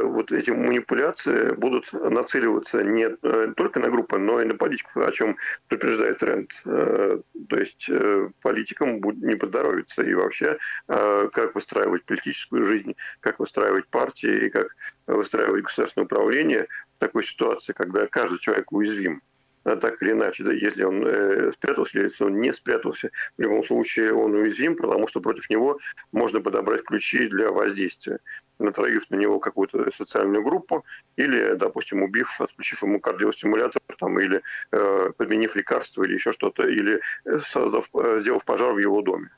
вот 0.03 0.33
эти 0.33 0.49
манипуляции 0.49 1.53
будут 1.57 1.93
нацеливаться 1.93 2.83
не 2.83 3.09
э, 3.11 3.53
только 3.55 3.81
на 3.81 3.91
группы, 3.91 4.17
но 4.17 4.41
и 4.41 4.47
на 4.47 4.55
политиков, 4.55 4.97
о 4.97 5.13
чем 5.13 5.37
предупреждает 5.69 6.19
тренд. 6.21 6.51
Э, 6.65 7.19
то 7.51 7.57
есть 7.59 7.87
э, 7.91 8.31
политикам 8.41 9.03
не 9.21 9.37
поздоровится. 9.37 10.01
И 10.01 10.15
вообще, 10.15 10.57
как 10.87 11.55
выстраивать 11.55 12.05
политическую 12.05 12.65
жизнь, 12.65 12.97
как 13.21 13.41
выстраивать 13.41 13.89
партии, 13.89 14.49
как 14.49 14.69
выстраивать 15.07 15.65
государственное 15.65 16.07
управление 16.07 16.67
в 16.95 17.01
такой 17.01 17.25
ситуации, 17.25 17.75
когда 17.75 18.07
каждый 18.07 18.39
человек 18.39 18.73
уязвим. 18.73 19.21
А 19.65 19.77
так 19.77 20.03
или 20.03 20.13
иначе, 20.13 20.45
да, 20.45 20.53
если 20.53 20.85
он 20.85 21.07
э, 21.07 21.53
спрятался 21.53 22.01
если 22.01 22.25
он 22.25 22.41
не 22.41 22.53
спрятался, 22.53 23.11
в 23.39 23.43
любом 23.43 23.65
случае 23.65 24.13
он 24.13 24.35
уязвим, 24.35 24.77
потому 24.77 25.07
что 25.09 25.21
против 25.21 25.49
него 25.49 25.79
можно 26.13 26.41
подобрать 26.41 26.85
ключи 26.85 27.29
для 27.29 27.51
воздействия, 27.51 28.19
натравив 28.59 29.09
на 29.11 29.17
него 29.17 29.41
какую-то 29.41 29.91
социальную 29.91 30.45
группу 30.45 30.85
или, 31.17 31.55
допустим, 31.55 32.03
убив, 32.03 32.41
отключив 32.41 32.83
ему 32.83 33.01
кардиостимулятор, 33.01 33.81
там, 33.99 34.19
или 34.21 34.43
э, 34.73 35.13
подменив 35.17 35.57
лекарство 35.57 36.05
или 36.05 36.15
еще 36.15 36.33
что-то, 36.33 36.69
или 36.69 37.01
э, 37.25 37.39
создав, 37.39 37.89
э, 37.95 38.19
сделав 38.21 38.45
пожар 38.45 38.73
в 38.73 38.79
его 38.79 39.01
доме. 39.01 39.31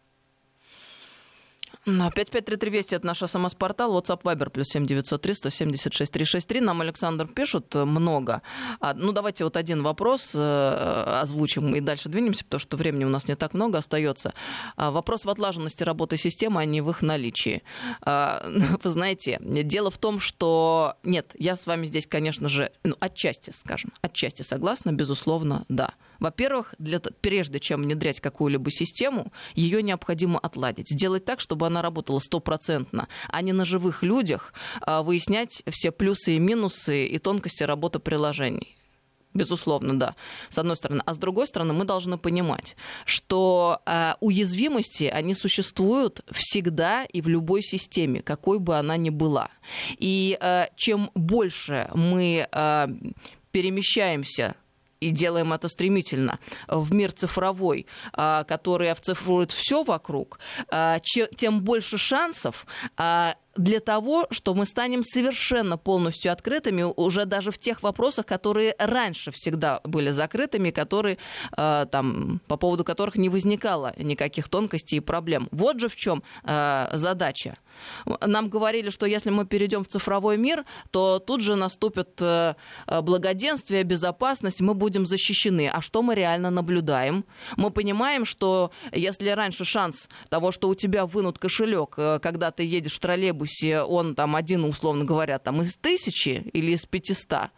На 1.86 2.10
553320 2.10 2.92
это 2.94 3.06
наш 3.06 3.18
СМС-портал, 3.18 3.96
WhatsApp 3.96 4.22
Viber, 4.22 4.50
плюс 4.50 4.66
7903 4.70 5.34
176 5.34 6.12
363. 6.12 6.60
Нам 6.60 6.80
Александр 6.80 7.28
пишут 7.28 7.72
э, 7.76 7.84
много. 7.84 8.42
А, 8.80 8.92
ну, 8.92 9.12
давайте 9.12 9.44
вот 9.44 9.56
один 9.56 9.84
вопрос 9.84 10.32
э, 10.34 11.20
озвучим 11.20 11.76
и 11.76 11.80
дальше 11.80 12.08
двинемся, 12.08 12.42
потому 12.44 12.58
что 12.58 12.76
времени 12.76 13.04
у 13.04 13.08
нас 13.08 13.28
не 13.28 13.36
так 13.36 13.54
много 13.54 13.78
остается. 13.78 14.34
А, 14.74 14.90
вопрос 14.90 15.24
в 15.24 15.30
отлаженности 15.30 15.84
работы 15.84 16.16
системы, 16.16 16.60
а 16.60 16.64
не 16.64 16.80
в 16.80 16.90
их 16.90 17.02
наличии. 17.02 17.62
А, 18.02 18.44
вы 18.82 18.90
знаете, 18.90 19.38
дело 19.40 19.92
в 19.92 19.98
том, 19.98 20.18
что... 20.18 20.96
Нет, 21.04 21.36
я 21.38 21.54
с 21.54 21.66
вами 21.66 21.86
здесь, 21.86 22.08
конечно 22.08 22.48
же, 22.48 22.72
ну, 22.82 22.96
отчасти, 22.98 23.52
скажем, 23.52 23.92
отчасти 24.00 24.42
согласна, 24.42 24.90
безусловно, 24.92 25.64
да. 25.68 25.94
Во-первых, 26.18 26.74
для, 26.78 27.00
прежде 27.00 27.60
чем 27.60 27.82
внедрять 27.82 28.20
какую-либо 28.20 28.70
систему, 28.70 29.32
ее 29.54 29.82
необходимо 29.82 30.38
отладить. 30.38 30.90
Сделать 30.90 31.24
так, 31.24 31.40
чтобы 31.40 31.66
она 31.66 31.82
работала 31.82 32.18
стопроцентно, 32.18 33.08
а 33.28 33.42
не 33.42 33.52
на 33.52 33.64
живых 33.64 34.02
людях 34.02 34.52
а 34.80 35.02
выяснять 35.02 35.62
все 35.70 35.90
плюсы 35.90 36.36
и 36.36 36.38
минусы 36.38 37.06
и 37.06 37.18
тонкости 37.18 37.62
работы 37.62 37.98
приложений. 37.98 38.76
Безусловно, 39.34 39.98
да, 39.98 40.16
с 40.48 40.56
одной 40.56 40.76
стороны. 40.76 41.02
А 41.04 41.12
с 41.12 41.18
другой 41.18 41.46
стороны, 41.46 41.74
мы 41.74 41.84
должны 41.84 42.16
понимать, 42.16 42.74
что 43.04 43.82
э, 43.84 44.14
уязвимости, 44.20 45.04
они 45.04 45.34
существуют 45.34 46.22
всегда 46.30 47.04
и 47.04 47.20
в 47.20 47.28
любой 47.28 47.62
системе, 47.62 48.22
какой 48.22 48.58
бы 48.58 48.78
она 48.78 48.96
ни 48.96 49.10
была. 49.10 49.50
И 49.98 50.38
э, 50.40 50.68
чем 50.76 51.10
больше 51.14 51.90
мы 51.94 52.48
э, 52.50 52.86
перемещаемся 53.50 54.54
и 55.00 55.10
делаем 55.10 55.52
это 55.52 55.68
стремительно, 55.68 56.38
в 56.68 56.94
мир 56.94 57.12
цифровой, 57.12 57.86
а, 58.12 58.44
который 58.44 58.90
оцифрует 58.90 59.52
все 59.52 59.82
вокруг, 59.82 60.38
а, 60.68 61.00
тем 61.00 61.62
больше 61.62 61.98
шансов 61.98 62.66
а, 62.96 63.36
для 63.56 63.80
того, 63.80 64.26
что 64.30 64.54
мы 64.54 64.66
станем 64.66 65.02
совершенно 65.02 65.76
полностью 65.78 66.32
открытыми 66.32 66.82
уже 66.82 67.24
даже 67.24 67.50
в 67.50 67.58
тех 67.58 67.82
вопросах, 67.82 68.26
которые 68.26 68.74
раньше 68.78 69.30
всегда 69.30 69.80
были 69.84 70.10
закрытыми, 70.10 70.70
которые, 70.70 71.18
э, 71.56 71.86
там, 71.90 72.40
по 72.46 72.56
поводу 72.56 72.84
которых 72.84 73.16
не 73.16 73.28
возникало 73.28 73.94
никаких 73.96 74.48
тонкостей 74.48 74.98
и 74.98 75.00
проблем. 75.00 75.48
Вот 75.50 75.80
же 75.80 75.88
в 75.88 75.96
чем 75.96 76.22
э, 76.44 76.88
задача. 76.92 77.56
Нам 78.20 78.48
говорили, 78.48 78.90
что 78.90 79.06
если 79.06 79.30
мы 79.30 79.44
перейдем 79.44 79.84
в 79.84 79.88
цифровой 79.88 80.38
мир, 80.38 80.64
то 80.90 81.18
тут 81.18 81.40
же 81.40 81.56
наступит 81.56 82.08
э, 82.20 82.54
благоденствие, 83.02 83.82
безопасность, 83.82 84.60
мы 84.60 84.74
будем 84.74 85.06
защищены. 85.06 85.68
А 85.68 85.80
что 85.82 86.02
мы 86.02 86.14
реально 86.14 86.50
наблюдаем? 86.50 87.24
Мы 87.56 87.70
понимаем, 87.70 88.24
что 88.24 88.70
если 88.92 89.28
раньше 89.28 89.64
шанс 89.64 90.08
того, 90.28 90.52
что 90.52 90.68
у 90.68 90.74
тебя 90.74 91.06
вынут 91.06 91.38
кошелек, 91.38 91.94
э, 91.96 92.18
когда 92.22 92.50
ты 92.50 92.64
едешь 92.64 92.96
в 92.96 93.00
троллейбусе, 93.00 93.45
автобусе 93.46 93.80
он 93.80 94.14
там 94.14 94.36
один, 94.36 94.64
условно 94.64 95.04
говоря, 95.04 95.38
там 95.38 95.62
из 95.62 95.76
тысячи 95.76 96.50
или 96.52 96.72
из 96.72 96.84
пятиста, 96.86 97.50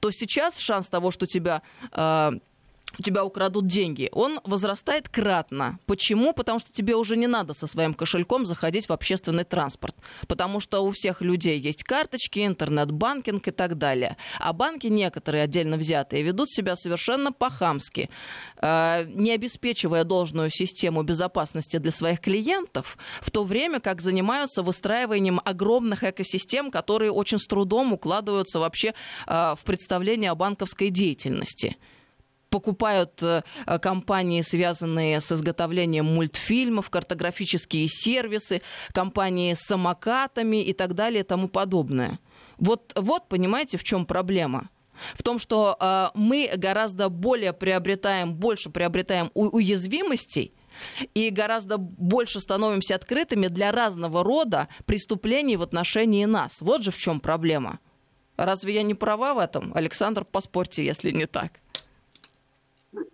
то 0.00 0.10
сейчас 0.10 0.58
шанс 0.58 0.88
того, 0.88 1.10
что 1.10 1.26
тебя 1.26 1.62
э, 1.92 2.30
у 2.98 3.02
тебя 3.02 3.24
украдут 3.24 3.66
деньги, 3.66 4.08
он 4.12 4.40
возрастает 4.44 5.08
кратно. 5.08 5.78
Почему? 5.86 6.32
Потому 6.32 6.58
что 6.58 6.72
тебе 6.72 6.96
уже 6.96 7.16
не 7.16 7.26
надо 7.26 7.52
со 7.52 7.66
своим 7.66 7.94
кошельком 7.94 8.46
заходить 8.46 8.88
в 8.88 8.92
общественный 8.92 9.44
транспорт. 9.44 9.94
Потому 10.26 10.60
что 10.60 10.80
у 10.80 10.90
всех 10.90 11.20
людей 11.20 11.58
есть 11.58 11.84
карточки, 11.84 12.46
интернет-банкинг 12.46 13.48
и 13.48 13.50
так 13.50 13.76
далее. 13.76 14.16
А 14.38 14.52
банки 14.52 14.86
некоторые 14.86 15.44
отдельно 15.44 15.76
взятые 15.76 16.22
ведут 16.22 16.50
себя 16.50 16.76
совершенно 16.76 17.32
по-хамски, 17.32 18.08
э, 18.56 19.04
не 19.08 19.32
обеспечивая 19.32 20.04
должную 20.04 20.50
систему 20.50 21.02
безопасности 21.02 21.76
для 21.78 21.90
своих 21.90 22.20
клиентов, 22.20 22.96
в 23.20 23.30
то 23.30 23.44
время 23.44 23.80
как 23.80 24.00
занимаются 24.00 24.62
выстраиванием 24.62 25.40
огромных 25.44 26.02
экосистем, 26.02 26.70
которые 26.70 27.10
очень 27.10 27.38
с 27.38 27.46
трудом 27.46 27.92
укладываются 27.92 28.58
вообще 28.58 28.94
э, 29.26 29.54
в 29.58 29.64
представление 29.64 30.30
о 30.30 30.34
банковской 30.34 30.88
деятельности 30.88 31.76
покупают 32.50 33.22
э, 33.22 33.42
компании, 33.80 34.40
связанные 34.40 35.20
с 35.20 35.30
изготовлением 35.32 36.06
мультфильмов, 36.06 36.90
картографические 36.90 37.86
сервисы, 37.88 38.62
компании 38.92 39.54
с 39.54 39.60
самокатами 39.60 40.62
и 40.62 40.72
так 40.72 40.94
далее 40.94 41.20
и 41.20 41.26
тому 41.26 41.48
подобное. 41.48 42.18
Вот, 42.58 42.92
вот 42.94 43.28
понимаете, 43.28 43.76
в 43.76 43.84
чем 43.84 44.06
проблема? 44.06 44.70
В 45.14 45.22
том, 45.22 45.38
что 45.38 45.76
э, 45.78 46.08
мы 46.14 46.50
гораздо 46.56 47.08
более 47.08 47.52
приобретаем, 47.52 48.34
больше 48.34 48.70
приобретаем 48.70 49.30
у- 49.34 49.56
уязвимостей, 49.56 50.54
и 51.14 51.30
гораздо 51.30 51.78
больше 51.78 52.40
становимся 52.40 52.96
открытыми 52.96 53.48
для 53.48 53.72
разного 53.72 54.22
рода 54.22 54.68
преступлений 54.84 55.56
в 55.56 55.62
отношении 55.62 56.24
нас. 56.24 56.60
Вот 56.60 56.82
же 56.82 56.90
в 56.90 56.96
чем 56.98 57.20
проблема. 57.20 57.78
Разве 58.36 58.74
я 58.74 58.82
не 58.82 58.94
права 58.94 59.34
в 59.34 59.38
этом? 59.38 59.72
Александр, 59.74 60.24
поспорьте, 60.24 60.84
если 60.84 61.10
не 61.10 61.26
так. 61.26 61.60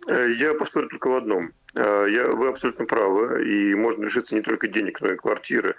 Э, 0.07 0.31
я 0.37 0.53
поспорю 0.53 0.89
только 0.89 1.07
в 1.07 1.15
одном. 1.15 1.51
Я, 1.75 2.27
вы 2.27 2.49
абсолютно 2.49 2.85
правы. 2.85 3.49
И 3.49 3.73
можно 3.73 4.03
лишиться 4.03 4.35
не 4.35 4.41
только 4.41 4.67
денег, 4.67 5.01
но 5.01 5.13
и 5.13 5.15
квартиры, 5.15 5.75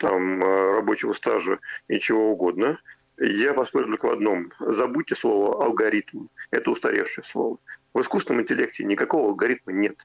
там, 0.00 0.42
рабочего 0.42 1.12
стажа 1.12 1.60
и 1.86 2.00
чего 2.00 2.32
угодно. 2.32 2.80
Я 3.18 3.54
поспорю 3.54 3.86
только 3.86 4.06
в 4.06 4.10
одном. 4.10 4.52
Забудьте 4.58 5.14
слово 5.14 5.64
«алгоритм». 5.64 6.26
Это 6.50 6.70
устаревшее 6.70 7.24
слово. 7.24 7.58
В 7.94 8.00
искусственном 8.00 8.42
интеллекте 8.42 8.84
никакого 8.84 9.28
алгоритма 9.28 9.72
нет. 9.72 9.96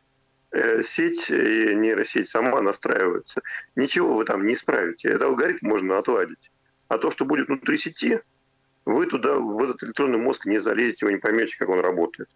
Э, 0.52 0.84
сеть, 0.84 1.30
нейросеть 1.30 2.30
сама 2.30 2.62
настраивается. 2.62 3.42
Ничего 3.76 4.16
вы 4.16 4.26
там 4.26 4.46
не 4.46 4.54
исправите. 4.54 5.10
Этот 5.10 5.24
алгоритм 5.24 5.68
можно 5.68 5.98
отладить. 5.98 6.52
А 6.88 6.98
то, 6.98 7.12
что 7.12 7.26
будет 7.26 7.48
внутри 7.48 7.78
сети, 7.78 8.22
вы 8.86 9.06
туда, 9.08 9.38
в 9.40 9.62
этот 9.62 9.84
электронный 9.84 10.18
мозг 10.18 10.46
не 10.46 10.60
залезете, 10.60 11.06
вы 11.06 11.14
не 11.14 11.20
поймете, 11.20 11.56
как 11.58 11.70
он 11.70 11.80
работает. 11.80 12.30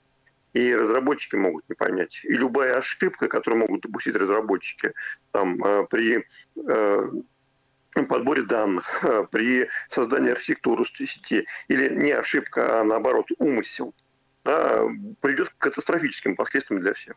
И 0.55 0.73
разработчики 0.73 1.35
могут 1.35 1.67
не 1.67 1.75
понять. 1.75 2.21
И 2.23 2.33
любая 2.33 2.77
ошибка, 2.77 3.27
которую 3.27 3.59
могут 3.59 3.81
допустить 3.81 4.15
разработчики, 4.15 4.93
там, 5.33 5.61
э, 5.61 5.85
при 5.89 6.25
э, 6.55 7.11
подборе 8.07 8.43
данных, 8.43 9.03
при 9.31 9.67
создании 9.89 10.31
архитектуры 10.31 10.85
сети, 10.85 11.45
или 11.67 11.93
не 11.93 12.11
ошибка, 12.11 12.79
а 12.79 12.83
наоборот 12.85 13.27
умысел, 13.37 13.93
да, 14.45 14.83
приведет 15.21 15.49
к 15.49 15.57
катастрофическим 15.57 16.37
последствиям 16.37 16.81
для 16.81 16.93
всех. 16.93 17.15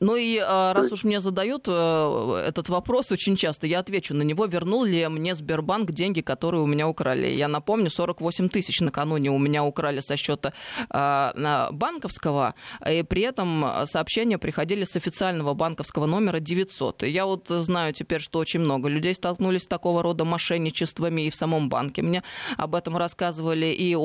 Ну 0.00 0.16
и 0.16 0.38
а, 0.38 0.72
раз 0.74 0.92
уж 0.92 1.04
мне 1.04 1.20
задают 1.20 1.66
э, 1.68 2.44
этот 2.46 2.68
вопрос 2.68 3.10
очень 3.12 3.36
часто, 3.36 3.66
я 3.66 3.80
отвечу 3.80 4.14
на 4.14 4.22
него. 4.22 4.46
Вернул 4.46 4.84
ли 4.84 5.06
мне 5.08 5.34
Сбербанк 5.34 5.92
деньги, 5.92 6.20
которые 6.20 6.62
у 6.62 6.66
меня 6.66 6.88
украли? 6.88 7.28
Я 7.28 7.48
напомню, 7.48 7.90
48 7.90 8.48
тысяч 8.48 8.80
накануне 8.80 9.30
у 9.30 9.38
меня 9.38 9.64
украли 9.64 10.00
со 10.00 10.16
счета 10.16 10.52
а, 10.90 11.70
банковского, 11.72 12.54
и 12.88 13.02
при 13.02 13.22
этом 13.22 13.64
сообщения 13.84 14.38
приходили 14.38 14.84
с 14.84 14.96
официального 14.96 15.54
банковского 15.54 16.06
номера 16.06 16.40
900. 16.40 17.04
И 17.04 17.10
я 17.10 17.26
вот 17.26 17.48
знаю 17.48 17.92
теперь, 17.92 18.20
что 18.20 18.38
очень 18.38 18.60
много 18.60 18.88
людей 18.88 19.14
столкнулись 19.14 19.62
с 19.62 19.66
такого 19.66 20.02
рода 20.02 20.24
мошенничествами 20.24 21.22
и 21.22 21.30
в 21.30 21.34
самом 21.34 21.68
банке. 21.68 22.02
Мне 22.02 22.22
об 22.56 22.74
этом 22.74 22.96
рассказывали 22.96 23.66
и 23.66 23.96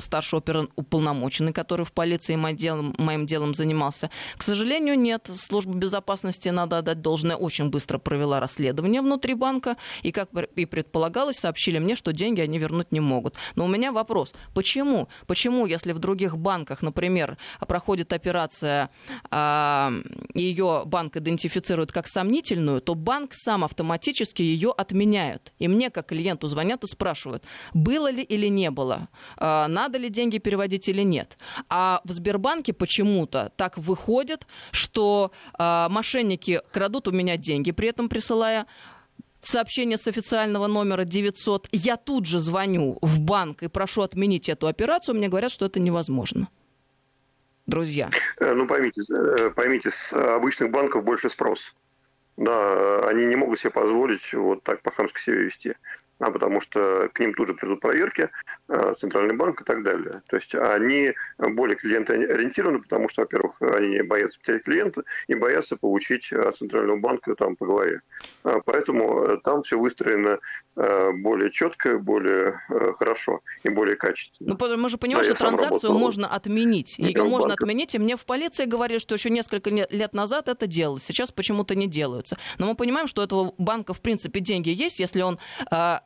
старший 0.00 0.38
оперуполномоченный, 0.38 1.52
который 1.52 1.84
в 1.84 1.92
полиции 1.92 2.36
моим 2.36 2.56
делом, 2.56 2.94
моим 2.98 3.26
делом 3.26 3.54
занимался. 3.54 4.10
К 4.36 4.42
сожалению, 4.42 4.95
нет. 4.96 5.30
Служба 5.36 5.74
безопасности, 5.74 6.48
надо 6.48 6.78
отдать 6.78 7.00
должное, 7.00 7.36
очень 7.36 7.70
быстро 7.70 7.98
провела 7.98 8.40
расследование 8.40 9.00
внутри 9.00 9.34
банка. 9.34 9.76
И, 10.02 10.12
как 10.12 10.30
и 10.56 10.66
предполагалось, 10.66 11.36
сообщили 11.36 11.78
мне, 11.78 11.96
что 11.96 12.12
деньги 12.12 12.40
они 12.40 12.58
вернуть 12.58 12.92
не 12.92 13.00
могут. 13.00 13.34
Но 13.54 13.64
у 13.64 13.68
меня 13.68 13.92
вопрос. 13.92 14.34
Почему? 14.54 15.08
Почему, 15.26 15.66
если 15.66 15.92
в 15.92 15.98
других 15.98 16.36
банках, 16.36 16.82
например, 16.82 17.38
проходит 17.66 18.12
операция, 18.12 18.90
а, 19.30 19.92
ее 20.34 20.82
банк 20.86 21.16
идентифицирует 21.16 21.92
как 21.92 22.08
сомнительную, 22.08 22.80
то 22.80 22.94
банк 22.94 23.32
сам 23.34 23.64
автоматически 23.64 24.42
ее 24.42 24.72
отменяет. 24.76 25.52
И 25.58 25.68
мне, 25.68 25.90
как 25.90 26.06
клиенту, 26.06 26.48
звонят 26.48 26.84
и 26.84 26.86
спрашивают, 26.86 27.44
было 27.74 28.10
ли 28.10 28.22
или 28.22 28.48
не 28.48 28.70
было, 28.70 29.08
а, 29.36 29.68
надо 29.68 29.98
ли 29.98 30.08
деньги 30.08 30.38
переводить 30.38 30.88
или 30.88 31.02
нет. 31.02 31.36
А 31.68 32.00
в 32.04 32.12
Сбербанке 32.12 32.72
почему-то 32.72 33.52
так 33.56 33.78
выходит, 33.78 34.46
что 34.76 35.32
э, 35.58 35.86
мошенники 35.90 36.60
крадут 36.72 37.08
у 37.08 37.10
меня 37.10 37.36
деньги, 37.36 37.72
при 37.72 37.88
этом 37.88 38.08
присылая 38.08 38.66
сообщение 39.42 39.98
с 39.98 40.06
официального 40.06 40.66
номера 40.66 41.04
900. 41.04 41.68
Я 41.72 41.96
тут 41.96 42.26
же 42.26 42.38
звоню 42.38 42.98
в 43.02 43.20
банк 43.20 43.62
и 43.62 43.68
прошу 43.68 44.02
отменить 44.02 44.48
эту 44.48 44.66
операцию. 44.66 45.14
Мне 45.14 45.28
говорят, 45.28 45.50
что 45.50 45.66
это 45.66 45.80
невозможно. 45.80 46.48
Друзья. 47.66 48.10
Э, 48.38 48.54
ну, 48.54 48.66
поймите, 48.66 49.02
э, 49.12 49.50
поймите, 49.50 49.90
с 49.90 50.12
обычных 50.12 50.70
банков 50.70 51.04
больше 51.04 51.28
спрос. 51.28 51.74
Да, 52.36 53.08
они 53.08 53.24
не 53.24 53.36
могут 53.36 53.58
себе 53.58 53.70
позволить 53.70 54.32
вот 54.34 54.62
так 54.62 54.82
по-хамски 54.82 55.20
себя 55.20 55.36
вести 55.36 55.74
а 56.18 56.30
потому 56.30 56.60
что 56.60 57.10
к 57.12 57.20
ним 57.20 57.34
тут 57.34 57.48
же 57.48 57.54
придут 57.54 57.80
проверки, 57.80 58.30
э, 58.68 58.94
Центральный 58.96 59.34
банк 59.34 59.60
и 59.60 59.64
так 59.64 59.82
далее. 59.82 60.22
То 60.28 60.36
есть 60.36 60.54
они 60.54 61.12
более 61.38 61.76
клиентоориентированы, 61.76 62.80
потому 62.80 63.08
что, 63.08 63.22
во-первых, 63.22 63.60
они 63.60 64.00
боятся 64.02 64.38
потерять 64.40 64.64
клиента 64.64 65.02
и 65.26 65.34
боятся 65.34 65.76
получить 65.76 66.32
от 66.32 66.56
Центрального 66.56 66.98
банка 66.98 67.34
там 67.34 67.56
по 67.56 67.66
голове. 67.66 68.00
А 68.44 68.60
поэтому 68.64 69.22
э, 69.24 69.38
там 69.42 69.62
все 69.62 69.78
выстроено 69.78 70.38
э, 70.76 71.12
более 71.12 71.50
четко, 71.50 71.98
более 71.98 72.60
хорошо 72.98 73.40
и 73.62 73.68
более 73.68 73.96
качественно. 73.96 74.56
Ну, 74.58 74.76
мы 74.76 74.88
же 74.88 74.98
понимаем, 74.98 75.28
да, 75.28 75.34
что 75.34 75.44
транзакцию 75.44 75.92
можно 75.92 76.28
отменить. 76.28 76.98
Ее 76.98 77.24
можно 77.24 77.54
отменить, 77.54 77.94
и 77.94 77.98
мне 77.98 78.16
в 78.16 78.24
полиции 78.24 78.64
говорили, 78.64 78.98
что 78.98 79.14
еще 79.14 79.30
несколько 79.30 79.70
лет 79.70 80.12
назад 80.12 80.48
это 80.48 80.66
делалось. 80.66 81.04
Сейчас 81.04 81.30
почему-то 81.30 81.74
не 81.74 81.86
делаются. 81.86 82.36
Но 82.58 82.66
мы 82.66 82.74
понимаем, 82.74 83.06
что 83.06 83.22
у 83.22 83.24
этого 83.24 83.54
банка, 83.58 83.94
в 83.94 84.00
принципе, 84.00 84.40
деньги 84.40 84.70
есть, 84.70 84.98
если 84.98 85.22
он 85.22 85.38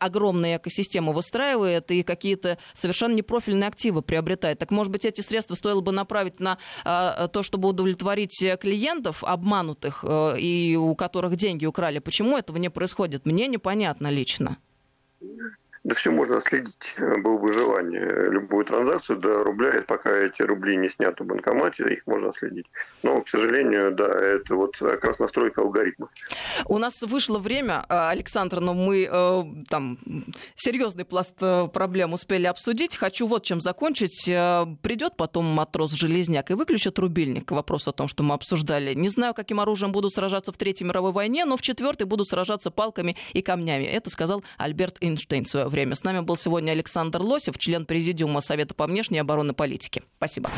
огромные 0.01 0.57
экосистемы 0.57 1.13
выстраивает 1.13 1.91
и 1.91 2.03
какие-то 2.03 2.59
совершенно 2.73 3.15
непрофильные 3.15 3.69
активы 3.69 4.03
приобретает. 4.03 4.59
Так, 4.59 4.71
может 4.71 4.93
быть, 4.93 5.05
эти 5.05 5.21
средства 5.21 5.55
стоило 5.55 5.81
бы 5.81 5.93
направить 5.93 6.41
на 6.41 6.59
а, 6.85 7.29
то, 7.29 7.43
чтобы 7.43 7.69
удовлетворить 7.69 8.39
клиентов 8.61 9.23
обманутых 9.25 10.05
э, 10.07 10.41
и 10.41 10.77
у 10.77 10.95
которых 10.95 11.37
деньги 11.37 11.67
украли. 11.67 11.99
Почему 11.99 12.37
этого 12.37 12.57
не 12.57 12.71
происходит? 12.71 13.27
Мне 13.27 13.47
непонятно 13.47 14.09
лично. 14.09 14.59
Да 15.83 15.95
все 15.95 16.11
можно 16.11 16.37
отследить, 16.37 16.95
э, 16.99 17.17
было 17.23 17.39
бы 17.39 17.55
желание. 17.55 18.07
Любую 18.31 18.67
транзакцию 18.67 19.19
до 19.19 19.43
рубля, 19.43 19.79
и 19.79 19.83
пока 19.83 20.11
эти 20.11 20.43
рубли 20.43 20.77
не 20.77 20.91
сняты 20.91 21.25
в 21.25 21.27
банкомате, 21.27 21.85
их 21.85 22.07
можно 22.07 22.29
отследить. 22.29 22.67
Но, 23.03 23.23
к 23.23 23.29
сожалению, 23.31 23.95
да, 23.95 24.07
это 24.09 24.57
вот 24.57 24.77
как 24.77 25.03
раз 25.05 25.19
настройка 25.19 25.63
алгоритма. 25.63 26.11
У 26.67 26.77
нас 26.77 27.01
вышло 27.01 27.39
время, 27.39 27.87
а, 27.89 28.11
Александр, 28.11 28.61
но 28.61 28.75
мы 28.75 29.09
э, 29.11 29.43
там 29.71 29.99
серьезный 30.55 31.07
пласт 31.07 31.37
э, 31.41 31.69
проблем 31.73 32.13
успели 32.13 32.45
обсудить. 32.45 32.97
Хочу 32.97 33.27
вот 33.27 33.45
чем 33.45 33.63
закончить. 33.63 34.25
Придет 34.83 35.17
потом 35.17 35.47
матрос-железняк 35.47 36.51
и 36.51 36.55
выключит 36.55 36.99
рубильник. 36.99 37.51
Вопрос 37.51 37.89
о 37.89 37.93
том, 37.93 38.07
что 38.07 38.23
мы 38.23 38.35
обсуждали. 38.35 38.93
Не 38.93 39.09
знаю, 39.09 39.33
каким 39.33 39.61
оружием 39.61 39.93
будут 39.93 40.13
сражаться 40.13 40.53
в 40.53 40.59
Третьей 40.59 40.87
мировой 40.87 41.13
войне, 41.13 41.47
но 41.47 41.57
в 41.57 41.63
Четвертой 41.63 42.07
будут 42.07 42.29
сражаться 42.29 42.71
палками 42.71 43.17
и 43.33 43.41
камнями. 43.41 43.85
Это 43.85 44.11
сказал 44.11 44.45
Альберт 44.59 44.99
Эйнштейн 45.01 45.45
в 45.45 45.70
время. 45.71 45.95
С 45.95 46.05
нами 46.05 46.21
был 46.21 46.37
сегодня 46.37 46.73
Александр 46.73 47.23
Лосев, 47.23 47.59
член 47.59 47.87
Президиума 47.87 48.41
Совета 48.41 48.75
по 48.75 48.87
внешней 48.87 49.19
обороны 49.19 49.55
политике. 49.55 50.03
Спасибо. 50.17 50.49